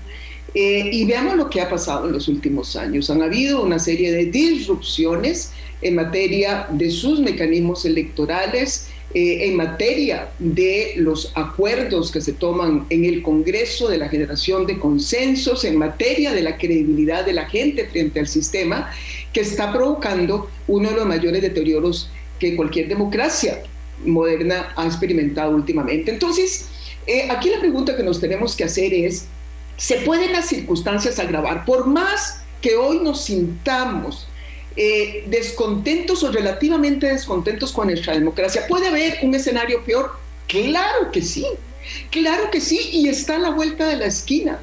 Eh, 0.54 0.90
y 0.92 1.06
veamos 1.06 1.36
lo 1.36 1.50
que 1.50 1.62
ha 1.62 1.70
pasado 1.70 2.08
en 2.08 2.14
los 2.14 2.28
últimos 2.28 2.76
años. 2.76 3.10
Han 3.10 3.22
habido 3.22 3.62
una 3.62 3.78
serie 3.78 4.12
de 4.12 4.26
disrupciones 4.26 5.52
en 5.82 5.96
materia 5.96 6.68
de 6.72 6.90
sus 6.90 7.20
mecanismos 7.20 7.86
electorales, 7.86 8.88
eh, 9.12 9.48
en 9.48 9.56
materia 9.56 10.30
de 10.38 10.94
los 10.98 11.32
acuerdos 11.36 12.12
que 12.12 12.22
se 12.22 12.34
toman 12.34 12.86
en 12.92 13.06
el 13.06 13.24
Congreso, 13.24 13.88
de 13.88 13.98
la 13.98 14.08
generación 14.08 14.68
de 14.68 14.78
consensos, 14.78 15.66
en 15.66 15.78
materia 15.78 16.32
de 16.32 16.44
la 16.44 16.58
credibilidad 16.58 17.26
de 17.26 17.34
la 17.34 17.50
gente 17.50 17.88
frente 17.88 18.20
al 18.20 18.28
sistema, 18.28 18.92
que 19.34 19.42
está 19.42 19.74
provocando 19.74 20.52
uno 20.68 20.90
de 20.92 20.96
los 20.96 21.08
mayores 21.08 21.42
deterioros 21.42 22.12
que 22.40 22.56
cualquier 22.56 22.88
democracia 22.88 23.64
moderna 24.06 24.74
ha 24.76 24.86
experimentado 24.86 25.56
últimamente. 25.56 26.12
Entonces, 26.12 26.68
eh, 27.08 27.28
aquí 27.32 27.50
la 27.50 27.60
pregunta 27.60 27.98
que 27.98 28.04
nos 28.04 28.22
tenemos 28.22 28.56
que 28.56 28.66
hacer 28.66 28.94
es, 28.94 29.26
¿se 29.76 29.96
pueden 30.02 30.32
las 30.34 30.48
circunstancias 30.48 31.18
agravar? 31.18 31.66
Por 31.66 31.88
más 31.88 32.42
que 32.62 32.76
hoy 32.76 33.00
nos 33.00 33.24
sintamos 33.24 34.29
eh, 34.82 35.26
descontentos 35.28 36.24
o 36.24 36.32
relativamente 36.32 37.08
descontentos 37.08 37.74
con 37.74 37.88
nuestra 37.88 38.14
democracia, 38.14 38.66
¿puede 38.66 38.88
haber 38.88 39.20
un 39.24 39.36
escenario 39.36 39.84
peor? 39.84 40.14
Claro 40.48 41.12
que 41.12 41.22
sí, 41.22 41.46
claro 42.10 42.50
que 42.50 42.62
sí, 42.62 42.80
y 42.94 43.10
está 43.10 43.36
a 43.36 43.40
la 43.40 43.50
vuelta 43.50 43.86
de 43.90 43.98
la 43.98 44.06
esquina 44.06 44.62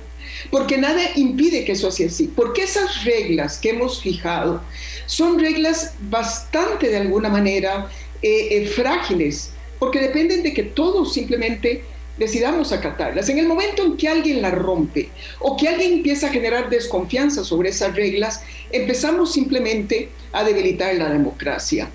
porque 0.50 0.78
nada 0.78 1.02
impide 1.16 1.64
que 1.64 1.72
eso 1.72 1.90
sea 1.90 2.06
así, 2.06 2.30
porque 2.34 2.62
esas 2.62 3.04
reglas 3.04 3.58
que 3.58 3.70
hemos 3.70 4.00
fijado 4.00 4.62
son 5.04 5.38
reglas 5.38 5.92
bastante 6.00 6.88
de 6.88 6.96
alguna 6.96 7.28
manera 7.28 7.90
eh, 8.22 8.48
eh, 8.52 8.66
frágiles, 8.66 9.50
porque 9.78 10.00
dependen 10.00 10.42
de 10.42 10.54
que 10.54 10.62
todos 10.62 11.12
simplemente 11.12 11.84
decidamos 12.18 12.72
acatarlas. 12.72 13.28
En 13.28 13.38
el 13.38 13.46
momento 13.46 13.82
en 13.82 13.96
que 13.96 14.08
alguien 14.08 14.40
las 14.40 14.54
rompe 14.54 15.10
o 15.38 15.56
que 15.56 15.68
alguien 15.68 15.94
empieza 15.94 16.28
a 16.28 16.32
generar 16.32 16.70
desconfianza 16.70 17.44
sobre 17.44 17.70
esas 17.70 17.94
reglas, 17.94 18.42
empezamos 18.70 19.32
simplemente 19.32 20.10
a 20.32 20.44
debilitar 20.44 20.94
la 20.94 21.08
democracia. 21.08 21.90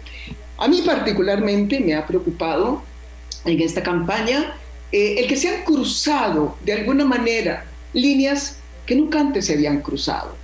A 0.57 0.67
mí 0.67 0.81
particularmente 0.85 1.79
me 1.79 1.93
ha 1.93 2.05
preocupado 2.05 2.83
en 3.45 3.59
esta 3.61 3.81
campaña 3.81 4.55
eh, 4.91 5.15
el 5.19 5.27
que 5.27 5.35
se 5.35 5.49
han 5.49 5.63
cruzado 5.63 6.57
de 6.63 6.73
alguna 6.73 7.05
manera 7.05 7.65
líneas 7.93 8.57
que 8.85 8.95
nunca 8.95 9.19
antes 9.19 9.45
se 9.45 9.53
habían 9.53 9.81
cruzado. 9.81 10.35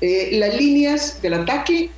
las 0.00 0.56
líneas 0.56 1.20
del 1.20 1.34
ataque 1.34 1.90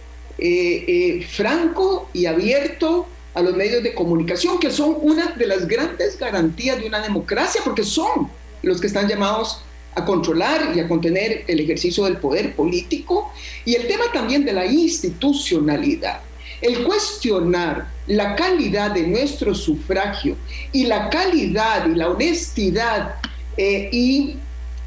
franco 1.29 2.09
y 2.13 2.27
abierto 2.27 3.07
a 3.35 3.43
los 3.43 3.57
medios 3.57 3.83
de 3.83 3.95
comunicación, 3.95 4.59
que 4.59 4.71
son 4.71 4.97
una 5.01 5.33
de 5.33 5.47
las 5.47 5.67
grandes 5.67 6.19
garantías 6.19 6.79
de 6.79 6.87
una 6.87 7.01
democracia, 7.01 7.61
porque 7.65 7.85
son 7.85 8.29
los 8.63 8.81
que 8.81 8.87
están 8.87 9.09
llamados 9.09 9.63
a 9.95 10.05
controlar 10.05 10.73
y 10.75 10.81
a 10.81 10.89
contener 10.89 11.45
el 11.47 11.61
ejercicio 11.61 12.05
del 12.05 12.17
poder 12.17 12.55
político, 12.55 13.33
y 13.65 13.75
el 13.75 13.87
tema 13.87 14.05
también 14.13 14.45
de 14.45 14.53
la 14.53 14.67
institucionalidad. 14.67 16.21
El 16.61 16.85
cuestionar 16.85 17.89
la 18.07 18.37
calidad 18.37 18.93
de 18.93 19.07
nuestro 19.07 19.55
sufragio 19.55 20.37
y 20.71 20.87
la 20.87 21.11
calidad 21.11 21.87
y 21.89 21.95
la 21.95 22.09
honestidad 22.09 23.17
eh, 23.57 23.89
y 23.93 24.37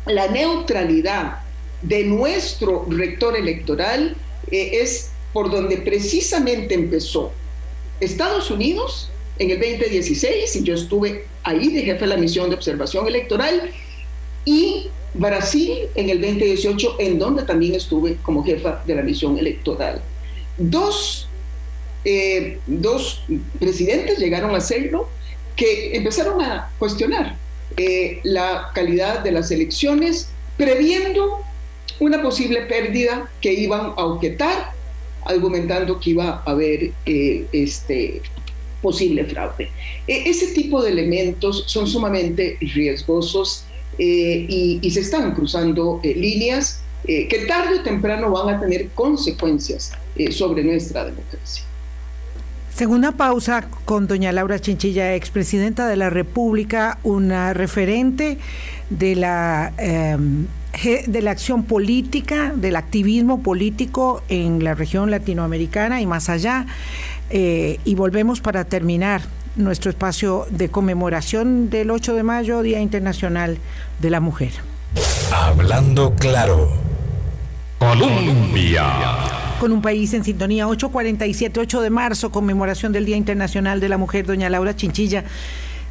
la 0.06 0.28
neutralidad 0.28 1.40
de 1.82 2.04
nuestro 2.06 2.86
rector 2.90 3.36
electoral 3.36 4.16
eh, 4.52 4.80
es 4.82 5.12
por 5.34 5.52
donde 5.52 5.78
precisamente 5.78 6.74
empezó 6.74 7.32
Estados 8.00 8.50
Unidos 8.52 9.10
en 9.38 9.52
el 9.52 9.60
2016, 9.60 10.56
y 10.56 10.64
yo 10.64 10.76
estuve 10.76 11.26
ahí 11.44 11.70
de 11.74 11.82
jefe 11.84 12.02
de 12.02 12.08
la 12.08 12.18
misión 12.18 12.50
de 12.50 12.56
observación 12.56 13.08
electoral, 13.08 13.72
y 14.46 14.88
Brasil 15.14 15.90
en 15.96 16.10
el 16.10 16.22
2018, 16.22 16.98
en 17.00 17.20
donde 17.20 17.44
también 17.44 17.76
estuve 17.76 18.18
como 18.22 18.44
jefa 18.44 18.84
de 18.86 18.96
la 18.96 19.02
misión 19.02 19.38
electoral. 19.38 20.02
Dos, 20.58 21.28
eh, 22.04 22.60
dos 22.68 23.24
presidentes 23.60 24.20
llegaron 24.20 24.54
a 24.54 24.58
hacerlo 24.58 25.10
que 25.56 25.96
empezaron 25.96 26.42
a 26.42 26.72
cuestionar 26.78 27.38
eh, 27.78 28.20
la 28.24 28.72
calidad 28.74 29.20
de 29.20 29.32
las 29.32 29.52
elecciones, 29.52 30.30
previendo 30.58 31.40
una 32.00 32.22
posible 32.22 32.62
pérdida 32.62 33.30
que 33.42 33.54
iban 33.54 33.94
a 33.98 34.06
objetar 34.06 34.74
argumentando 35.26 36.00
que 36.00 36.12
iba 36.12 36.44
a 36.46 36.52
haber 36.52 36.92
eh, 37.06 37.46
este 37.52 38.22
posible 38.82 39.26
fraude. 39.26 39.70
E, 40.08 40.30
ese 40.30 40.54
tipo 40.54 40.82
de 40.84 40.92
elementos 40.92 41.64
son 41.68 41.88
sumamente 41.88 42.58
riesgosos 42.62 43.66
eh, 43.98 44.80
y, 44.82 44.92
se 44.92 45.02
están 45.02 45.34
cruzando 45.34 46.00
eh, 46.04 46.14
líneas 46.16 46.82
que 47.06 47.46
tarde 47.48 47.82
o 47.82 47.84
temprano 47.84 48.32
van 48.32 48.56
a 48.56 48.60
tener 48.60 48.90
consecuencias 48.96 49.92
sobre 50.32 50.64
nuestra 50.64 51.06
democracia. 51.06 51.64
Segunda 52.74 53.12
pausa 53.12 53.70
con 53.86 54.08
doña 54.08 54.32
Laura 54.32 54.58
Chinchilla, 54.58 55.14
expresidenta 55.14 55.88
de 55.88 55.98
la 55.98 56.10
República, 56.10 56.98
una 57.04 57.54
referente 57.54 58.40
de 58.90 59.16
la 59.16 59.72
de 60.84 61.22
la 61.22 61.32
acción 61.32 61.64
política, 61.64 62.54
del 62.56 62.76
activismo 62.76 63.42
político 63.42 64.22
en 64.28 64.64
la 64.64 64.74
región 64.74 65.10
latinoamericana 65.10 66.02
y 66.02 66.06
más 66.06 66.28
allá. 66.28 66.66
Eh, 67.30 67.80
y 67.86 67.96
volvemos 67.96 68.40
para 68.40 68.66
terminar 68.66 69.22
nuestro 69.56 69.90
espacio 69.90 70.46
de 70.50 70.70
conmemoración 70.70 71.70
del 71.70 71.92
8 71.92 72.16
de 72.16 72.24
mayo, 72.24 72.62
Día 72.62 72.80
Internacional 72.80 73.58
de 74.00 74.10
la 74.10 74.20
Mujer. 74.20 74.52
Hablando 75.34 76.14
claro. 76.16 76.70
Colombia. 77.80 78.86
Con 79.60 79.72
un 79.72 79.82
país 79.82 80.14
en 80.14 80.24
sintonía, 80.24 80.68
847, 80.68 81.60
8 81.60 81.82
de 81.82 81.90
marzo, 81.90 82.32
conmemoración 82.32 82.92
del 82.92 83.06
Día 83.06 83.18
Internacional 83.18 83.80
de 83.80 83.90
la 83.90 83.98
Mujer, 83.98 84.26
doña 84.26 84.50
Laura 84.50 84.76
Chinchilla. 84.76 85.24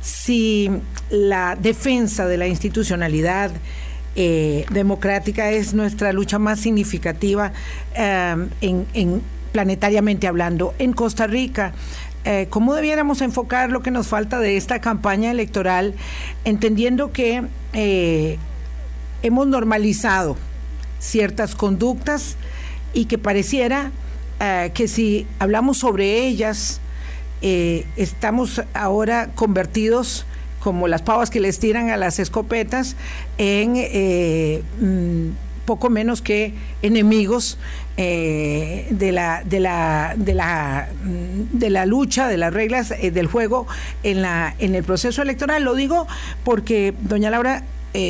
Si 0.00 0.70
la 1.10 1.56
defensa 1.56 2.26
de 2.26 2.36
la 2.36 2.46
institucionalidad, 2.46 3.50
eh, 4.16 4.64
democrática 4.70 5.50
es 5.50 5.74
nuestra 5.74 6.12
lucha 6.12 6.38
más 6.38 6.60
significativa 6.60 7.52
eh, 7.96 8.48
en, 8.60 9.22
planetariamente 9.54 10.26
hablando. 10.26 10.74
En 10.78 10.92
Costa 10.92 11.26
Rica, 11.26 11.72
eh, 12.24 12.46
¿cómo 12.50 12.74
debiéramos 12.74 13.20
enfocar 13.20 13.70
lo 13.70 13.82
que 13.82 13.90
nos 13.90 14.08
falta 14.08 14.38
de 14.38 14.56
esta 14.56 14.80
campaña 14.80 15.30
electoral, 15.30 15.94
entendiendo 16.44 17.12
que 17.12 17.42
hemos 19.22 19.46
normalizado 19.46 20.36
ciertas 20.98 21.54
conductas 21.54 22.36
y 22.92 23.06
que 23.06 23.18
pareciera 23.18 23.90
que 24.74 24.88
si 24.88 25.26
hablamos 25.38 25.78
sobre 25.78 26.26
ellas, 26.26 26.80
estamos 27.40 28.62
ahora 28.74 29.30
convertidos 29.34 30.26
como 30.64 30.88
las 30.88 31.02
pavas 31.02 31.28
que 31.28 31.40
les 31.40 31.58
tiran 31.58 31.90
a 31.90 31.98
las 31.98 32.18
escopetas, 32.18 32.96
en 33.36 33.74
eh, 33.76 34.62
mm, 34.80 35.28
poco 35.64 35.90
menos 35.90 36.22
que 36.22 36.54
enemigos 36.82 37.58
eh, 37.96 38.86
de, 38.90 39.12
la, 39.12 39.42
de, 39.44 39.60
la, 39.60 40.14
de, 40.16 40.34
la, 40.34 40.88
mm, 41.04 41.58
de 41.58 41.70
la 41.70 41.86
lucha, 41.86 42.28
de 42.28 42.36
las 42.36 42.52
reglas 42.52 42.90
eh, 42.92 43.10
del 43.10 43.26
juego 43.26 43.66
en, 44.02 44.22
la, 44.22 44.54
en 44.58 44.74
el 44.74 44.84
proceso 44.84 45.22
electoral. 45.22 45.64
Lo 45.64 45.74
digo 45.74 46.06
porque, 46.44 46.94
doña 47.00 47.30
Laura, 47.30 47.64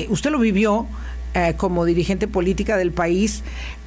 usted 0.08 0.30
lo 0.30 0.38
vivió 0.38 0.86
como 1.58 1.84
dirigente 1.84 2.26
política 2.26 2.78
del 2.78 2.90
país 2.90 3.42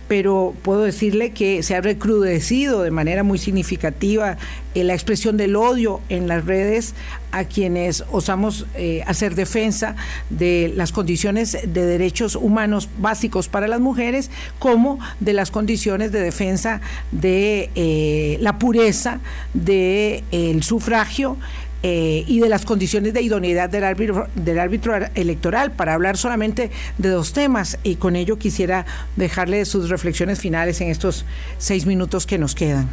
pero 0.07 0.53
puedo 0.61 0.83
decirle 0.83 1.31
que 1.31 1.63
se 1.63 1.75
ha 1.75 1.81
recrudecido 1.81 2.81
de 2.81 2.91
manera 2.91 3.23
muy 3.23 3.37
significativa 3.37 4.37
eh, 4.73 4.83
la 4.83 4.93
expresión 4.93 5.37
del 5.37 5.55
odio 5.55 6.01
en 6.09 6.27
las 6.27 6.45
redes 6.45 6.93
a 7.31 7.43
quienes 7.43 8.03
osamos 8.11 8.65
eh, 8.75 9.03
hacer 9.05 9.35
defensa 9.35 9.95
de 10.29 10.71
las 10.75 10.91
condiciones 10.91 11.57
de 11.65 11.85
derechos 11.85 12.35
humanos 12.35 12.89
básicos 12.97 13.49
para 13.49 13.67
las 13.67 13.79
mujeres, 13.79 14.31
como 14.59 14.99
de 15.19 15.33
las 15.33 15.51
condiciones 15.51 16.11
de 16.11 16.21
defensa 16.21 16.81
de 17.11 17.69
eh, 17.75 18.37
la 18.39 18.59
pureza 18.59 19.19
del 19.53 20.63
sufragio 20.63 21.37
eh, 21.83 22.23
y 22.27 22.39
de 22.39 22.49
las 22.49 22.65
condiciones 22.65 23.13
de 23.13 23.21
idoneidad 23.21 23.69
del 23.69 23.83
árbitro, 23.83 24.27
del 24.33 24.57
árbitro 24.57 24.95
electoral 25.13 25.71
para 25.71 25.93
hablar 25.93 26.17
solamente 26.17 26.71
de 26.97 27.09
dos 27.09 27.33
temas 27.33 27.77
y 27.83 27.95
con 27.95 28.15
ello 28.15 28.37
quisiera 28.37 28.85
dejarle 29.15 29.63
sus 29.65 29.89
reflexiones 29.89 30.39
finales 30.39 30.81
en 30.81 30.89
estos 30.89 31.25
seis 31.59 31.85
minutos 31.85 32.25
que 32.25 32.37
nos 32.37 32.55
quedan. 32.55 32.89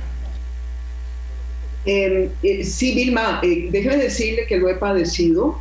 Em, 1.86 2.28
eh, 2.42 2.64
sí, 2.64 2.94
Vilma, 2.94 3.40
eh, 3.42 3.68
déjeme 3.70 3.96
decirle 3.96 4.46
que 4.46 4.58
lo 4.58 4.68
he 4.68 4.74
padecido, 4.74 5.60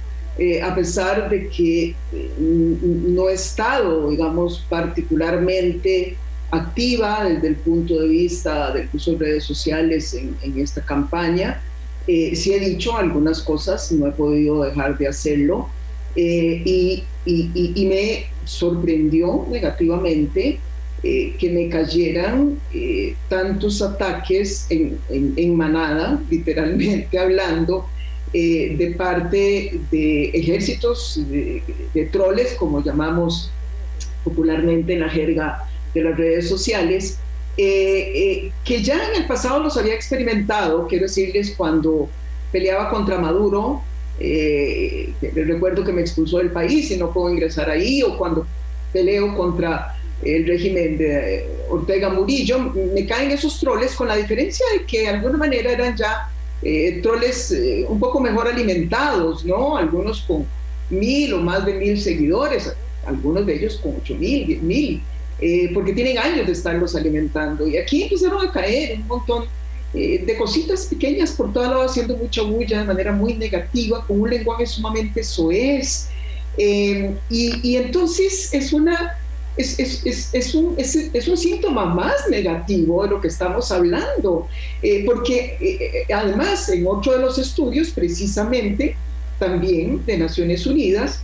a 0.63 0.73
pesar 0.73 1.29
de 1.29 1.47
que 1.47 1.93
no 2.39 3.29
he 3.29 3.33
estado, 3.33 4.09
digamos, 4.09 4.65
particularmente 4.67 6.17
activa 6.49 7.25
desde 7.25 7.49
el 7.49 7.55
punto 7.55 7.99
de 7.99 8.07
vista 8.07 8.71
del 8.71 8.89
uso 8.93 9.11
de 9.13 9.17
redes 9.19 9.43
sociales 9.43 10.13
en, 10.13 10.35
en 10.41 10.59
esta 10.59 10.81
campaña. 10.81 11.61
Eh, 12.07 12.35
sí 12.35 12.53
he 12.53 12.59
dicho 12.59 12.97
algunas 12.97 13.41
cosas, 13.41 13.91
no 13.91 14.07
he 14.07 14.11
podido 14.11 14.63
dejar 14.63 14.97
de 14.97 15.07
hacerlo. 15.07 15.69
y, 16.15 17.03
y, 17.25 17.85
me 17.87 18.25
sorprendió 18.45 19.47
negativamente 19.49 20.59
que 21.01 21.49
me 21.51 21.69
cayeran 21.69 22.59
tantos 23.29 23.81
ataques 23.81 24.67
en, 24.69 24.99
en, 25.09 25.55
manada, 25.55 26.21
literalmente 26.29 27.17
hablando, 27.25 27.87
de 28.31 28.95
parte 28.97 29.79
de 29.91 30.25
ejércitos 30.33 31.19
de, 31.29 31.63
de, 31.93 32.05
troles, 32.05 32.53
como 32.55 32.83
llamamos 32.83 33.49
popularmente 34.23 34.93
en 34.93 35.01
la 35.01 35.09
jerga 35.09 35.67
de 35.93 36.03
las 36.03 36.17
redes 36.17 36.49
sociales, 36.49 37.19
eh, 37.55 38.11
eh, 38.15 38.51
que 38.65 38.81
ya 38.81 39.09
en 39.09 39.21
el 39.21 39.27
pasado 39.27 39.59
los 39.59 39.77
había 39.77 39.93
experimentado, 39.93 40.87
quiero 40.87 41.03
decirles, 41.03 41.53
cuando 41.55 42.09
peleaba 42.51 42.89
contra 42.89 43.19
Maduro, 43.19 43.83
eh, 44.19 45.13
recuerdo 45.21 45.83
que 45.83 45.91
me 45.91 46.01
expulsó 46.01 46.39
del 46.39 46.51
país 46.51 46.89
y 46.91 46.97
no 46.97 47.11
puedo 47.13 47.31
ingresar 47.31 47.69
ahí, 47.69 48.01
o 48.01 48.17
cuando 48.17 48.47
peleo 48.91 49.35
contra 49.35 49.95
el 50.23 50.47
régimen 50.47 50.97
de 50.97 51.45
Ortega 51.69 52.09
Murillo, 52.09 52.59
me 52.93 53.05
caen 53.05 53.31
esos 53.31 53.59
troles 53.59 53.93
con 53.95 54.07
la 54.07 54.15
diferencia 54.15 54.65
de 54.73 54.85
que 54.85 55.01
de 55.01 55.09
alguna 55.09 55.37
manera 55.37 55.71
eran 55.71 55.95
ya 55.95 56.29
troles 57.01 57.53
un 57.89 57.99
poco 57.99 58.21
mejor 58.21 58.47
alimentados, 58.47 59.43
¿no? 59.43 59.75
Algunos 59.75 60.21
con 60.21 60.45
mil 60.89 61.33
o 61.33 61.39
más 61.39 61.65
de 61.65 61.73
mil 61.73 61.99
seguidores, 61.99 62.73
algunos 63.05 63.45
de 63.45 63.55
ellos 63.55 63.79
con 63.83 63.95
ocho 63.97 64.15
mil, 64.15 64.47
diez 64.47 64.61
mil. 64.61 65.01
Eh, 65.39 65.71
porque 65.73 65.93
tienen 65.93 66.17
años 66.17 66.45
de 66.45 66.53
estarlos 66.53 66.95
alimentando. 66.95 67.67
Y 67.67 67.77
aquí 67.77 68.03
empezaron 68.03 68.47
a 68.47 68.51
caer 68.51 68.99
un 68.99 69.07
montón 69.07 69.45
eh, 69.93 70.23
de 70.25 70.37
cositas 70.37 70.85
pequeñas 70.85 71.31
por 71.31 71.51
todo 71.51 71.63
lado, 71.63 71.83
haciendo 71.83 72.15
mucha 72.15 72.43
bulla 72.43 72.79
de 72.79 72.85
manera 72.85 73.11
muy 73.11 73.33
negativa, 73.33 74.05
con 74.05 74.21
un 74.21 74.29
lenguaje 74.29 74.65
sumamente 74.65 75.23
soez. 75.23 76.09
Eh, 76.57 77.15
y, 77.29 77.75
entonces 77.75 78.53
es 78.53 78.73
una... 78.73 79.19
Es, 79.55 79.77
es, 79.77 80.33
es, 80.33 80.55
un, 80.55 80.73
es, 80.79 81.27
un, 81.27 81.37
síntoma 81.37 81.85
más 81.85 82.27
negativo 82.27 83.03
de 83.03 83.09
lo 83.11 83.21
que 83.21 83.27
estamos 83.27 83.71
hablando, 83.71 84.47
porque 85.05 86.07
además 86.11 86.69
en 86.69 86.87
otro 86.87 87.11
de 87.11 87.19
los 87.19 87.37
estudios, 87.37 87.91
precisamente 87.91 88.95
también 89.37 90.03
de 90.07 90.17
Naciones 90.17 90.65
Unidas, 90.65 91.19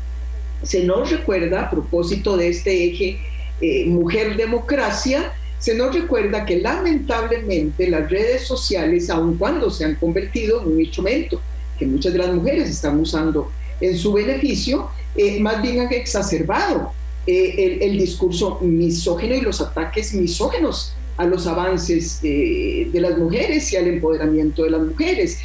se 0.62 0.84
nos 0.84 1.10
recuerda 1.10 1.62
a 1.62 1.72
propósito 1.72 2.38
de 2.38 2.50
este 2.50 2.86
eje 2.86 3.20
eh, 3.62 3.86
mujer 3.86 4.38
democracia, 4.38 5.34
se 5.60 5.76
nos 5.76 5.94
recuerda 5.94 6.46
que 6.46 6.60
lamentablemente 6.60 7.90
las 7.90 8.10
redes 8.10 8.44
sociales, 8.44 9.10
aun 9.10 9.38
cuando 9.38 9.70
se 9.70 9.84
han 9.86 9.96
convertido 9.96 10.62
en 10.62 10.74
un 10.74 10.80
instrumento 10.80 11.42
que 11.78 11.86
muchas 11.86 12.14
de 12.14 12.20
las 12.20 12.34
mujeres 12.34 12.70
están 12.70 13.00
usando 13.00 13.52
en 13.82 13.98
su 13.98 14.14
beneficio, 14.14 14.90
eh, 15.16 15.40
más 15.40 15.62
bien 15.62 15.82
han 15.82 15.94
exacerbado 15.94 16.92
eh, 17.28 17.80
el, 17.82 17.98
discurso 17.98 18.60
misógino 18.62 19.36
y 19.36 19.42
los 19.42 19.60
ataques 19.62 20.14
misógenos 20.14 20.94
a 21.18 21.26
los 21.26 21.46
avances 21.48 22.22
de 22.22 22.90
las 22.94 23.18
mujeres 23.18 23.74
y 23.74 23.76
al 23.76 23.88
empoderamiento 23.88 24.64
de 24.64 24.70
las 24.70 24.82
mujeres. 24.82 25.38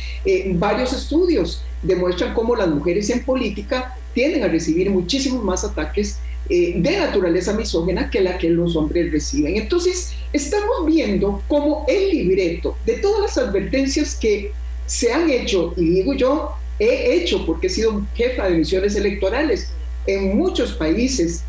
varios 0.54 0.92
estudios 0.92 1.64
demuestran 1.82 2.32
cómo 2.32 2.54
las 2.54 2.68
mujeres 2.68 3.10
en 3.10 3.24
política 3.24 3.96
tienden 4.14 4.44
a 4.44 4.48
recibir 4.48 4.88
muchísimos 4.90 5.42
más 5.42 5.64
ataques 5.64 6.18
eh, 6.48 6.74
de 6.76 6.98
naturaleza 6.98 7.54
misógena 7.54 8.10
que 8.10 8.20
la 8.20 8.38
que 8.38 8.50
los 8.50 8.76
hombres 8.76 9.10
reciben. 9.10 9.56
Entonces, 9.56 10.12
estamos 10.32 10.86
viendo 10.86 11.42
cómo 11.48 11.84
el 11.88 12.10
libreto 12.10 12.76
de 12.84 12.94
todas 12.94 13.22
las 13.22 13.38
advertencias 13.38 14.14
que 14.14 14.52
se 14.86 15.12
han 15.12 15.30
hecho, 15.30 15.72
y 15.76 15.88
digo 15.88 16.12
yo, 16.14 16.52
he 16.78 17.14
hecho 17.14 17.46
porque 17.46 17.68
he 17.68 17.70
sido 17.70 18.02
jefa 18.14 18.48
de 18.48 18.58
misiones 18.58 18.96
electorales 18.96 19.70
en 20.06 20.36
muchos 20.36 20.72
países 20.72 21.44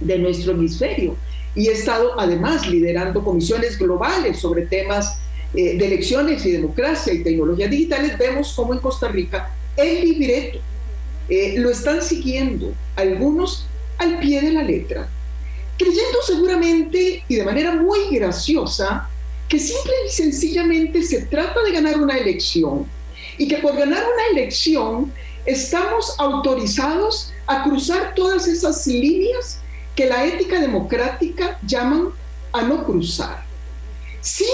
de 0.00 0.18
nuestro 0.18 0.52
hemisferio 0.52 1.16
y 1.54 1.68
he 1.68 1.72
estado 1.72 2.18
además 2.20 2.68
liderando 2.68 3.24
comisiones 3.24 3.78
globales 3.78 4.38
sobre 4.38 4.66
temas 4.66 5.18
eh, 5.54 5.76
de 5.76 5.86
elecciones 5.86 6.44
y 6.46 6.52
democracia 6.52 7.12
y 7.12 7.24
tecnologías 7.24 7.70
digitales, 7.70 8.16
vemos 8.18 8.52
cómo 8.54 8.74
en 8.74 8.80
Costa 8.80 9.08
Rica 9.08 9.50
el 9.76 10.02
libreto 10.02 10.58
eh, 11.28 11.54
lo 11.58 11.70
están 11.70 12.02
siguiendo 12.02 12.72
algunos 12.94 13.66
al 13.98 14.18
pie 14.20 14.40
de 14.40 14.52
la 14.52 14.62
letra, 14.62 15.08
creyendo 15.76 16.22
seguramente 16.24 17.24
y 17.28 17.34
de 17.34 17.44
manera 17.44 17.74
muy 17.74 18.08
graciosa 18.10 19.08
que 19.48 19.58
simple 19.58 19.92
y 20.06 20.10
sencillamente 20.10 21.02
se 21.02 21.22
trata 21.22 21.62
de 21.62 21.72
ganar 21.72 21.98
una 21.98 22.16
elección 22.16 22.86
y 23.38 23.48
que 23.48 23.58
por 23.58 23.76
ganar 23.76 24.04
una 24.04 24.40
elección 24.40 25.12
estamos 25.46 26.14
autorizados 26.18 27.32
a 27.46 27.62
cruzar 27.64 28.14
todas 28.14 28.46
esas 28.46 28.86
líneas 28.86 29.60
que 29.94 30.06
la 30.06 30.26
ética 30.26 30.60
democrática 30.60 31.58
llaman 31.66 32.10
a 32.52 32.62
no 32.62 32.84
cruzar, 32.84 33.44
sin 34.20 34.46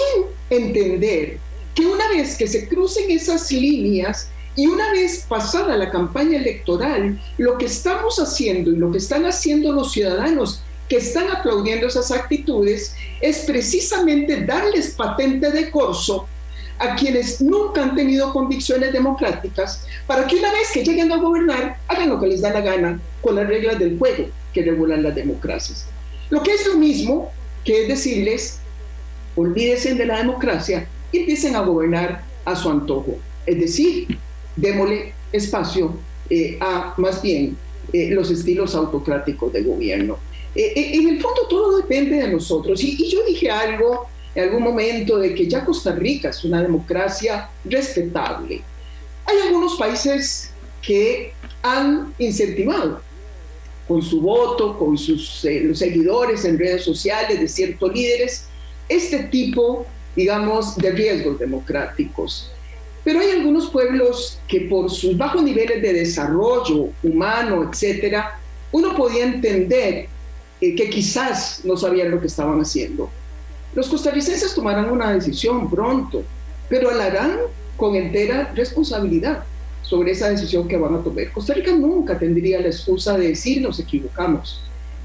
entender 0.49 1.39
que 1.75 1.87
una 1.87 2.09
vez 2.09 2.37
que 2.37 2.47
se 2.47 2.69
crucen 2.69 3.11
esas 3.11 3.51
líneas, 3.51 4.29
y 4.57 4.67
una 4.67 4.93
vez 4.93 5.25
pasada 5.29 5.77
la 5.77 5.91
campaña 5.91 6.39
electoral, 6.39 7.21
lo 7.39 7.59
que 7.59 7.67
estamos 7.67 8.19
haciendo 8.19 8.71
y 8.71 8.77
lo 8.77 8.91
que 8.91 8.99
están 8.99 9.27
haciendo 9.27 9.73
los 9.73 9.93
ciudadanos 9.93 10.63
que 10.89 10.97
están 10.97 11.31
aplaudiendo 11.31 11.87
esas 11.87 12.11
actitudes 12.11 12.95
es 13.21 13.39
precisamente 13.47 14.45
darles 14.45 14.91
patente 14.91 15.51
de 15.51 15.71
corso 15.71 16.27
a 16.79 16.95
quienes 16.95 17.41
nunca 17.41 17.83
han 17.83 17.95
tenido 17.95 18.33
convicciones 18.33 18.93
democráticas 18.93 19.87
para 20.07 20.27
que 20.27 20.37
una 20.37 20.53
vez 20.53 20.71
que 20.73 20.85
lleguen 20.85 21.11
a 21.13 21.17
gobernar 21.17 21.79
hagan 21.89 22.11
lo 22.11 22.21
que 22.21 22.27
les 22.27 22.43
da 22.43 22.51
la 22.51 22.61
gana 22.61 23.01
con 23.23 23.37
las 23.37 23.47
reglas 23.47 23.79
del 23.79 23.99
juego 23.99 24.29
que 24.53 24.63
regulan 24.63 25.03
las 25.03 25.15
democracias. 25.15 25.87
Lo 26.31 26.43
que 26.43 26.53
es 26.53 26.67
lo 26.67 26.77
mismo 26.77 27.31
que 27.65 27.83
es 27.83 27.89
decirles, 27.89 28.59
olvídense 29.37 29.95
de 29.95 30.07
la 30.07 30.19
democracia 30.19 30.87
y 31.13 31.19
empiecen 31.21 31.57
a 31.57 31.61
gobernar 31.61 32.23
a 32.45 32.55
su 32.55 32.69
antojo. 32.69 33.17
Es 33.47 33.59
decir, 33.59 34.19
démosle 34.57 35.13
espacio 35.33 35.95
eh, 36.31 36.57
a 36.61 36.95
más 36.97 37.21
bien 37.21 37.57
eh, 37.93 38.11
los 38.11 38.31
estilos 38.31 38.75
autocráticos 38.75 39.53
de 39.53 39.63
gobierno. 39.63 40.19
Eh, 40.55 40.73
en 40.95 41.09
el 41.09 41.21
fondo 41.21 41.47
todo 41.49 41.77
depende 41.77 42.17
de 42.17 42.29
nosotros. 42.29 42.83
Y, 42.83 42.97
y, 42.99 43.11
yo 43.11 43.25
dije 43.25 43.51
algo 43.51 44.07
en 44.35 44.45
algún 44.45 44.63
momento 44.63 45.19
de 45.19 45.35
que 45.35 45.47
ya 45.47 45.65
Costa 45.65 45.93
Rica 45.93 46.31
es 46.31 46.45
una 46.45 46.63
democracia 46.63 47.51
respetable. 47.65 48.63
Hay 49.27 49.37
algunos 49.47 49.77
países 49.77 50.51
que 50.81 51.33
han 51.63 52.15
incentivado 52.19 53.01
con 53.87 54.03
su 54.03 54.21
voto, 54.21 54.79
con 54.79 54.97
sus 54.97 55.45
los 55.45 55.79
seguidores 55.79 56.45
en 56.45 56.59
redes 56.59 56.85
sociales 56.85 57.39
de 57.41 57.49
ciertos 57.49 57.93
líderes, 57.93 58.47
este 58.89 59.25
tipo, 59.25 59.87
digamos, 60.17 60.77
de 60.77 60.91
riesgos 60.91 61.39
democráticos. 61.39 62.51
Pero 63.05 63.21
hay 63.21 63.31
algunos 63.33 63.69
pueblos 63.69 64.41
que 64.49 64.63
por 64.63 64.91
sus 64.91 65.17
bajos 65.17 65.43
niveles 65.43 65.83
de 65.83 65.93
desarrollo 65.93 66.89
humano, 67.03 67.69
etcétera, 67.71 68.41
uno 68.73 68.97
podía 68.97 69.27
entender 69.27 70.09
eh, 70.61 70.75
que 70.75 70.89
quizás 70.89 71.61
no 71.65 71.77
sabían 71.77 72.11
lo 72.11 72.19
que 72.19 72.29
estaban 72.29 72.59
haciendo. 72.61 73.11
Los 73.75 73.89
costarricenses 73.89 74.55
tomarán 74.55 74.91
una 74.91 75.13
decisión 75.13 75.71
pronto, 75.71 76.23
pero 76.69 76.91
la 76.93 77.05
harán 77.05 77.39
con 77.77 77.95
entera 77.95 78.53
responsabilidad 78.55 79.45
sobre 79.83 80.13
esa 80.13 80.31
decisión 80.31 80.67
que 80.67 80.79
van 80.79 80.95
a 80.95 81.03
tomar. 81.03 81.31
Costa 81.31 81.53
Rica 81.53 81.73
nunca 81.73 82.19
tendría 82.19 82.61
la 82.61 82.69
excusa 82.69 83.19
de 83.19 83.29
decir 83.29 83.61
nos 83.61 83.79
equivocamos. 83.79 84.63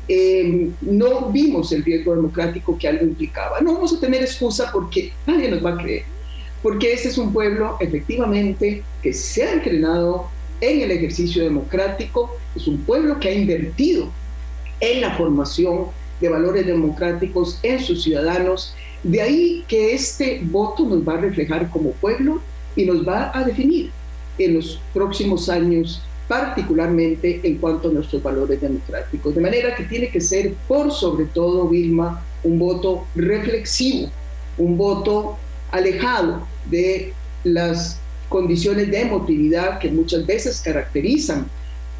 Eh, 0.07 0.69
no 0.81 1.29
vimos 1.29 1.71
el 1.73 1.83
riesgo 1.83 2.15
democrático 2.15 2.77
que 2.77 2.87
algo 2.87 3.03
implicaba. 3.03 3.59
No 3.59 3.73
vamos 3.73 3.93
a 3.93 3.99
tener 3.99 4.21
excusa 4.21 4.69
porque 4.71 5.11
nadie 5.27 5.49
nos 5.51 5.63
va 5.63 5.73
a 5.73 5.77
creer 5.77 6.18
porque 6.61 6.93
este 6.93 7.09
es 7.09 7.17
un 7.17 7.31
pueblo 7.31 7.77
efectivamente 7.79 8.83
que 9.01 9.13
se 9.13 9.43
ha 9.43 9.53
entrenado 9.53 10.27
en 10.61 10.81
el 10.81 10.91
ejercicio 10.91 11.43
democrático, 11.43 12.35
es 12.55 12.67
un 12.67 12.79
pueblo 12.79 13.19
que 13.19 13.29
ha 13.29 13.33
invertido 13.33 14.09
en 14.81 15.01
la 15.01 15.15
formación 15.15 15.85
de 16.19 16.29
valores 16.29 16.65
democráticos 16.65 17.59
en 17.63 17.79
sus 17.79 18.03
ciudadanos. 18.03 18.73
De 19.03 19.21
ahí 19.21 19.63
que 19.67 19.93
este 19.93 20.41
voto 20.43 20.85
nos 20.85 21.07
va 21.07 21.13
a 21.13 21.21
reflejar 21.21 21.69
como 21.69 21.91
pueblo 21.91 22.41
y 22.75 22.85
nos 22.85 23.07
va 23.07 23.31
a 23.33 23.43
definir 23.43 23.91
en 24.37 24.55
los 24.55 24.81
próximos 24.93 25.49
años, 25.49 26.01
particularmente 26.27 27.39
en 27.43 27.57
cuanto 27.57 27.89
a 27.89 27.91
nuestros 27.91 28.21
valores 28.21 28.61
democráticos. 28.61 29.33
De 29.33 29.41
manera 29.41 29.75
que 29.75 29.83
tiene 29.83 30.09
que 30.09 30.21
ser, 30.21 30.53
por 30.67 30.91
sobre 30.91 31.25
todo, 31.25 31.67
Vilma, 31.67 32.23
un 32.43 32.59
voto 32.59 33.05
reflexivo, 33.15 34.09
un 34.57 34.77
voto 34.77 35.37
alejado 35.71 36.47
de 36.69 37.13
las 37.43 37.99
condiciones 38.27 38.89
de 38.91 39.01
emotividad 39.01 39.79
que 39.79 39.89
muchas 39.89 40.25
veces 40.25 40.61
caracterizan 40.61 41.47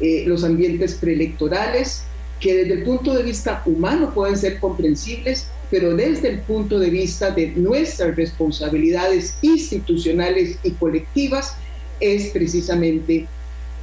eh, 0.00 0.24
los 0.26 0.44
ambientes 0.44 0.94
preelectorales, 0.94 2.04
que 2.38 2.54
desde 2.54 2.74
el 2.74 2.84
punto 2.84 3.12
de 3.12 3.22
vista 3.22 3.62
humano 3.66 4.14
pueden 4.14 4.38
ser 4.38 4.58
comprensibles, 4.60 5.48
pero 5.70 5.94
desde 5.94 6.28
el 6.30 6.40
punto 6.40 6.78
de 6.78 6.90
vista 6.90 7.30
de 7.30 7.48
nuestras 7.48 8.16
responsabilidades 8.16 9.36
institucionales 9.42 10.58
y 10.62 10.70
colectivas 10.72 11.54
es 12.00 12.30
precisamente 12.30 13.26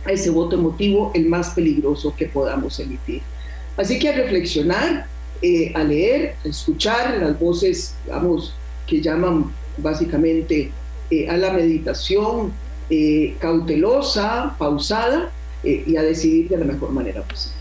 ese 0.07 0.29
voto 0.29 0.55
emotivo 0.55 1.11
el 1.13 1.27
más 1.27 1.51
peligroso 1.51 2.13
que 2.17 2.25
podamos 2.25 2.79
emitir. 2.79 3.21
Así 3.75 3.99
que 3.99 4.09
a 4.09 4.13
reflexionar, 4.13 5.05
eh, 5.41 5.71
a 5.75 5.83
leer, 5.83 6.35
a 6.43 6.47
escuchar 6.47 7.17
las 7.21 7.39
voces, 7.39 7.93
vamos, 8.07 8.55
que 8.87 9.01
llaman 9.01 9.51
básicamente 9.77 10.71
eh, 11.11 11.29
a 11.29 11.37
la 11.37 11.51
meditación 11.51 12.51
eh, 12.89 13.35
cautelosa, 13.39 14.55
pausada 14.57 15.31
y 15.63 15.97
a 15.97 16.03
decidir 16.03 16.47
de 16.49 16.57
la 16.57 16.65
mejor 16.65 16.91
manera 16.91 17.21
posible. 17.23 17.57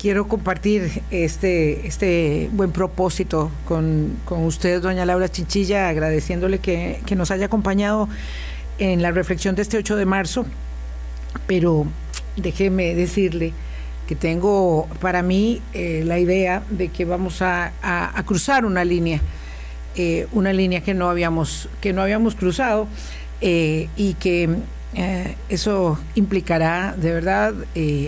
Quiero 0.00 0.26
compartir 0.26 1.02
este, 1.10 1.86
este 1.86 2.48
buen 2.52 2.72
propósito 2.72 3.50
con, 3.68 4.16
con 4.24 4.44
usted, 4.44 4.80
doña 4.80 5.04
Laura 5.04 5.28
Chinchilla, 5.28 5.88
agradeciéndole 5.90 6.58
que, 6.58 7.00
que 7.04 7.14
nos 7.14 7.30
haya 7.30 7.46
acompañado 7.46 8.08
en 8.78 9.02
la 9.02 9.12
reflexión 9.12 9.54
de 9.54 9.62
este 9.62 9.76
8 9.76 9.96
de 9.96 10.06
marzo, 10.06 10.46
pero 11.46 11.86
déjeme 12.36 12.94
decirle 12.94 13.52
que 14.10 14.16
tengo 14.16 14.88
para 15.00 15.22
mí 15.22 15.62
eh, 15.72 16.02
la 16.04 16.18
idea 16.18 16.64
de 16.68 16.88
que 16.88 17.04
vamos 17.04 17.42
a, 17.42 17.72
cruzar 18.26 18.64
una 18.64 18.84
línea, 18.84 19.20
eh, 19.96 20.26
una 20.32 20.52
línea 20.52 20.82
que 20.82 20.94
no 20.94 21.10
habíamos, 21.10 21.68
que 21.80 21.92
no 21.92 22.02
habíamos 22.02 22.34
cruzado 22.34 22.86
eh, 23.40 23.88
y 23.96 24.14
que 24.14 24.48
eso 25.48 26.00
implicará 26.16 26.96
de 26.96 27.12
verdad 27.12 27.54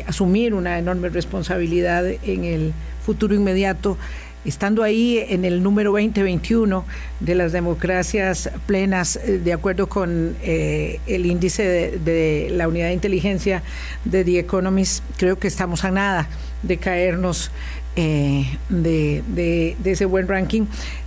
asumir 0.09 0.53
una 0.53 0.81
enorme 0.81 1.11
responsabilidad 1.11 2.05
en 2.25 2.43
el 2.43 2.73
futuro 3.07 3.37
inmediato 3.37 3.97
estando 4.45 4.83
ahí 4.83 5.25
en 5.29 5.45
el 5.45 5.63
número 5.63 5.93
2021 5.93 6.85
de 7.21 7.35
las 7.35 7.53
democracias 7.53 8.51
plenas, 8.67 9.17
eh, 9.17 9.41
de 9.43 9.53
acuerdo 9.53 9.89
con 9.89 10.37
eh, 10.43 11.01
el 11.07 11.27
índice 11.27 11.99
de, 11.99 12.49
la 12.51 12.69
unidad 12.69 12.89
de 12.89 12.95
inteligencia 12.95 13.63
de 14.05 14.25
The 14.25 14.41
Economist, 14.41 15.05
creo 15.17 15.39
que 15.39 15.49
estamos 15.49 15.85
a 15.85 15.91
nada 15.91 16.29
de 16.63 16.77
caernos 16.77 17.51
eh, 17.95 18.47
de, 18.69 19.77
ese 19.85 20.05
buen 20.07 20.27
ranking. 20.27 20.65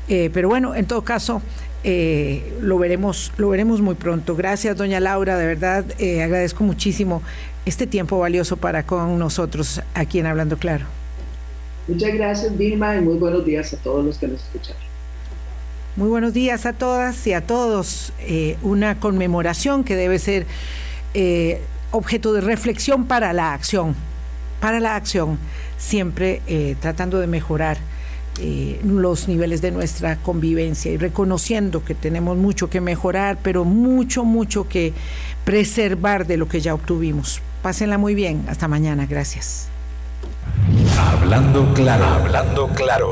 Pero 0.08 0.49
bueno, 0.49 0.76
en 0.76 0.86
todo 0.86 1.03
caso, 1.03 1.41
lo, 1.84 2.78
veremos, 2.78 3.32
lo 3.38 3.49
veremos 3.49 3.82
muy 3.82 3.95
pronto. 3.95 4.36
Gracias, 4.36 4.78
doña 4.78 4.99
Laura, 4.99 5.38
de 5.38 5.45
verdad 5.45 5.86
agradezco 6.24 6.64
muchísimo 6.64 7.22
este 7.66 7.88
tiempo 7.88 8.20
valioso 8.20 8.58
para 8.58 8.86
con 8.86 9.18
nosotros 9.18 9.82
aquí 9.93 10.20
en 10.20 10.28
Hablando 10.28 10.58
Claro. 10.58 10.86
Muchas 11.88 12.14
gracias, 12.16 12.58
Vilma, 12.58 12.95
y 12.95 13.01
muy 13.01 13.18
buenos 13.18 13.45
días 13.45 13.74
a 13.74 13.78
todos 13.78 14.03
los 14.03 14.18
que 14.18 14.28
nos 14.28 14.41
escucharon. 14.43 14.82
Muy 15.95 16.10
buenos 16.10 16.34
días 16.34 16.66
a 16.66 16.74
todas 16.74 17.26
y 17.28 17.34
a 17.34 17.45
todos. 17.45 18.12
Eh, 18.20 18.58
una 18.64 18.99
conmemoración 18.99 19.84
que 19.84 19.95
debe 19.95 20.20
ser 20.20 20.45
eh, 21.14 21.62
objeto 21.91 22.34
de 22.34 22.41
reflexión 22.41 23.06
para 23.06 23.34
la 23.34 23.53
acción, 23.53 23.95
para 24.60 24.80
la 24.80 24.95
acción, 24.95 25.38
siempre 25.78 26.41
eh, 26.47 26.76
tratando 26.82 27.20
de 27.20 27.28
mejorar 27.28 27.78
los 28.84 29.28
niveles 29.28 29.62
de 29.62 29.72
nuestra 29.72 30.18
convivencia 30.18 30.92
y 30.92 30.98
reconociendo 30.98 31.84
que 31.84 31.96
tenemos 31.96 32.38
mucho 32.38 32.70
que 32.70 32.82
mejorar, 32.82 33.38
pero 33.42 33.64
mucho, 33.64 34.24
mucho 34.26 34.68
que 34.68 34.94
preservar 35.46 36.28
de 36.28 36.38
lo 36.38 36.48
que 36.48 36.62
ya 36.62 36.74
obtuvimos. 36.74 37.42
Pásenla 37.62 37.98
muy 37.98 38.14
bien. 38.14 38.46
Hasta 38.48 38.68
mañana. 38.68 39.06
Gracias. 39.06 39.70
Hablando 40.98 41.74
claro, 41.74 42.06
hablando 42.06 42.68
claro. 42.70 43.12